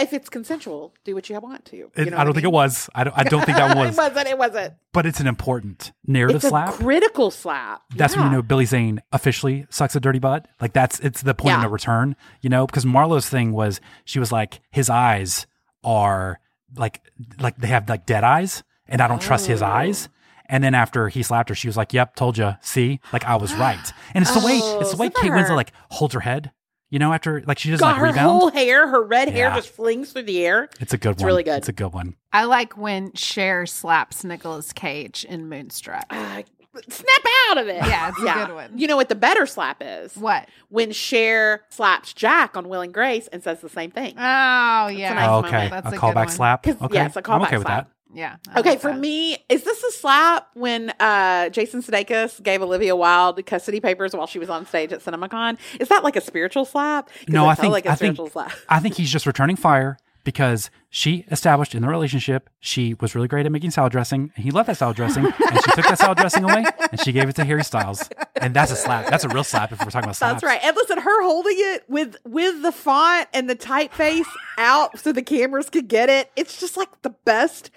[0.00, 1.76] If it's consensual, do what you want to.
[1.76, 2.88] You It- know I don't what think it was.
[2.94, 3.16] I don't.
[3.18, 3.94] I don't think that was.
[3.94, 4.28] it wasn't.
[4.28, 4.74] It wasn't.
[4.92, 6.74] But it's an important narrative It's a slap.
[6.74, 7.82] critical slap.
[7.96, 10.46] that's when you know Billy Zane officially sucks a dirty butt.
[10.60, 12.16] Like that's it's the point of no return.
[12.40, 15.46] You know, because Marlowe's thing was she was like his eyes
[15.84, 16.40] are
[16.76, 17.00] like
[17.38, 19.66] like they have like dead eyes, and I don't trust his Oh.
[19.66, 20.08] eyes.
[20.52, 22.56] And then after he slapped her, she was like, "Yep, told you.
[22.60, 25.30] See, like I was right." And it's the way Oh, it's the way oh, Kate
[25.30, 26.50] Winslet like holds her head.
[26.90, 28.28] You know, after like she doesn't Got like her rebound.
[28.40, 29.54] whole hair, her red hair Yeah.
[29.56, 30.68] just flings through the air.
[30.80, 31.26] it's a good It's one.
[31.28, 31.58] really good.
[31.58, 32.16] It's a good one.
[32.32, 36.04] I like when Cher slaps Nicolas Cage in Moonstruck.
[36.10, 36.42] Uh,
[36.88, 37.76] snap out of it.
[37.76, 38.76] Yeah, it's a good one.
[38.78, 40.16] You know what the better slap is?
[40.16, 40.48] What?
[40.68, 44.14] When Cher slaps Jack on Will and Grace and says the same thing.
[44.16, 45.54] Oh yeah, nice Oh, moment.
[45.54, 46.28] okay, That's a a good callback one.
[46.28, 46.62] slap.
[46.64, 47.86] 'Cause- Okay, yeah, it's a I'm callback okay with slap.
[47.86, 47.92] that.
[48.14, 48.36] Yeah.
[48.48, 48.98] I Okay, like for that.
[48.98, 54.26] me, is this a slap when uh, Jason Sudeikis gave Olivia Wilde custody papers while
[54.26, 55.58] she was on stage at CinemaCon?
[55.78, 57.08] Is that like a spiritual slap?
[57.28, 58.52] No, I think like a I think slap.
[58.68, 63.28] I think he's just returning fire because she established in the relationship she was really
[63.28, 65.34] great at making salad dressing, and he loved that salad dressing, and
[65.64, 68.70] she took that salad dressing away and she gave it to Harry Styles, and that's
[68.72, 69.06] a slap.
[69.08, 70.42] That's a real slap if we're talking about slaps.
[70.42, 70.60] That's right.
[70.62, 74.26] And listen, her holding it with with the font and the typeface
[74.58, 76.30] out so the cameras could get it.
[76.36, 77.70] It's just like the best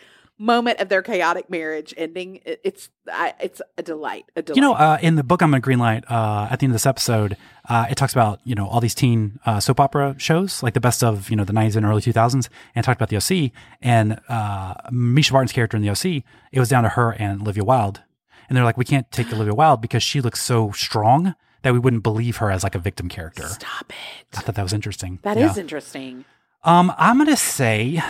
[0.44, 2.39] moment of their chaotic marriage ending.
[2.46, 4.26] It- It's I, it's a delight.
[4.36, 4.56] A delight.
[4.56, 6.86] You know, uh, in the book I'm gonna greenlight, uh, at the end of this
[6.86, 7.36] episode,
[7.70, 10.80] uh, it talks about you know all these teen uh, soap opera shows, like the
[10.80, 14.20] best of you know the 90s and early 2000s, and talked about the OC and
[14.30, 16.24] uh, Mischa Barton's character in the OC.
[16.52, 18.02] It was down to her and Olivia Wilde,
[18.48, 21.80] and they're like, we can't take Olivia Wilde because she looks so strong that we
[21.80, 23.48] wouldn't believe her as like a victim character.
[23.48, 24.38] Stop it.
[24.38, 25.20] I thought that was interesting.
[25.24, 25.62] That is Yeah.
[25.62, 26.26] interesting.
[26.66, 28.02] Um, I'm gonna say,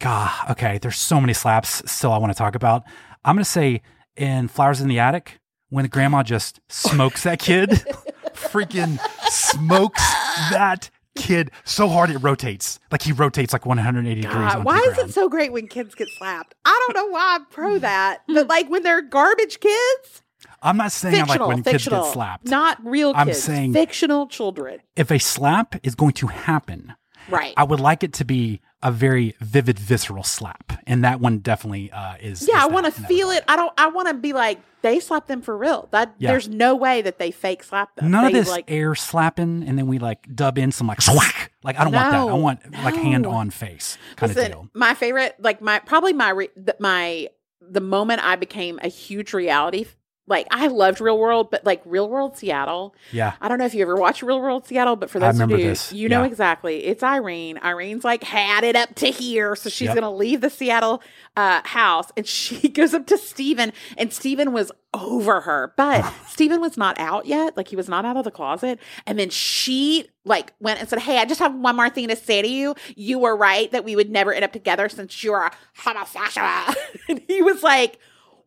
[0.00, 0.78] God, okay.
[0.78, 2.82] There's so many slaps still I want to talk about.
[3.24, 3.82] I'm gonna say
[4.16, 5.38] in Flowers in the Attic
[5.68, 7.70] when Grandma just smokes that kid,
[8.34, 8.98] freaking
[9.30, 10.02] smokes
[10.50, 14.34] that kid so hard it rotates, like he rotates like 180 degrees.
[14.34, 16.54] God, onto why is it so great when kids get slapped?
[16.64, 20.22] I don't know why I'm pro that, but like when they're garbage kids,
[20.62, 22.46] I'm not saying I'm like fictional, when kids get slapped.
[22.48, 24.80] not real I'm saying- fictional children.
[24.96, 26.94] If a slap is going to happen,
[27.28, 27.54] Right.
[27.56, 31.90] I would like it to be a very vivid, visceral slap, and that one definitely
[31.92, 32.48] uh, is.
[32.48, 33.44] yeah, is I want to feel it.
[33.46, 33.72] I don't.
[33.78, 35.88] I want to be like they slapped them for real.
[35.90, 36.30] That Yeah.
[36.30, 38.10] there's no way that they fake slap them.
[38.10, 41.52] None of this like air slapping, and then we like dub in some like swack.
[41.62, 42.20] Like I don't want that.
[42.22, 44.68] I No, want like hand on face kind Listen, of deal.
[44.72, 47.28] my favorite, like my probably my re, the, my
[47.60, 49.84] the moment I became a huge reality.
[50.30, 52.94] Like I loved Real World, but like Real World Seattle.
[53.12, 53.34] Yeah.
[53.40, 55.56] I don't know if you ever watched Real World Seattle, but for those who do,
[55.56, 56.28] this, you know yeah.
[56.28, 56.84] exactly.
[56.86, 57.58] It's Irene.
[57.58, 59.96] Irene's like had it up to here, so she's Yep.
[59.96, 61.02] gonna leave the Seattle
[61.36, 66.60] uh, house, and she goes up to Steven, and Steven was over her, but Steven
[66.60, 67.56] was not out yet.
[67.56, 71.00] Like he was not out of the closet, and then she like went and said,
[71.00, 72.76] "Hey, I just have one more thing to say to you.
[72.94, 76.46] You were right that we would never end up together since you're a homosexual."
[77.08, 77.98] and he was like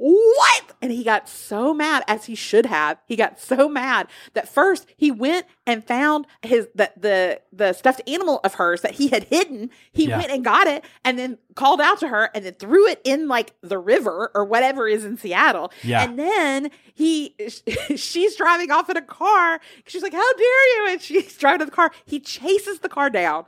[0.05, 0.63] what?
[0.81, 2.97] And he got so mad, as he should have.
[3.05, 8.01] He got so mad that first he went and found his the the the stuffed
[8.05, 9.69] animal of hers that he had hidden.
[9.93, 10.17] He Yeah.
[10.17, 13.29] went and got it, and then called out to her, and then threw it in
[13.29, 15.71] like the river or whatever is in Seattle.
[15.83, 16.03] Yeah.
[16.03, 17.33] And then he,
[17.95, 19.61] she's driving off in a car.
[19.87, 21.91] She's like, "How dare you!" And she's driving to the car.
[22.05, 23.45] He chases the car down.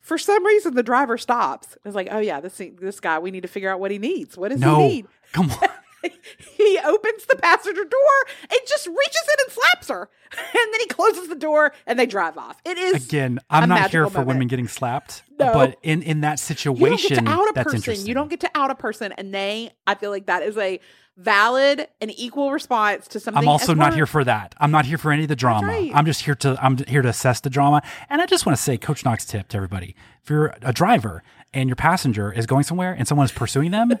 [0.00, 1.76] For some reason, the driver stops.
[1.84, 3.18] It's like, "Oh yeah, this this guy.
[3.18, 4.38] We need to figure out what he needs.
[4.38, 5.68] What does No, he need?" come on.
[6.56, 10.08] he opens the passenger door and just reaches in and slaps her.
[10.30, 12.60] And then he closes the door and they drive off.
[12.66, 14.28] It is Again, I'm not here for moment.
[14.28, 15.54] women getting slapped, No.
[15.54, 17.76] but in in that You don't get situation, to out a that's person.
[17.78, 18.06] interesting.
[18.08, 19.70] You don't get to out a person, and they.
[19.86, 20.80] I feel like that is a
[21.16, 23.42] valid and equal response to something.
[23.42, 24.54] I'm also not here for that.
[24.58, 25.66] I'm not here for any of the drama.
[25.68, 25.90] right.
[25.94, 27.82] I'm just here to I'm here to assess the drama.
[28.10, 31.22] And I just want to say, Coach Knox tip to everybody: if you're a driver
[31.54, 33.92] and your passenger is going somewhere and someone is pursuing them,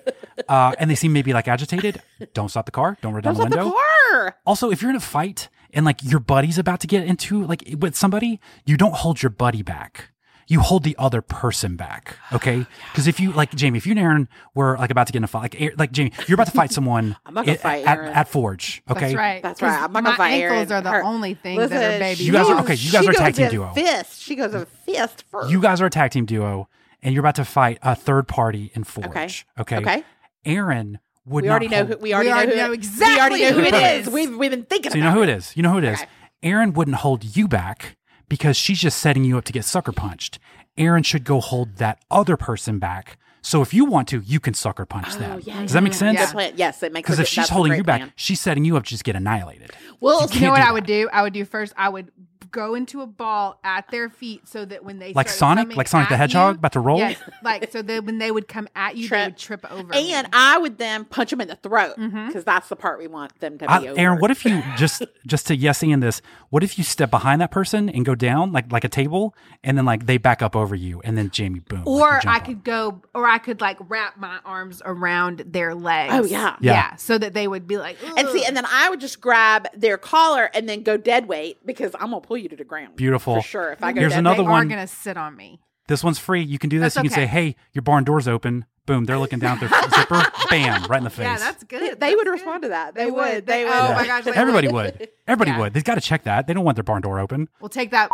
[0.48, 2.02] uh, and they seem maybe like agitated,
[2.34, 2.96] don't stop the car.
[3.02, 3.76] Don't roll down Don't the stop window.
[3.76, 3.82] the
[4.18, 4.36] car.
[4.46, 7.62] Also, if you're in a fight and like your buddy's about to get into like
[7.78, 10.10] with somebody, you don't hold your buddy back.
[10.50, 12.64] You hold the other person back, okay?
[12.92, 15.24] Because if you like Jamie, if you and Erin were like about to get in
[15.24, 17.84] a fight, like like Jamie, you're about to fight someone I'm not gonna i- fight
[17.86, 18.12] at, Erin.
[18.14, 19.00] at Forge, okay?
[19.00, 19.42] That's right.
[19.42, 19.82] That's right.
[19.82, 20.72] I'm not my gonna fight ankles Erin.
[20.72, 22.24] are the Her- only thing Listen, that are baby.
[22.24, 23.72] You guys are- okay, you guys are a tag team duo.
[23.74, 24.22] Fist.
[24.22, 25.50] She goes a fist first.
[25.50, 26.68] You guys are a tag team duo,
[27.02, 29.46] and you're about to fight a third party in Forge.
[29.60, 29.76] Okay.
[29.76, 29.76] Okay.
[29.78, 30.04] Okay.
[30.44, 31.96] Erin would we not already know hold- who.
[31.98, 34.06] We already, already know, know exactly We already know who who it it is.
[34.06, 34.12] is.
[34.12, 34.92] We've we've been thinking.
[34.92, 35.56] So you know who it is.
[35.56, 36.00] You know who it is.
[36.00, 36.08] Okay.
[36.42, 37.96] Erin wouldn't hold you back
[38.28, 40.38] because she's just setting you up to get sucker punched.
[40.76, 43.18] Erin should go hold that other person back.
[43.40, 45.32] So if you want to, you can sucker punch oh, them.
[45.32, 46.18] Oh, yeah, Does that make yeah, sense?
[46.20, 46.52] Good plan.
[46.56, 47.08] Yes, it makes.
[47.08, 47.16] Sense.
[47.16, 48.12] Because if she's holding you back, plan.
[48.16, 49.70] she's setting you up to just get annihilated.
[50.00, 51.08] Well, You You know what I would do?
[51.12, 51.72] I would do first.
[51.76, 52.10] I would
[52.50, 55.76] go into a ball at their feet so that when they Like Sonic?
[55.76, 56.98] Like Sonic the Hedgehog you- about to roll?
[56.98, 59.88] Yes, like so that when they would come at you, they would trip over.
[59.88, 60.12] me.
[60.12, 62.40] and I would then punch them in the throat because Mm-hmm.
[62.40, 63.98] that's the part we want them to be I, over.
[64.00, 66.20] Erin, what if you just just to yes in this?
[66.50, 69.76] What if you step behind that person and go down like like a table, and
[69.76, 72.44] then like they back up over you, and then Jamie boom, or jump I up.
[72.44, 76.14] could go, or I could like wrap my arms around their legs.
[76.14, 76.56] Oh, yeah.
[76.60, 76.96] Yeah.
[76.96, 79.98] so that they would be like, And see, and then I would just grab their
[79.98, 82.96] collar and then go dead weight because I'm gonna pull you to the ground.
[82.96, 83.36] Beautiful.
[83.36, 83.72] for sure.
[83.72, 84.54] If I go Here's dead another they weight.
[84.54, 85.60] are gonna sit on me.
[85.88, 86.42] This one's free.
[86.42, 86.94] You can do this.
[86.94, 89.90] That's you can say, "Hey, your barn door's open." Boom, they're looking down at their
[90.00, 90.22] zipper.
[90.48, 91.24] Bam, right in the face.
[91.24, 91.80] Yeah, that's good.
[91.80, 92.30] They That's would good.
[92.30, 92.94] respond to that.
[92.94, 93.34] They, They would.
[93.34, 93.46] would.
[93.46, 93.72] They They- would.
[93.74, 94.98] oh my gosh, Everybody would.
[94.98, 95.08] would.
[95.26, 95.58] Everybody Yeah.
[95.58, 95.74] would.
[95.74, 96.46] They've got to check that.
[96.46, 97.48] They don't want their barn door open.
[97.60, 98.10] We'll take that.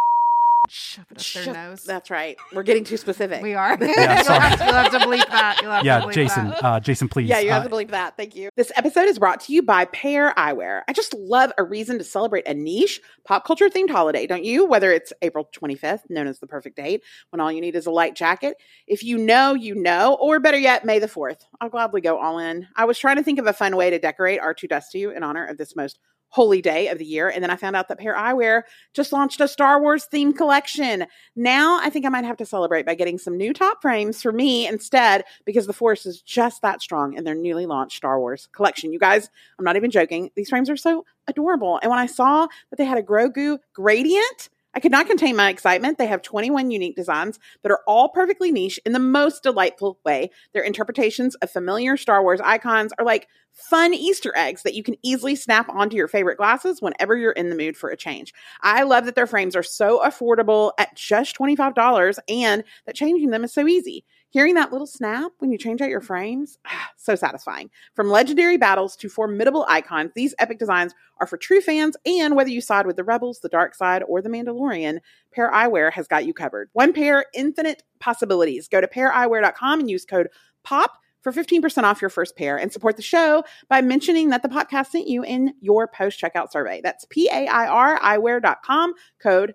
[0.68, 1.84] Shove it up their nose.
[1.84, 2.36] That's right.
[2.52, 3.42] We're getting too specific.
[3.42, 3.78] We are.
[3.84, 5.58] Yeah, you'll, have to, you'll have to bleep that.
[5.62, 6.48] You'll have to bleep Jason.
[6.48, 6.64] that.
[6.64, 7.28] Uh, Jason, please.
[7.28, 8.16] Yeah, you have uh, to believe that.
[8.16, 8.48] Thank you.
[8.56, 10.82] This episode is brought to you by Pair Eyewear.
[10.88, 14.66] I just love a reason to celebrate a niche pop culture themed holiday, don't you?
[14.66, 17.90] Whether it's April 25th, known as the perfect date, when all you need is a
[17.90, 18.56] light jacket.
[18.86, 21.42] If you know, you know, or better yet, May the 4th.
[21.60, 22.66] I'll gladly go all in.
[22.74, 25.22] I was trying to think of a fun way to decorate R2 Dust You in
[25.22, 25.98] honor of this most
[26.34, 27.28] holy day of the year.
[27.28, 28.62] And then I found out that Pair Eyewear
[28.92, 31.06] just launched a Star Wars themed collection.
[31.36, 34.32] Now I think I might have to celebrate by getting some new top frames for
[34.32, 38.48] me instead because the Force is just that strong in their newly launched Star Wars
[38.50, 38.92] collection.
[38.92, 39.30] You guys,
[39.60, 40.32] I'm not even joking.
[40.34, 41.78] These frames are so adorable.
[41.80, 45.50] And when I saw that they had a Grogu gradient, I could not contain my
[45.50, 45.98] excitement.
[45.98, 50.30] They have 21 unique designs that are all perfectly niche in the most delightful way.
[50.52, 54.96] Their interpretations of familiar Star Wars icons are like fun Easter eggs that you can
[55.02, 58.34] easily snap onto your favorite glasses whenever you're in the mood for a change.
[58.62, 63.44] I love that their frames are so affordable at just $25 and that changing them
[63.44, 64.04] is so easy.
[64.34, 66.58] Hearing that little snap when you change out your frames,
[66.96, 67.70] so satisfying.
[67.94, 72.50] From legendary battles to formidable icons, these epic designs are for true fans, and whether
[72.50, 74.98] you side with the Rebels, the Dark Side, or the Mandalorian,
[75.32, 76.68] Pair Eyewear has got you covered.
[76.72, 78.66] One pair, infinite possibilities.
[78.66, 80.26] Go to paireyewear.com and use code
[80.64, 80.90] POP
[81.24, 84.88] for 15% off your first pair and support the show by mentioning that the podcast
[84.88, 86.80] sent you in your post checkout survey.
[86.82, 89.54] That's P A I R eyewear.com, code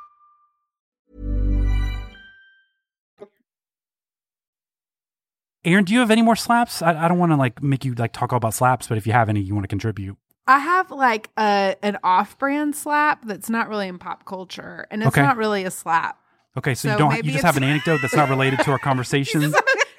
[5.63, 6.81] Erin, do you have any more slaps?
[6.81, 9.05] I, I don't want to like make you like talk all about slaps, but if
[9.05, 10.17] you have any, you want to contribute.
[10.47, 15.15] I have like a an off-brand slap that's not really in pop culture, and it's
[15.15, 15.21] Okay.
[15.21, 16.17] not really a slap.
[16.57, 17.23] Okay, so, you don't.
[17.23, 19.41] You just have an anecdote that's not related to our conversation.
[19.43, 19.51] You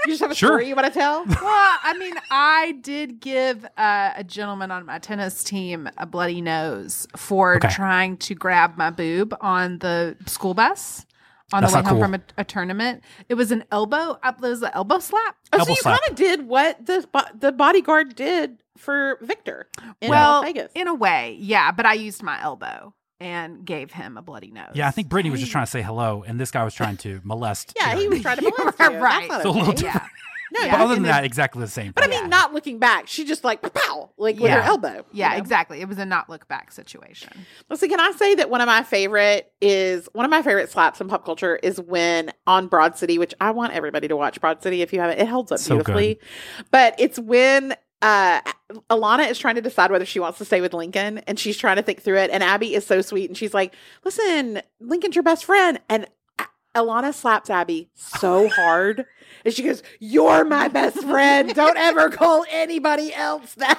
[0.07, 0.49] just have a Sure.
[0.51, 1.25] story you want to tell?
[1.27, 6.41] well, I mean, I did give uh, a gentleman on my tennis team a bloody
[6.43, 7.69] nose for Okay.
[7.69, 11.07] trying to grab my boob on the school bus
[11.53, 12.01] on That's the way home cool.
[12.03, 13.03] from a, a tournament.
[13.29, 14.19] It was an elbow.
[14.23, 15.37] Uh, it was an elbow slap.
[15.53, 17.07] Oh, so you kind of did what the
[17.39, 19.69] the bodyguard did for Victor
[20.01, 20.73] in well, Vegas.
[20.75, 21.71] in a way, yeah.
[21.73, 24.73] But I used my elbow and gave him a bloody nose.
[24.75, 26.97] Yeah, I think Britney was just trying to say hello, and this guy was trying
[26.99, 27.73] to molest.
[27.77, 28.99] yeah, he was trying to molest you.
[28.99, 29.29] right.
[29.31, 29.85] That's So a little okay.
[29.87, 30.07] Yeah.
[30.53, 30.73] No, Yeah.
[30.77, 31.93] But other than that, exactly the same.
[31.93, 35.05] But I mean, not looking back, she just like pow, like with her elbow.
[35.13, 35.39] Yeah, you know?
[35.39, 35.81] exactly.
[35.81, 37.33] It was a not look back situation.
[37.71, 41.01] Listen, can I say that one of my favorite is one of my favorite slaps
[41.01, 44.63] in pop culture is when on Broad City, which I want everybody to watch Broad
[44.63, 45.19] City if you haven't.
[45.19, 45.87] It holds up So good.
[45.87, 46.21] beautifully.
[46.71, 48.41] But it's when uh
[48.91, 51.77] Alana is trying to decide whether she wants to stay with Lincoln and she's trying
[51.77, 52.31] to think through it.
[52.31, 53.75] And Abby is so sweet and she's like,
[54.05, 55.79] Listen, Lincoln's your best friend.
[55.89, 56.07] And
[56.75, 59.05] Alana slaps Abby so hard.
[59.45, 61.55] And she goes, You're my best friend.
[61.55, 63.79] Don't ever call anybody else that.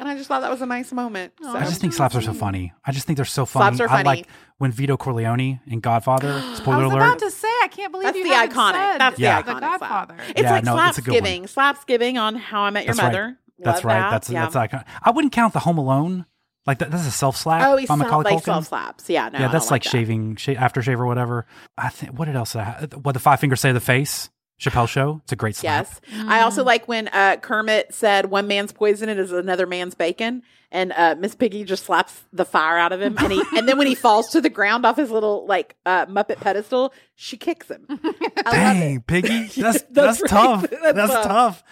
[0.00, 1.32] and I just thought that was a nice moment.
[1.40, 1.50] So.
[1.56, 2.72] I just think slaps are so funny.
[2.84, 3.76] I just think they're so funny.
[3.76, 4.18] Slaps are I funny.
[4.20, 4.26] like
[4.58, 6.40] when Vito Corleone in Godfather.
[6.54, 7.02] Spoiler I was alert.
[7.02, 8.72] about to say, I can't believe That's you the haven't iconic.
[8.72, 9.42] said That's Yeah.
[9.42, 9.60] the the iconic.
[9.60, 10.16] Godfather.
[10.30, 11.22] It's Yeah, like no, it's a good one.
[11.22, 11.42] Slapsgiving.
[11.54, 13.12] Slapsgiving on How I Met Your That's right.
[13.12, 13.38] Mother.
[13.58, 13.98] That's Love right.
[14.00, 14.10] that.
[14.10, 14.48] That's yeah.
[14.48, 14.84] that's iconic.
[15.02, 16.26] I wouldn't count the Home Alone.
[16.66, 17.64] Like that, that's a self slap.
[17.68, 18.44] Oh, he's by self, Macaulay like Culkin.
[18.44, 19.08] self slaps.
[19.08, 19.90] Yeah, no, yeah, I that's don't like that.
[19.90, 21.46] shaving, sh- aftershave or whatever.
[21.78, 22.18] I think.
[22.18, 22.52] What else?
[22.54, 22.92] Did I have?
[23.04, 24.30] What the five fingers say to the face?
[24.58, 25.20] Chappelle show.
[25.24, 25.86] It's a great slap.
[25.86, 26.00] Yes.
[26.26, 30.42] I also like when uh, Kermit said one man's poison is another man's bacon.
[30.72, 33.16] And uh, Miss Piggy just slaps the fire out of him.
[33.18, 36.06] And he and then when he falls to the ground off his little like uh,
[36.06, 37.86] Muppet pedestal, she kicks him.
[37.88, 39.06] I love Dang, it.
[39.06, 39.46] Piggy.
[39.60, 40.28] That's that's, That's right.
[40.30, 40.62] tough.
[40.70, 41.24] That's That's, tough.
[41.24, 41.64] tough.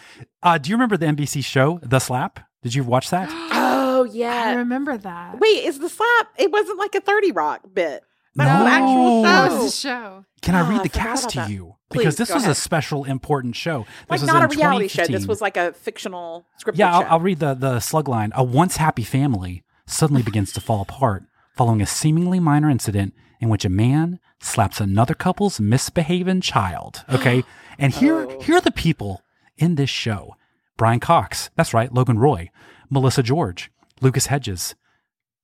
[0.42, 2.40] Uh, do you remember the NBC show The Slap?
[2.62, 3.30] Did you watch that?
[3.96, 4.42] Oh yeah.
[4.46, 5.38] I remember that.
[5.38, 6.28] Wait, is the slap?
[6.36, 8.02] It wasn't like a Thirty Rock bit.
[8.36, 8.66] That's No.
[8.66, 9.56] actual That show.
[9.62, 10.24] was the show.
[10.42, 11.50] Can I Oh, read the forgot cast to that.
[11.50, 11.76] you?
[11.90, 12.56] Please, because this go was a ahead.
[12.56, 13.80] special important show.
[13.80, 15.02] This like was not a in reality show.
[15.02, 15.28] This 2015.
[15.28, 17.06] was like a fictional scripted Yeah, I'll, show.
[17.08, 18.32] I'll read the the slug line.
[18.34, 21.24] A once happy family suddenly begins to fall apart
[21.56, 27.04] following a seemingly minor incident in which a man slaps another couple's misbehaving child.
[27.12, 27.44] Okay,
[27.78, 28.40] and here Oh.
[28.40, 29.22] here are the people
[29.56, 30.34] in this show:
[30.76, 32.50] Brian Cox, that's right, Logan Roy,
[32.90, 33.70] Melissa George,
[34.00, 34.74] Lucas Hedges,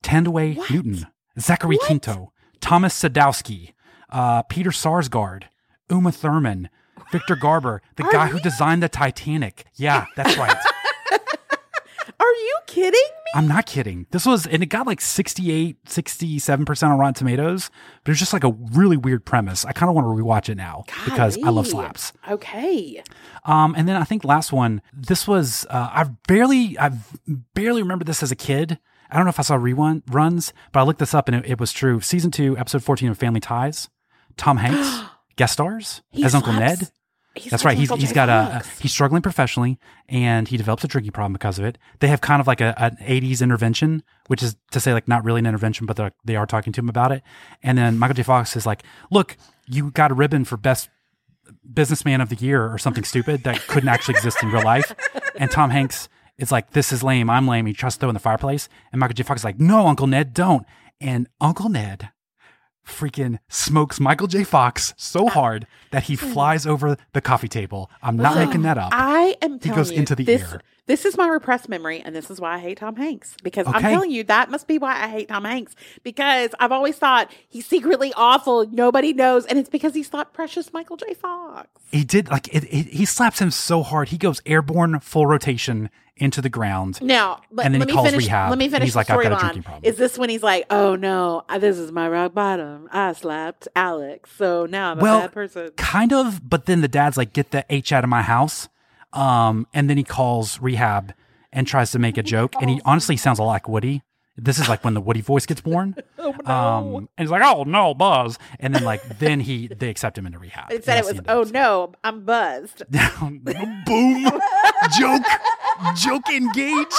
[0.03, 1.07] Thandiwe Newton,
[1.38, 3.72] Zachary Quinto, Thomas Sadoski,
[4.11, 5.44] uh, Peter Sarsgaard,
[5.90, 6.68] Uma Thurman.
[7.11, 9.64] Victor Garber, the guy who designed the Titanic.
[9.74, 10.56] Yeah, that's right.
[12.20, 13.30] Are you kidding me?
[13.34, 14.06] I'm not kidding.
[14.11, 17.70] This was, and it got like 68, 67% on Rotten Tomatoes,
[18.04, 19.64] but it was just like a really weird premise.
[19.64, 22.12] I kind of want to rewatch it now because I love slaps.
[22.28, 23.02] Okay.
[23.44, 27.18] Um, and then I think last one, this was, uh, I've barely, I've
[27.54, 28.78] barely remembered this as a kid.
[29.11, 31.50] I don't know if I saw rerun runs, but I looked this up and it,
[31.52, 32.00] it was true.
[32.00, 33.88] Season two, episode 14 of Family Ties,
[34.36, 35.02] Tom Hanks
[35.36, 36.90] guest stars He as Uncle slaps- Ned.
[37.34, 37.76] he That's right.
[37.76, 41.32] He's Uncle he's got a, a he's struggling professionally, and he develops a drinking problem
[41.32, 41.78] because of it.
[42.00, 45.24] They have kind of like a an '80s intervention, which is to say like not
[45.24, 47.22] really an intervention, but they're, they are talking to him about it.
[47.62, 48.22] And then Michael J.
[48.24, 49.36] Fox is like, "Look,
[49.66, 50.88] you got a ribbon for best
[51.72, 54.92] businessman of the year or something stupid that couldn't actually exist in real life."
[55.38, 56.08] And Tom Hanks
[56.41, 57.30] is like, "This is lame.
[57.30, 59.22] I'm lame." He tries to throw in the fireplace, and Michael J.
[59.22, 60.66] Fox is like, "No, Uncle Ned, don't."
[61.01, 62.11] And Uncle Ned
[62.86, 64.45] freaking smokes Michael J.
[64.45, 66.32] Fox so uh, hard that he hmm.
[66.32, 67.91] flies over the coffee table.
[68.03, 68.91] I'm not making that up.
[68.93, 70.61] I am He goes you, into the this, air.
[70.91, 73.36] This is my repressed memory, and this is why I hate Tom Hanks.
[73.45, 75.76] Because I'm telling you, that must be why I hate Tom Hanks.
[76.03, 78.66] Because I've always thought he's secretly awful.
[78.66, 81.14] Nobody knows, and it's because he slapped precious Michael J.
[81.14, 81.68] Fox.
[81.93, 84.09] He did like it, it, he slaps him so hard.
[84.09, 87.01] He goes airborne full rotation into the ground.
[87.01, 88.24] Now, let, And then let he me calls finish.
[88.24, 90.43] rehab, Let me finish he's like, "I've got a drinking problem." Is this when he's
[90.43, 92.88] like, "Oh no, this is my rock bottom.
[92.91, 96.88] I slapped Alex, so now I'm a well, bad person." kind of, but then the
[96.88, 98.68] dad's like, "Get the H out of my house,"
[99.12, 101.12] um, and then he calls rehab
[101.52, 104.02] and tries to make a joke, and he honestly sounds a lot like Woody.
[104.36, 105.94] This is like when the Woody voice gets born.
[106.22, 110.18] Oh, Um, and he's like, "Oh no, Buzz," and then like then he they accept
[110.18, 110.70] him into rehab.
[110.70, 114.24] It said it was, that's the end "Oh no, I'm buzzed." boom,
[114.98, 115.22] joke,
[115.96, 116.94] joke, engage.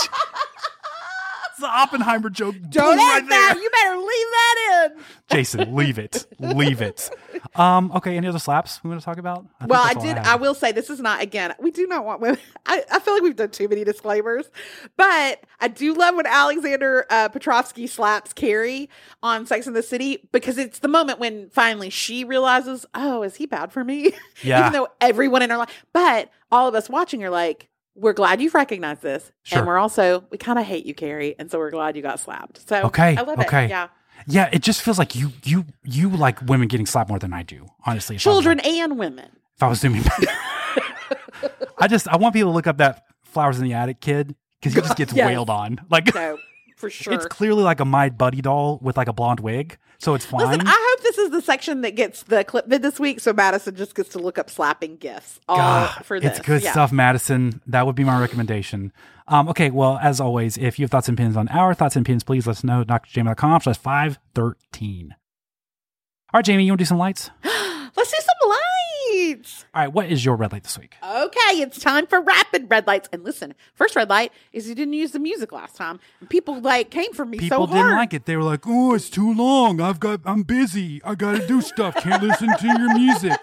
[1.62, 2.56] The Oppenheimer joke.
[2.70, 3.54] Don't add right that.
[3.54, 3.64] there.
[3.64, 5.04] You better leave that in.
[5.30, 7.10] Jason, leave it, leave it.
[7.56, 9.46] Um, okay, any other slaps we want to talk about?
[9.60, 10.18] think well, I did.
[10.18, 10.26] had.
[10.26, 11.54] I, will say this is not again.
[11.60, 12.40] We do not want women.
[12.66, 14.50] I, I feel like we've done too many disclaimers,
[14.98, 18.90] but I do love when Alexander uh, Petrovsky slaps Carrie
[19.24, 23.36] on Sex in the City because it's the moment when finally she realizes, oh, is
[23.36, 24.14] he bad for me?
[24.44, 24.62] Yeah.
[24.62, 28.42] Even though everyone in her life, but all of us watching are like, we're glad
[28.42, 29.60] you've recognized this, Sure.
[29.60, 32.20] and we're also we kind of hate you, Carrie, and so we're glad you got
[32.20, 32.68] slapped.
[32.68, 33.66] So Okay, I love okay.
[33.66, 33.70] it.
[33.70, 33.88] Yeah,
[34.28, 37.44] Yeah, it just feels like you you you like women getting slapped more than I
[37.44, 37.68] do.
[37.86, 39.30] Honestly, if I was, children like- and women.
[39.56, 40.02] if I was doing,
[41.78, 44.74] I just I want people to look up that flowers in the attic kid because
[44.76, 45.26] he just gets Yes.
[45.28, 45.80] wailed on.
[45.90, 46.38] Like So
[46.82, 47.14] for sure.
[47.14, 50.42] it's clearly like a my buddy doll with like a blonde wig, so it's fine.
[50.48, 53.32] Listen, I hope this is the section that gets the clip vid this week, so
[53.32, 56.38] Madison just gets to look up slapping gifts all God, for this.
[56.38, 56.72] It's good Yeah.
[56.72, 57.62] stuff, Madison.
[57.68, 58.92] That would be my recommendation.
[59.28, 62.06] Um, okay, well, as always, if you have thoughts and opinions on our thoughts and
[62.06, 62.84] opinions, please let us know.
[62.84, 65.16] drjamie.com slash 513.
[66.34, 67.30] All right, Jamie, you want to do some lights?
[67.44, 68.71] Let's do some lights.
[69.34, 70.96] All right, what is your red light this week?
[71.04, 73.10] Okay, it's time for rapid red lights.
[73.12, 76.00] And listen, first red light is you didn't use the music last time.
[76.20, 77.86] And people like came for me People so hard.
[77.86, 78.26] didn't like it.
[78.26, 79.80] They were like, "Oh, it's too long.
[79.82, 81.02] I've got, I'm busy.
[81.04, 81.96] I got to do stuff.
[81.96, 83.40] Can't listen to your music."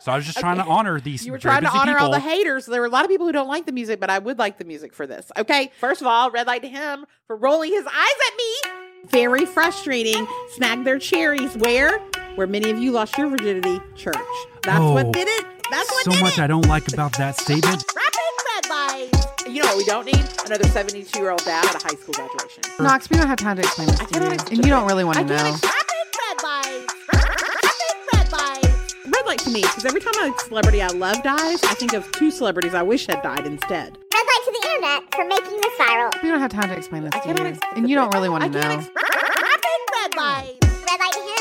[0.00, 1.24] So I was just trying to honor these.
[1.24, 2.66] You were trying to honor all the haters.
[2.66, 4.58] There were a lot of people who don't like the music, but I would like
[4.58, 5.32] the music for this.
[5.38, 9.08] Okay, first of all, red light to him for rolling his eyes at me.
[9.08, 10.26] Very frustrating.
[10.50, 11.56] Snag their cherries.
[11.56, 12.00] Where?
[12.36, 13.80] Where many of you lost your virginity?
[13.94, 14.16] Church.
[14.62, 15.44] That's Oh, what did it.
[15.70, 16.42] That's what so did much it.
[16.42, 17.84] I don't like about that statement.
[17.94, 19.10] Rapid red light.
[19.48, 20.24] you know what we don't need?
[20.44, 22.62] Another 72 year old dad at a high school graduation.
[22.80, 24.10] Knox, we don't have time to explain this to you.
[24.20, 25.48] cannot And you don't really want to can't know.
[25.54, 26.94] ex- Rapid red lights.
[27.12, 28.94] Rapid red lights.
[29.06, 32.10] Red light to me, because every time a celebrity I love dies, I think of
[32.12, 33.96] two celebrities I wish had died instead.
[34.12, 36.22] Red light to the internet for making this viral.
[36.22, 37.48] We don't have time to explain this I to you.
[37.48, 38.58] ex- And you don't really want to know.
[38.58, 40.58] ex- Rapid red lights.
[40.62, 41.33] Red light to him for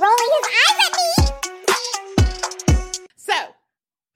[0.00, 1.06] rolling his eyes at me.
[3.16, 3.34] So,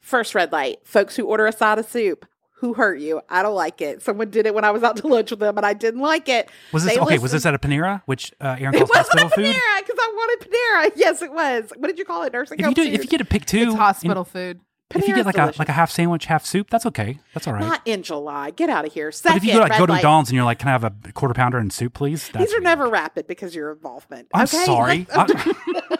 [0.00, 2.26] first red light folks who order a side of soup.
[2.58, 3.20] Who hurt you?
[3.28, 4.00] I don't like it.
[4.00, 6.30] Someone did it when I was out to lunch with them, and I didn't like
[6.30, 6.48] it.
[6.72, 7.18] Was this They okay?
[7.18, 9.54] Was this at a Panera, which uh, Erin It calls wasn't hospital a food?
[9.56, 10.92] Panera because I wanted Panera.
[11.00, 11.70] Yes, it was.
[11.76, 12.32] What did you call it?
[12.32, 12.94] Nursing If home you do, food?
[12.94, 14.60] if you get a pick two, It's and- hospital food.
[14.94, 15.56] If you get like delicious.
[15.56, 17.18] a like a half sandwich, half soup, that's okay.
[17.34, 17.60] That's all right.
[17.60, 18.50] Not in July.
[18.50, 19.08] Get out of here.
[19.08, 19.92] but Second, if you go like go to.
[19.92, 22.52] McDonald's and you're like, "Can I have a quarter pounder and soup, please?" That's These
[22.54, 22.64] are weird.
[22.64, 24.28] never rapid because your involvement.
[24.32, 24.64] I'm okay?
[24.64, 25.06] sorry.
[25.14, 25.96] I-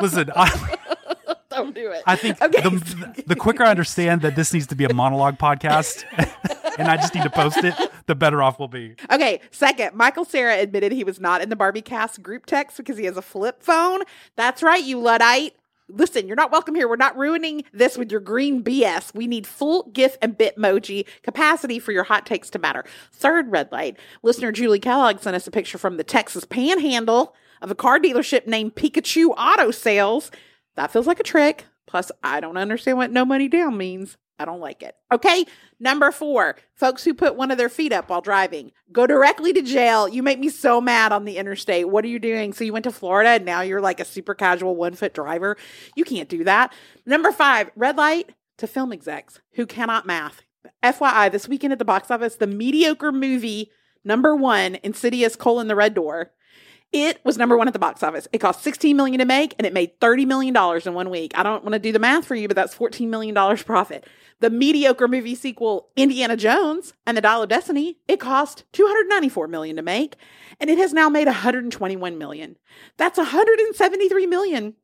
[0.00, 0.76] listen, I,
[1.50, 2.02] Don't do it.
[2.04, 2.62] I think Okay.
[2.62, 6.04] the, the quicker I understand that this needs to be a monologue podcast,
[6.78, 7.74] and I just need to post it,
[8.06, 8.96] the better off we'll be.
[9.12, 12.98] Okay, second, Michael Cera admitted he was not in the Barbie cast group text because
[12.98, 14.00] he has a flip phone.
[14.34, 15.54] That's right, you Luddite.
[15.88, 16.88] Listen, you're not welcome here.
[16.88, 19.14] We're not ruining this with your green BS.
[19.14, 22.84] We need full GIF and Bitmoji capacity for your hot takes to matter.
[23.12, 23.98] Third red light.
[24.22, 28.46] Listener Julie Kellogg sent us a picture from the Texas Panhandle of a car dealership
[28.46, 30.30] named Pikachu Auto Sales.
[30.74, 31.66] That feels like a trick.
[31.86, 34.16] Plus, I don't understand what no money down means.
[34.38, 34.96] I don't like it.
[35.12, 35.44] Okay.
[35.78, 39.62] Number four, folks who put one of their feet up while driving go directly to
[39.62, 40.08] jail.
[40.08, 41.88] You make me so mad on the interstate.
[41.88, 42.52] What are you doing?
[42.52, 45.56] So you went to Florida and now you're like a super casual one foot driver.
[45.94, 46.72] You can't do that.
[47.06, 50.42] Number five, red light to film execs who cannot math.
[50.82, 53.70] FYI, this weekend at the box office, the mediocre movie
[54.04, 56.30] number one, Insidious colon the Red Door,
[56.94, 58.28] it was number one at the box office.
[58.32, 61.32] It cost 16 million to make and it made 30 million dollars in one week.
[61.36, 64.06] I don't want to do the math for you, but that's 14 million dollars profit.
[64.38, 69.74] The mediocre movie sequel Indiana Jones and the Dial of Destiny, it cost 294 million
[69.74, 70.14] to make
[70.60, 72.56] and it has now made 121 million.
[72.96, 74.74] That's 173 million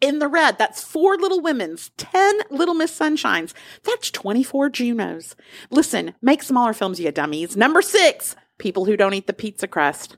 [0.00, 0.58] in the red.
[0.58, 3.54] That's four Little Women's, 10 Little Miss Sunshines.
[3.84, 5.36] That's 24 Junos.
[5.70, 7.56] Listen, make smaller films, you dummies.
[7.56, 10.16] Number six, people who don't eat the pizza crust.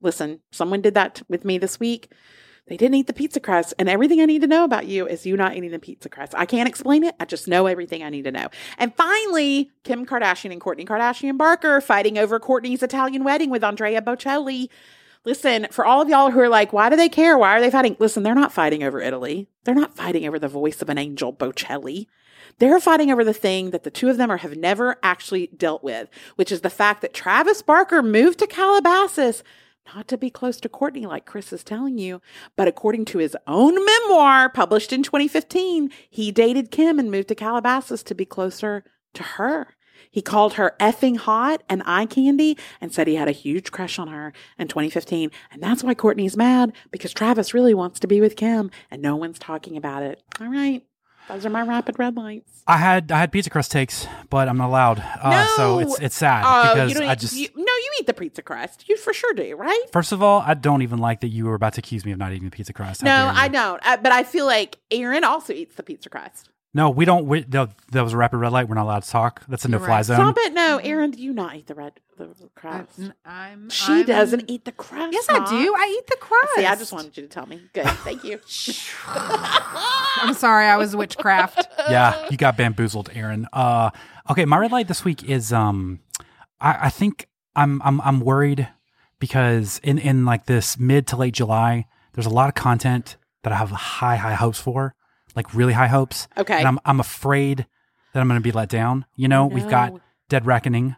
[0.00, 2.12] Listen, someone did that with me this week.
[2.68, 5.24] They didn't eat the pizza crust, and everything I need to know about you is
[5.24, 6.34] you not eating the pizza crust.
[6.36, 7.14] I can't explain it.
[7.20, 8.48] I just know everything I need to know.
[8.76, 14.02] And finally, Kim Kardashian and Kourtney Kardashian Barker fighting over Kourtney's Italian wedding with Andrea
[14.02, 14.68] Bocelli.
[15.24, 17.38] Listen, for all of y'all who are like, why do they care?
[17.38, 17.96] Why are they fighting?
[18.00, 19.48] Listen, they're not fighting over Italy.
[19.64, 22.06] They're not fighting over the voice of an angel, Bocelli.
[22.58, 25.84] They're fighting over the thing that the two of them are, have never actually dealt
[25.84, 29.42] with, which is the fact that Travis Barker moved to Calabasas
[29.94, 32.20] not to be close to Kourtney, like Chris is telling you,
[32.56, 37.34] but according to his own memoir published in 2015, he dated Kim and moved to
[37.34, 38.84] Calabasas to be closer
[39.14, 39.68] to her.
[40.10, 43.98] He called her effing hot and eye candy and said he had a huge crush
[43.98, 45.30] on her in 2015.
[45.50, 49.16] And that's why Kourtney's mad because Travis really wants to be with Kim and no
[49.16, 50.22] one's talking about it.
[50.40, 50.82] All right.
[51.28, 52.62] Those are my rapid red lights.
[52.68, 55.00] I had I had pizza crust takes, but I'm not allowed.
[55.22, 58.14] Uh, so it's it's sad Oh, because I eat- just you- no, you eat the
[58.14, 58.88] pizza crust.
[58.88, 59.84] You for sure do, right?
[59.92, 62.18] first of all, I don't even like that you were about to accuse me of
[62.18, 63.02] not eating the pizza crust.
[63.02, 63.32] How No.
[63.34, 63.80] I don't.
[63.86, 66.48] Uh, but I feel like Erin also eats the pizza crust.
[66.76, 67.24] No, we don't.
[67.24, 68.68] We, no, that was a rapid red light.
[68.68, 69.42] We're not allowed to talk.
[69.48, 70.04] That's a no fly right.
[70.04, 70.16] zone.
[70.16, 70.52] Stop it.
[70.52, 73.00] No, Erin, do you not eat the red the crust?
[73.00, 75.14] I'm, I'm she I'm- doesn't eat the crust.
[75.14, 75.74] Yes, I do.
[75.74, 76.54] I eat the crust.
[76.54, 77.62] See, I just wanted you to tell me.
[77.72, 77.86] Good.
[77.86, 78.40] Thank you.
[79.06, 81.66] I'm sorry, I was witchcraft.
[81.88, 83.46] yeah, you got bamboozled, Erin.
[83.54, 83.88] Uh,
[84.28, 86.00] okay, my red light this week is um,
[86.60, 88.68] I, I think I'm I'm I'm worried
[89.18, 93.52] because in in like this mid to late July, there's a lot of content that
[93.54, 94.94] I have high high hopes for,
[95.36, 96.26] like really high hopes.
[96.36, 96.58] Okay.
[96.58, 97.66] and I'm I'm afraid
[98.12, 99.04] that I'm going to be let down.
[99.14, 99.92] You know, we've got
[100.28, 100.96] Dead Reckoning.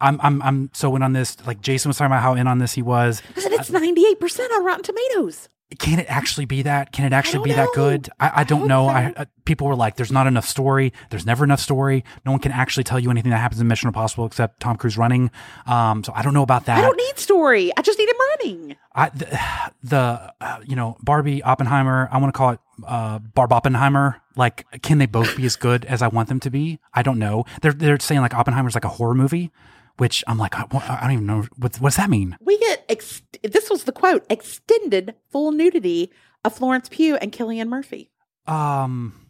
[0.00, 1.36] I'm I'm I'm so in on this.
[1.46, 3.22] Like Jason was talking about how in on this he was.
[3.34, 5.48] Listen, it's ninety eight percent on Rotten Tomatoes.
[5.78, 6.92] Can it actually be that?
[6.92, 8.10] Can it actually be that good?
[8.18, 8.86] I, I don't hope know.
[8.88, 8.92] so.
[8.92, 10.92] I, uh, people were like, "There's not enough story.
[11.10, 12.04] There's never enough story.
[12.26, 14.98] No one can actually tell you anything that happens in Mission Impossible except Tom Cruise
[14.98, 15.30] running."
[15.66, 16.78] Um, so I don't know about that.
[16.78, 17.70] I don't need story.
[17.76, 18.76] I just need him running.
[18.94, 19.40] I, the,
[19.84, 22.08] the uh, you know Barbie Oppenheimer.
[22.10, 24.20] I want to call it uh, Barb Oppenheimer.
[24.36, 26.80] Like, can they both be as good as I want them to be?
[26.94, 27.44] I don't know.
[27.62, 29.50] They're they're saying like Oppenheimer's like a horror movie,
[30.00, 32.36] which I'm like, I, I don't even know what what does that mean.
[32.40, 36.10] We get ex- this was the quote: extended full nudity
[36.44, 38.10] of Florence Pugh and Cillian Murphy.
[38.46, 39.26] Um,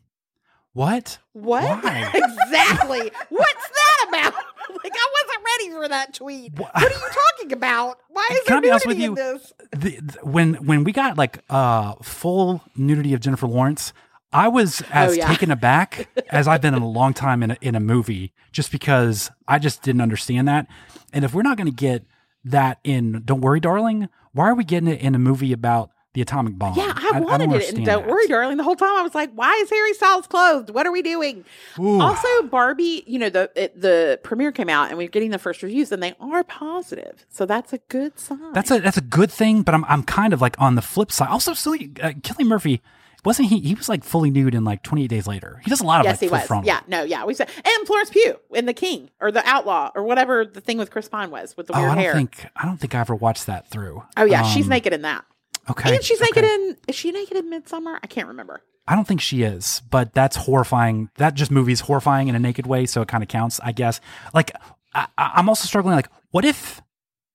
[0.72, 1.18] what?
[1.32, 2.10] What Why?
[2.14, 3.10] exactly?
[3.28, 4.34] What's that about?
[4.84, 6.52] Like I wasn't ready for that tweet.
[6.56, 6.88] What, are you
[7.36, 7.98] talking about?
[8.08, 9.32] Why is Can I there be honest nudity with in you?
[9.38, 9.52] this?
[9.72, 13.92] the, the- when when we got like uh full nudity of Jennifer Lawrence,
[14.32, 15.28] I was oh, as Oh, yeah.
[15.28, 18.70] taken aback as I've been in a long time in a, in a movie, just
[18.70, 20.66] because I just didn't understand that.
[21.12, 22.04] And if we're not going to get
[22.44, 26.22] that in "Don't Worry, Darling," why are we getting it in a movie about the
[26.22, 26.74] atomic bomb?
[26.76, 27.68] Yeah, I, don't wanted it.
[27.74, 28.08] And don't that.
[28.11, 28.56] worry, darling.
[28.56, 30.70] The whole time I was like, why is Harry Styles clothed?
[30.70, 31.44] What are we doing?
[31.78, 32.00] Ooh.
[32.00, 35.62] Also, Barbie, you know, the it, the premiere came out and we're getting the first
[35.62, 37.24] reviews and they are positive.
[37.28, 38.52] So that's a good sign.
[38.52, 41.12] That's a that's a good thing, but I'm I'm kind of like on the flip
[41.12, 41.28] side.
[41.28, 42.82] Also, so uh, Cillian Murphy
[43.22, 43.61] wasn't he?
[43.61, 45.61] He was like fully nude in like 28 Days Later.
[45.62, 46.42] He does a lot of yes, like he was.
[46.46, 46.66] frontal.
[46.66, 47.26] Yeah, no, yeah.
[47.26, 50.78] We said and Florence Pugh in The King or The Outlaw or whatever the thing
[50.78, 52.14] with Chris Pine was with the Oh, weird I don't hair.
[52.14, 54.02] think I don't think I ever watched that through.
[54.16, 55.24] oh yeah, she's Um, naked in that.
[55.70, 56.28] Okay, And she's okay.
[56.40, 57.98] naked in is she naked in Midsommar?
[58.02, 58.60] I can't remember.
[58.88, 61.10] I don't think she is, but that's horrifying.
[61.16, 64.00] That just movie's horrifying in a naked way, so it kind of counts, I guess.
[64.34, 64.50] Like,
[64.94, 65.94] I, I- I'm also struggling.
[65.94, 66.80] Like, what if,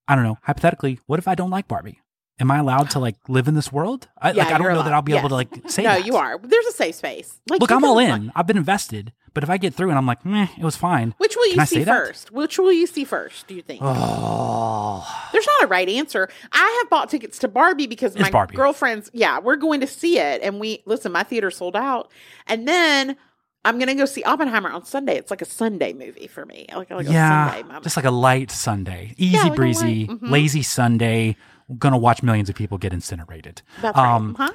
[0.07, 2.01] I don't know, hypothetically, what if I don't like Barbie?
[2.39, 4.09] Am I allowed to like live in this world?
[4.21, 4.83] I, Yeah, like, I don't know allowed.
[4.83, 6.05] that I'll be able to like say no, that.
[6.05, 6.37] you are.
[6.37, 7.39] There's a safe space.
[7.49, 8.31] Like, Look, I'm all in.
[8.35, 11.13] I've been invested, but if I get through and I'm like, meh, it was fine.
[11.17, 12.07] Which will you see say that?
[12.07, 12.31] first?
[12.31, 13.47] Which will you see first?
[13.47, 13.81] Do you think?
[13.83, 16.29] Oh, There's not a right answer.
[16.51, 18.55] I have bought tickets to Barbie because It's my Barbie.
[18.55, 20.41] girlfriends, yeah, we're going to see it.
[20.41, 22.11] And we, listen, my theater sold out.
[22.47, 23.15] And then
[23.63, 25.15] I'm to go see Oppenheimer on Sunday.
[25.17, 26.65] It's like a Sunday movie for me.
[26.75, 30.29] Like, like a yeah, just like a light Sunday, easy like breezy, mhm.
[30.29, 31.35] lazy Sunday.
[31.79, 33.61] Gonna watch millions of people get incinerated.
[33.81, 34.15] That's right.
[34.15, 34.51] Um, huh?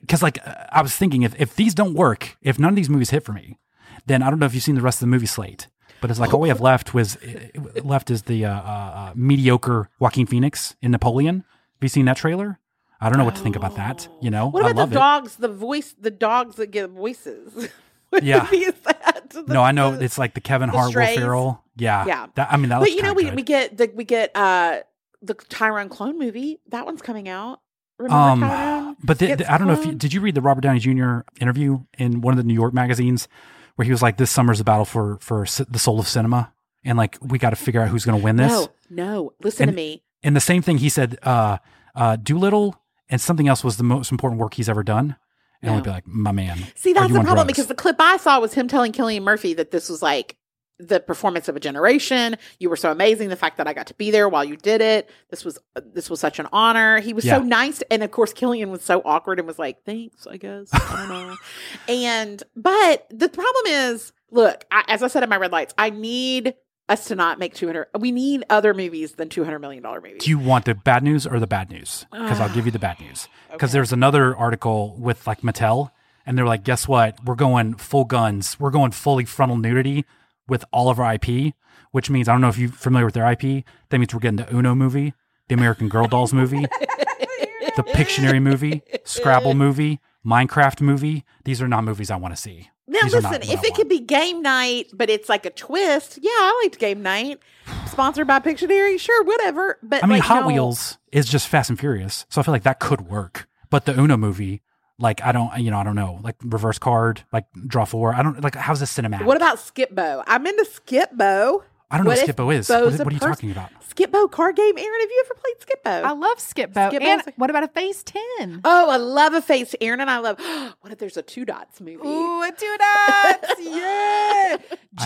[0.00, 2.90] because like uh, I was thinking, if if these don't work, if none of these
[2.90, 3.58] movies hit for me,
[4.06, 5.68] then I don't know if you've seen the rest of the movie slate.
[6.00, 7.48] But it's like all we have left was uh,
[7.84, 11.36] left is the uh, uh, uh, mediocre Joaquin Phoenix in Napoleon.
[11.44, 12.58] Have you seen that trailer?
[13.00, 14.08] I don't know what to think about that.
[14.20, 17.68] You know, What I about love the dogs, the voice, the dogs that give voices?
[18.22, 18.44] Yeah.
[18.84, 19.34] that?
[19.46, 21.64] No, I know The- it's like the Kevin the Hart, Will Ferrell.
[21.76, 22.26] Yeah, Yeah.
[22.34, 23.36] That, I mean, that but you know, we, good.
[23.36, 24.80] we get the we get uh
[25.22, 26.60] the Tyrone clone movie.
[26.68, 27.60] That one's coming out.
[27.98, 28.96] Remember Um, Tyrone?
[29.04, 31.20] but the, the- I don't know if you, did you read the Robert Downey Jr.
[31.40, 33.28] interview in one of the New York magazines
[33.76, 36.52] where he was like, "This summer's a battle for for the soul of cinema,"
[36.84, 38.50] and like we got to figure out who's going to win this.
[38.50, 39.32] No, no.
[39.42, 40.02] Listen And- to me.
[40.22, 41.56] And the same thing he said, uh,
[41.94, 42.76] uh, Dolittle
[43.08, 45.16] and something else was the most important work he's ever done.
[45.62, 45.78] And No.
[45.78, 46.58] I'd be like, my man.
[46.74, 49.54] See, that's the problem drugs?" because the clip I saw was him telling Cillian Murphy
[49.54, 50.36] that this was like
[50.80, 52.36] the performance of a generation.
[52.58, 53.28] You were so amazing.
[53.28, 55.10] The fact that I got to be there while you did it.
[55.30, 55.58] This was
[55.94, 57.00] this was such an honor.
[57.00, 60.26] He was so nice, and of course, Cillian was so awkward and was like, "Thanks,
[60.26, 61.36] I guess." I don't know.
[61.88, 65.90] and but the problem is, look, I, as I said in my red lights, I
[65.90, 66.54] need
[66.88, 67.88] us to not make two hundred.
[67.98, 70.24] We need other movies than two hundred million dollar movies.
[70.24, 72.06] Do you want the bad news or the bad news?
[72.10, 73.28] Because I'll give you the bad news.
[73.52, 75.90] Because there's another article with like Mattel,
[76.26, 77.22] and they're like, guess what?
[77.24, 78.58] We're going full guns.
[78.58, 80.04] We're going fully frontal nudity
[80.50, 81.54] with all of our IP,
[81.92, 83.64] which means I don't know if you're familiar with their IP.
[83.88, 85.14] That means we're getting the Uno movie,
[85.48, 86.60] the American Girl Dolls movie,
[87.76, 91.24] the Pictionary movie, Scrabble movie, Minecraft movie.
[91.44, 92.68] These are not movies I want to see.
[92.86, 96.30] Now These listen, if it could be game night, but it's like a twist, yeah,
[96.32, 97.38] I liked game night.
[97.86, 99.78] Sponsored by Pictionary, sure, whatever.
[99.80, 100.48] But I mean, like, Hot no.
[100.48, 103.48] Wheels is just Fast and Furious, so I feel like that could work.
[103.70, 104.62] But the Uno movie,
[105.00, 108.14] like I don't, you know, I don't know, like reverse card, like draw four.
[108.14, 109.24] I don't like how's this cinematic?
[109.24, 110.22] What about Skipbo?
[110.26, 111.62] I'm into Skipbo.
[111.90, 112.68] I don't know what if Skippo is.
[112.68, 113.70] What- what are you pers- talking about?
[113.88, 114.78] Skipbo card game.
[114.78, 116.04] Erin, have you ever played Skipbo?
[116.04, 116.72] I love Skipbo.
[116.90, 118.60] Skipbo's And a- what about a Phase 10?
[118.64, 119.74] oh, I love a face.
[119.80, 120.38] Erin and I love.
[120.80, 121.96] what if there's a two dots movie?
[122.06, 123.54] Ooh, a two dots.
[123.60, 124.56] yeah.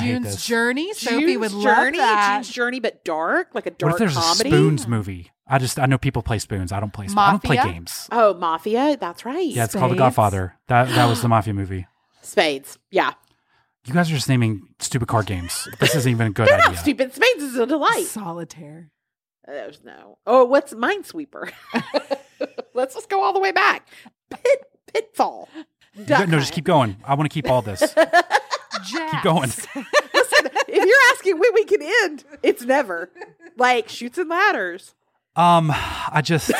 [0.01, 0.45] June's.
[0.45, 0.93] Journey.
[0.93, 2.35] Sophie June's would Journey, love that.
[2.43, 4.51] June's Journey, but dark, like a dark What if there's comedy.
[4.51, 5.31] a Spoons movie?
[5.47, 6.71] I just I know people play Spoons.
[6.73, 7.07] I don't play.
[7.07, 7.19] Spoons.
[7.19, 8.09] I don't play games.
[8.13, 8.97] Oh, Mafia.
[8.99, 9.47] That's right.
[9.47, 10.57] Yeah, it's called The Godfather.
[10.69, 11.87] That that was the mafia movie.
[12.23, 12.79] Spades.
[12.91, 13.13] Yeah.
[13.87, 15.69] You guys are just naming stupid card games.
[15.79, 16.71] This isn't even a good They're idea.
[16.73, 17.13] not stupid.
[17.15, 18.07] Spades is a delight.
[18.07, 18.91] Solitaire.
[19.47, 20.19] There's no.
[20.27, 21.53] Oh, what's Minesweeper?
[22.75, 23.87] Let's just go all the way back.
[24.31, 25.49] Pit pitfall.
[25.97, 26.97] Duck got- no, just keep going.
[27.05, 27.81] I want to keep all this.
[27.81, 28.21] Jack.
[29.11, 29.49] keep going.
[29.51, 33.11] Listen, if you're asking when we can end, it's never.
[33.59, 34.95] Like shoots and ladders.
[35.37, 36.51] Um, I just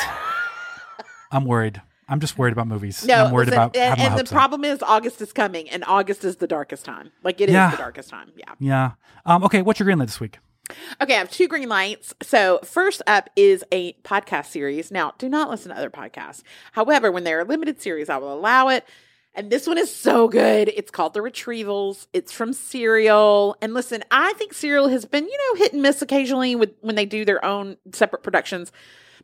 [1.31, 1.81] I'm worried.
[2.07, 3.03] I'm just worried about movies.
[3.05, 6.23] No, I'm worried listen, about and, and the problem is August is coming, and August
[6.23, 7.11] is the darkest time.
[7.23, 7.71] Like it is Yeah.
[7.71, 8.31] the darkest time.
[8.35, 8.53] Yeah.
[8.59, 8.91] Yeah.
[9.25, 9.43] Um.
[9.43, 9.61] Okay.
[9.61, 10.37] What's your green light this week?
[10.99, 12.15] Okay, I have two green lights.
[12.23, 14.89] So, first up is a podcast series.
[14.91, 16.41] Now, do not listen to other podcasts.
[16.71, 18.83] However, when they're limited series, I will allow it.
[19.35, 20.69] And this one is so good.
[20.69, 22.07] It's called The Retrievals.
[22.13, 23.57] It's from Serial.
[23.61, 26.95] And listen, I think Serial has been, you know, hit and miss occasionally with when
[26.95, 28.71] they do their own separate productions.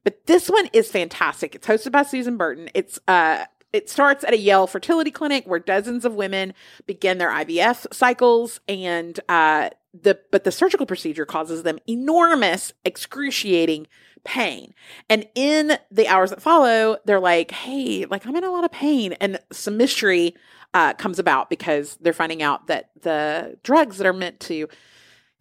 [0.04, 1.56] But this one is fantastic.
[1.56, 2.70] It's hosted by Susan Burton.
[2.74, 6.54] It's uh it starts at a Yale fertility clinic where dozens of women
[6.88, 9.70] begin their IVF cycles and uh
[10.00, 13.88] the but the surgical procedure causes them enormous, excruciating
[14.24, 14.74] pain.
[15.10, 18.72] And in the hours that follow, they're like, "Hey, like I'm in a lot of
[18.72, 20.36] pain," and some mystery
[20.74, 24.70] uh, comes about because they're finding out that the drugs that are meant to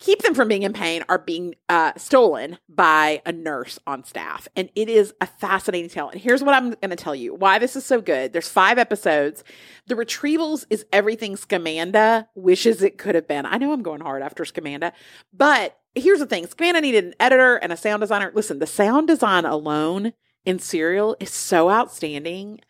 [0.01, 4.49] keep them from being in pain are being uh, stolen by a nurse on staff.
[4.57, 6.09] And it is a fascinating tale.
[6.09, 8.33] And here's what I'm going to tell you why this is so good.
[8.33, 9.45] There's five episodes.
[9.87, 13.47] The Retrievals is everything Scamanda wishes it could have been.
[13.47, 14.93] I know I'm going hard after Scamanda,
[15.33, 18.33] but here's the thing Scamanda needed an editor and a sound designer.
[18.35, 20.15] Listen, the sound design alone
[20.47, 22.61] in Serial is so outstanding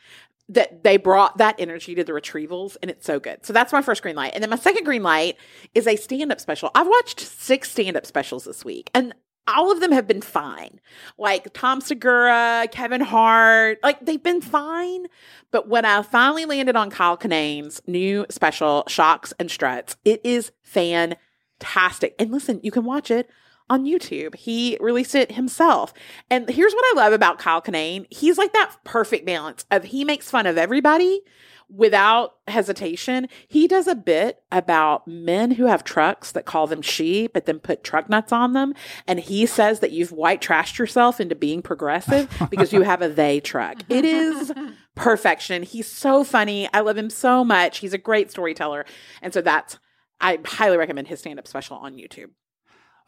[0.51, 3.47] that they brought that energy to the retrievals and it's so good.
[3.47, 4.33] So that's my first green light.
[4.35, 5.37] And then my second green light
[5.75, 6.71] is a stand up special.
[6.75, 9.15] I've watched six stand up specials this week and
[9.47, 10.81] all of them have been fine.
[11.19, 15.07] Like Tom Segura, Kevin Hart, like they've been fine.
[15.51, 20.53] But when I finally landed on Kyle Kinane's new special, Shocks and Struts, it is
[20.63, 22.15] fantastic.
[22.19, 23.31] And listen, you can watch it
[23.71, 24.35] on YouTube.
[24.35, 25.95] He released it himself.
[26.29, 28.07] And here's what I love about Kyle Kinane.
[28.11, 31.23] He's like that perfect balance of he makes fun of everybody
[31.71, 33.29] without hesitation.
[33.47, 37.61] He does a bit about men who have trucks that call them she, but then
[37.61, 38.75] put truck nuts on them.
[39.07, 43.09] And he says that you've white trashed yourself into being progressive because you have a
[43.09, 43.79] they truck.
[43.89, 44.53] It is
[44.97, 45.63] perfection.
[45.63, 46.69] He's so funny.
[46.75, 47.79] I love him so much.
[47.79, 48.85] He's a great storyteller.
[49.23, 49.79] And so that's,
[50.21, 52.31] I highly recommend his stand up special on YouTube.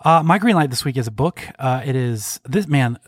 [0.04, 1.40] Uh, my green light this week is a book.
[1.58, 2.98] Uh, it is this man.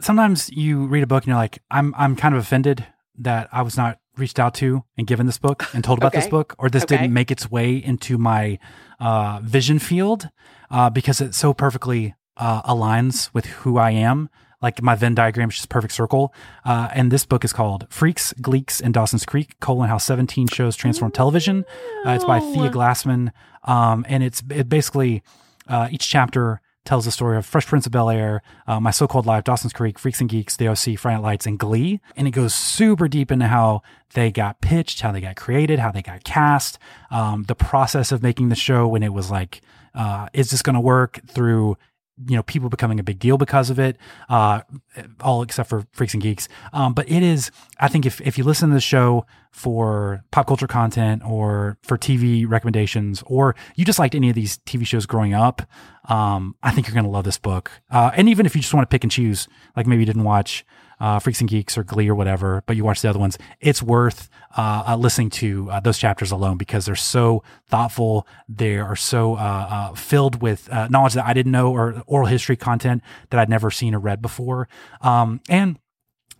[0.00, 2.86] Sometimes you read a book and you're like, I'm I'm kind of offended
[3.18, 6.20] that I was not reached out to and given this book and told about Okay.
[6.20, 6.96] this book, or this Okay.
[6.96, 8.58] didn't make its way into my
[8.98, 10.28] uh, vision field
[10.70, 14.30] uh, because it so perfectly uh, aligns with who I am.
[14.62, 16.34] Like my Venn diagram is just perfect circle.
[16.66, 20.76] Uh, and this book is called Freaks, Gleeks, and Dawson's Creek: colon How 17 Shows
[20.76, 21.64] Transform Television.
[22.04, 23.30] Uh, it's by Thea Glassman,
[23.64, 25.22] um, and it's it basically
[25.70, 29.06] uh, each chapter tells the story of Fresh Prince of Bel Air, uh, My So
[29.06, 32.00] Called Life, Dawson's Creek, Freaks and Geeks, The OC, Friday Night Lights, and Glee.
[32.16, 33.82] And it goes super deep into how
[34.14, 36.78] they got pitched, how they got created, how they got cast,
[37.10, 39.60] um, the process of making the show when it was like,
[39.94, 41.76] uh, is this going to work through
[42.26, 43.96] you know people becoming a big deal because of it
[44.28, 44.60] uh
[45.20, 48.44] all except for freaks and geeks um but it is i think if if you
[48.44, 53.98] listen to the show for pop culture content or for tv recommendations or you just
[53.98, 55.62] liked any of these tv shows growing up
[56.08, 58.88] um i think you're gonna love this book uh and even if you just want
[58.88, 60.64] to pick and choose like maybe you didn't watch
[61.00, 63.82] uh, Freaks and Geeks or Glee or whatever, but you watch the other ones, it's
[63.82, 68.26] worth uh, uh, listening to uh, those chapters alone because they're so thoughtful.
[68.48, 73.02] They are so uh, filled with knowledge that I didn't know or oral history content
[73.30, 74.68] that I'd never seen or read before.
[75.00, 75.78] Um, and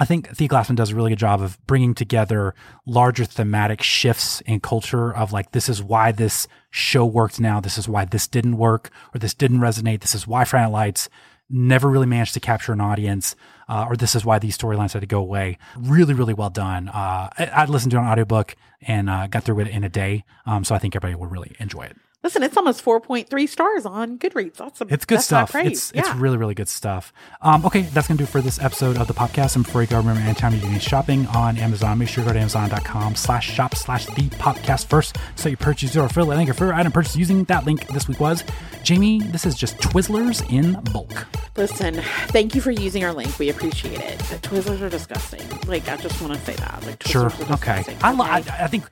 [0.00, 2.54] I think Thea Glassman does a really good job of bringing together
[2.86, 7.60] larger thematic shifts in culture of like, this is why this show worked now.
[7.60, 10.00] This is why this didn't work or this didn't resonate.
[10.00, 11.10] This is why Friday Lights
[11.50, 13.36] never really managed to capture an audience,
[13.68, 15.58] uh, or this is why these storylines had to go away.
[15.76, 16.88] Really, really well done.
[16.88, 20.24] Uh, I, I listened to an audiobook and uh, got through it in a day.
[20.46, 21.96] Um, so I think everybody will really enjoy it.
[22.22, 24.56] Listen, it's almost 4.3 stars on Goodreads.
[24.56, 25.52] That's a, It's good that's stuff.
[25.52, 25.68] great.
[25.68, 26.00] It's yeah.
[26.02, 27.14] it's really really good stuff.
[27.40, 29.56] Um, okay, that's gonna do it for this episode of the podcast.
[29.56, 32.28] And before you go, remember anytime you do any shopping on Amazon, make sure you
[32.28, 35.16] go to amazon.com slash shop slash the popcast first.
[35.36, 38.20] So you purchase your affiliate link or for item purchase using that link this week
[38.20, 38.44] was
[38.82, 39.20] Jamie.
[39.22, 41.26] This is just Twizzlers in bulk.
[41.56, 43.38] Listen, thank you for using our link.
[43.38, 44.18] We appreciate it.
[44.18, 45.40] The Twizzlers are disgusting.
[45.66, 46.82] Like, I just want to say that.
[46.86, 47.22] Like, Twizzlers Sure.
[47.48, 47.76] are Okay.
[47.78, 48.64] disgusting, I, li- I?
[48.64, 48.84] I think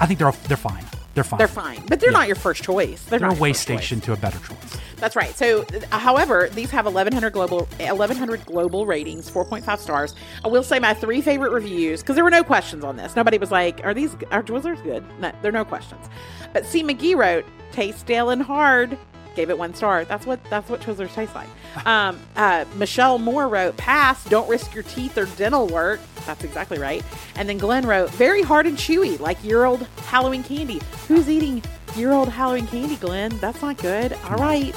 [0.00, 0.84] I think they're they're fine.
[1.14, 1.38] They're fine.
[1.38, 2.18] They're fine, but they're Yeah.
[2.18, 3.02] not your first choice.
[3.02, 3.78] They're, They're not a way first choice.
[3.78, 4.78] station to a better choice.
[4.96, 5.36] That's right.
[5.36, 10.14] So, uh, however, these have 1100 global 1100 global ratings, 4.5 stars.
[10.44, 13.14] I will say my three favorite reviews because there were no questions on this.
[13.14, 16.06] Nobody was like, "Are these are Twizzlers good?" No, there are no questions.
[16.52, 16.82] But C.
[16.82, 18.96] McGee wrote, "Taste stale and hard."
[19.34, 20.04] Gave it one star.
[20.04, 21.48] That's what that's what Twizzlers taste like.
[21.86, 24.24] Um, uh, Michelle Moore wrote, "Pass.
[24.24, 27.02] Don't risk your teeth or dental work." That's exactly right.
[27.36, 31.62] And then Glenn wrote, "Very hard and chewy, like year old Halloween candy." Who's eating
[31.96, 33.30] year old Halloween candy, Glenn?
[33.38, 34.12] That's not good.
[34.28, 34.74] All right.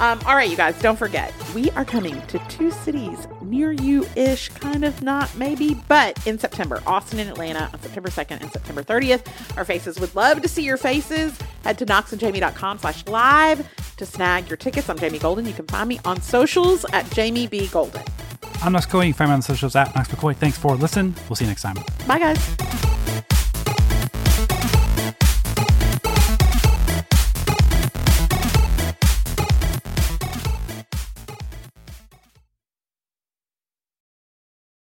[0.00, 4.06] Um, all right, you guys, don't forget, we are coming to two cities near you
[4.16, 8.52] ish, kind of not, maybe, but in September Austin and Atlanta on September 2nd and
[8.52, 9.26] September 30th.
[9.56, 11.36] Our faces would love to see your faces.
[11.64, 14.88] Head to knoxandjamie.com slash live to snag your tickets.
[14.88, 15.44] I'm Jamie Golden.
[15.46, 17.66] You can find me on socials at Jamie B.
[17.68, 18.02] Golden.
[18.62, 19.06] I'm Knox McCoy.
[19.06, 20.36] You can find me on the socials at Knox McCoy.
[20.36, 21.14] Thanks for listening.
[21.28, 21.76] We'll see you next time.
[22.06, 23.39] Bye, guys.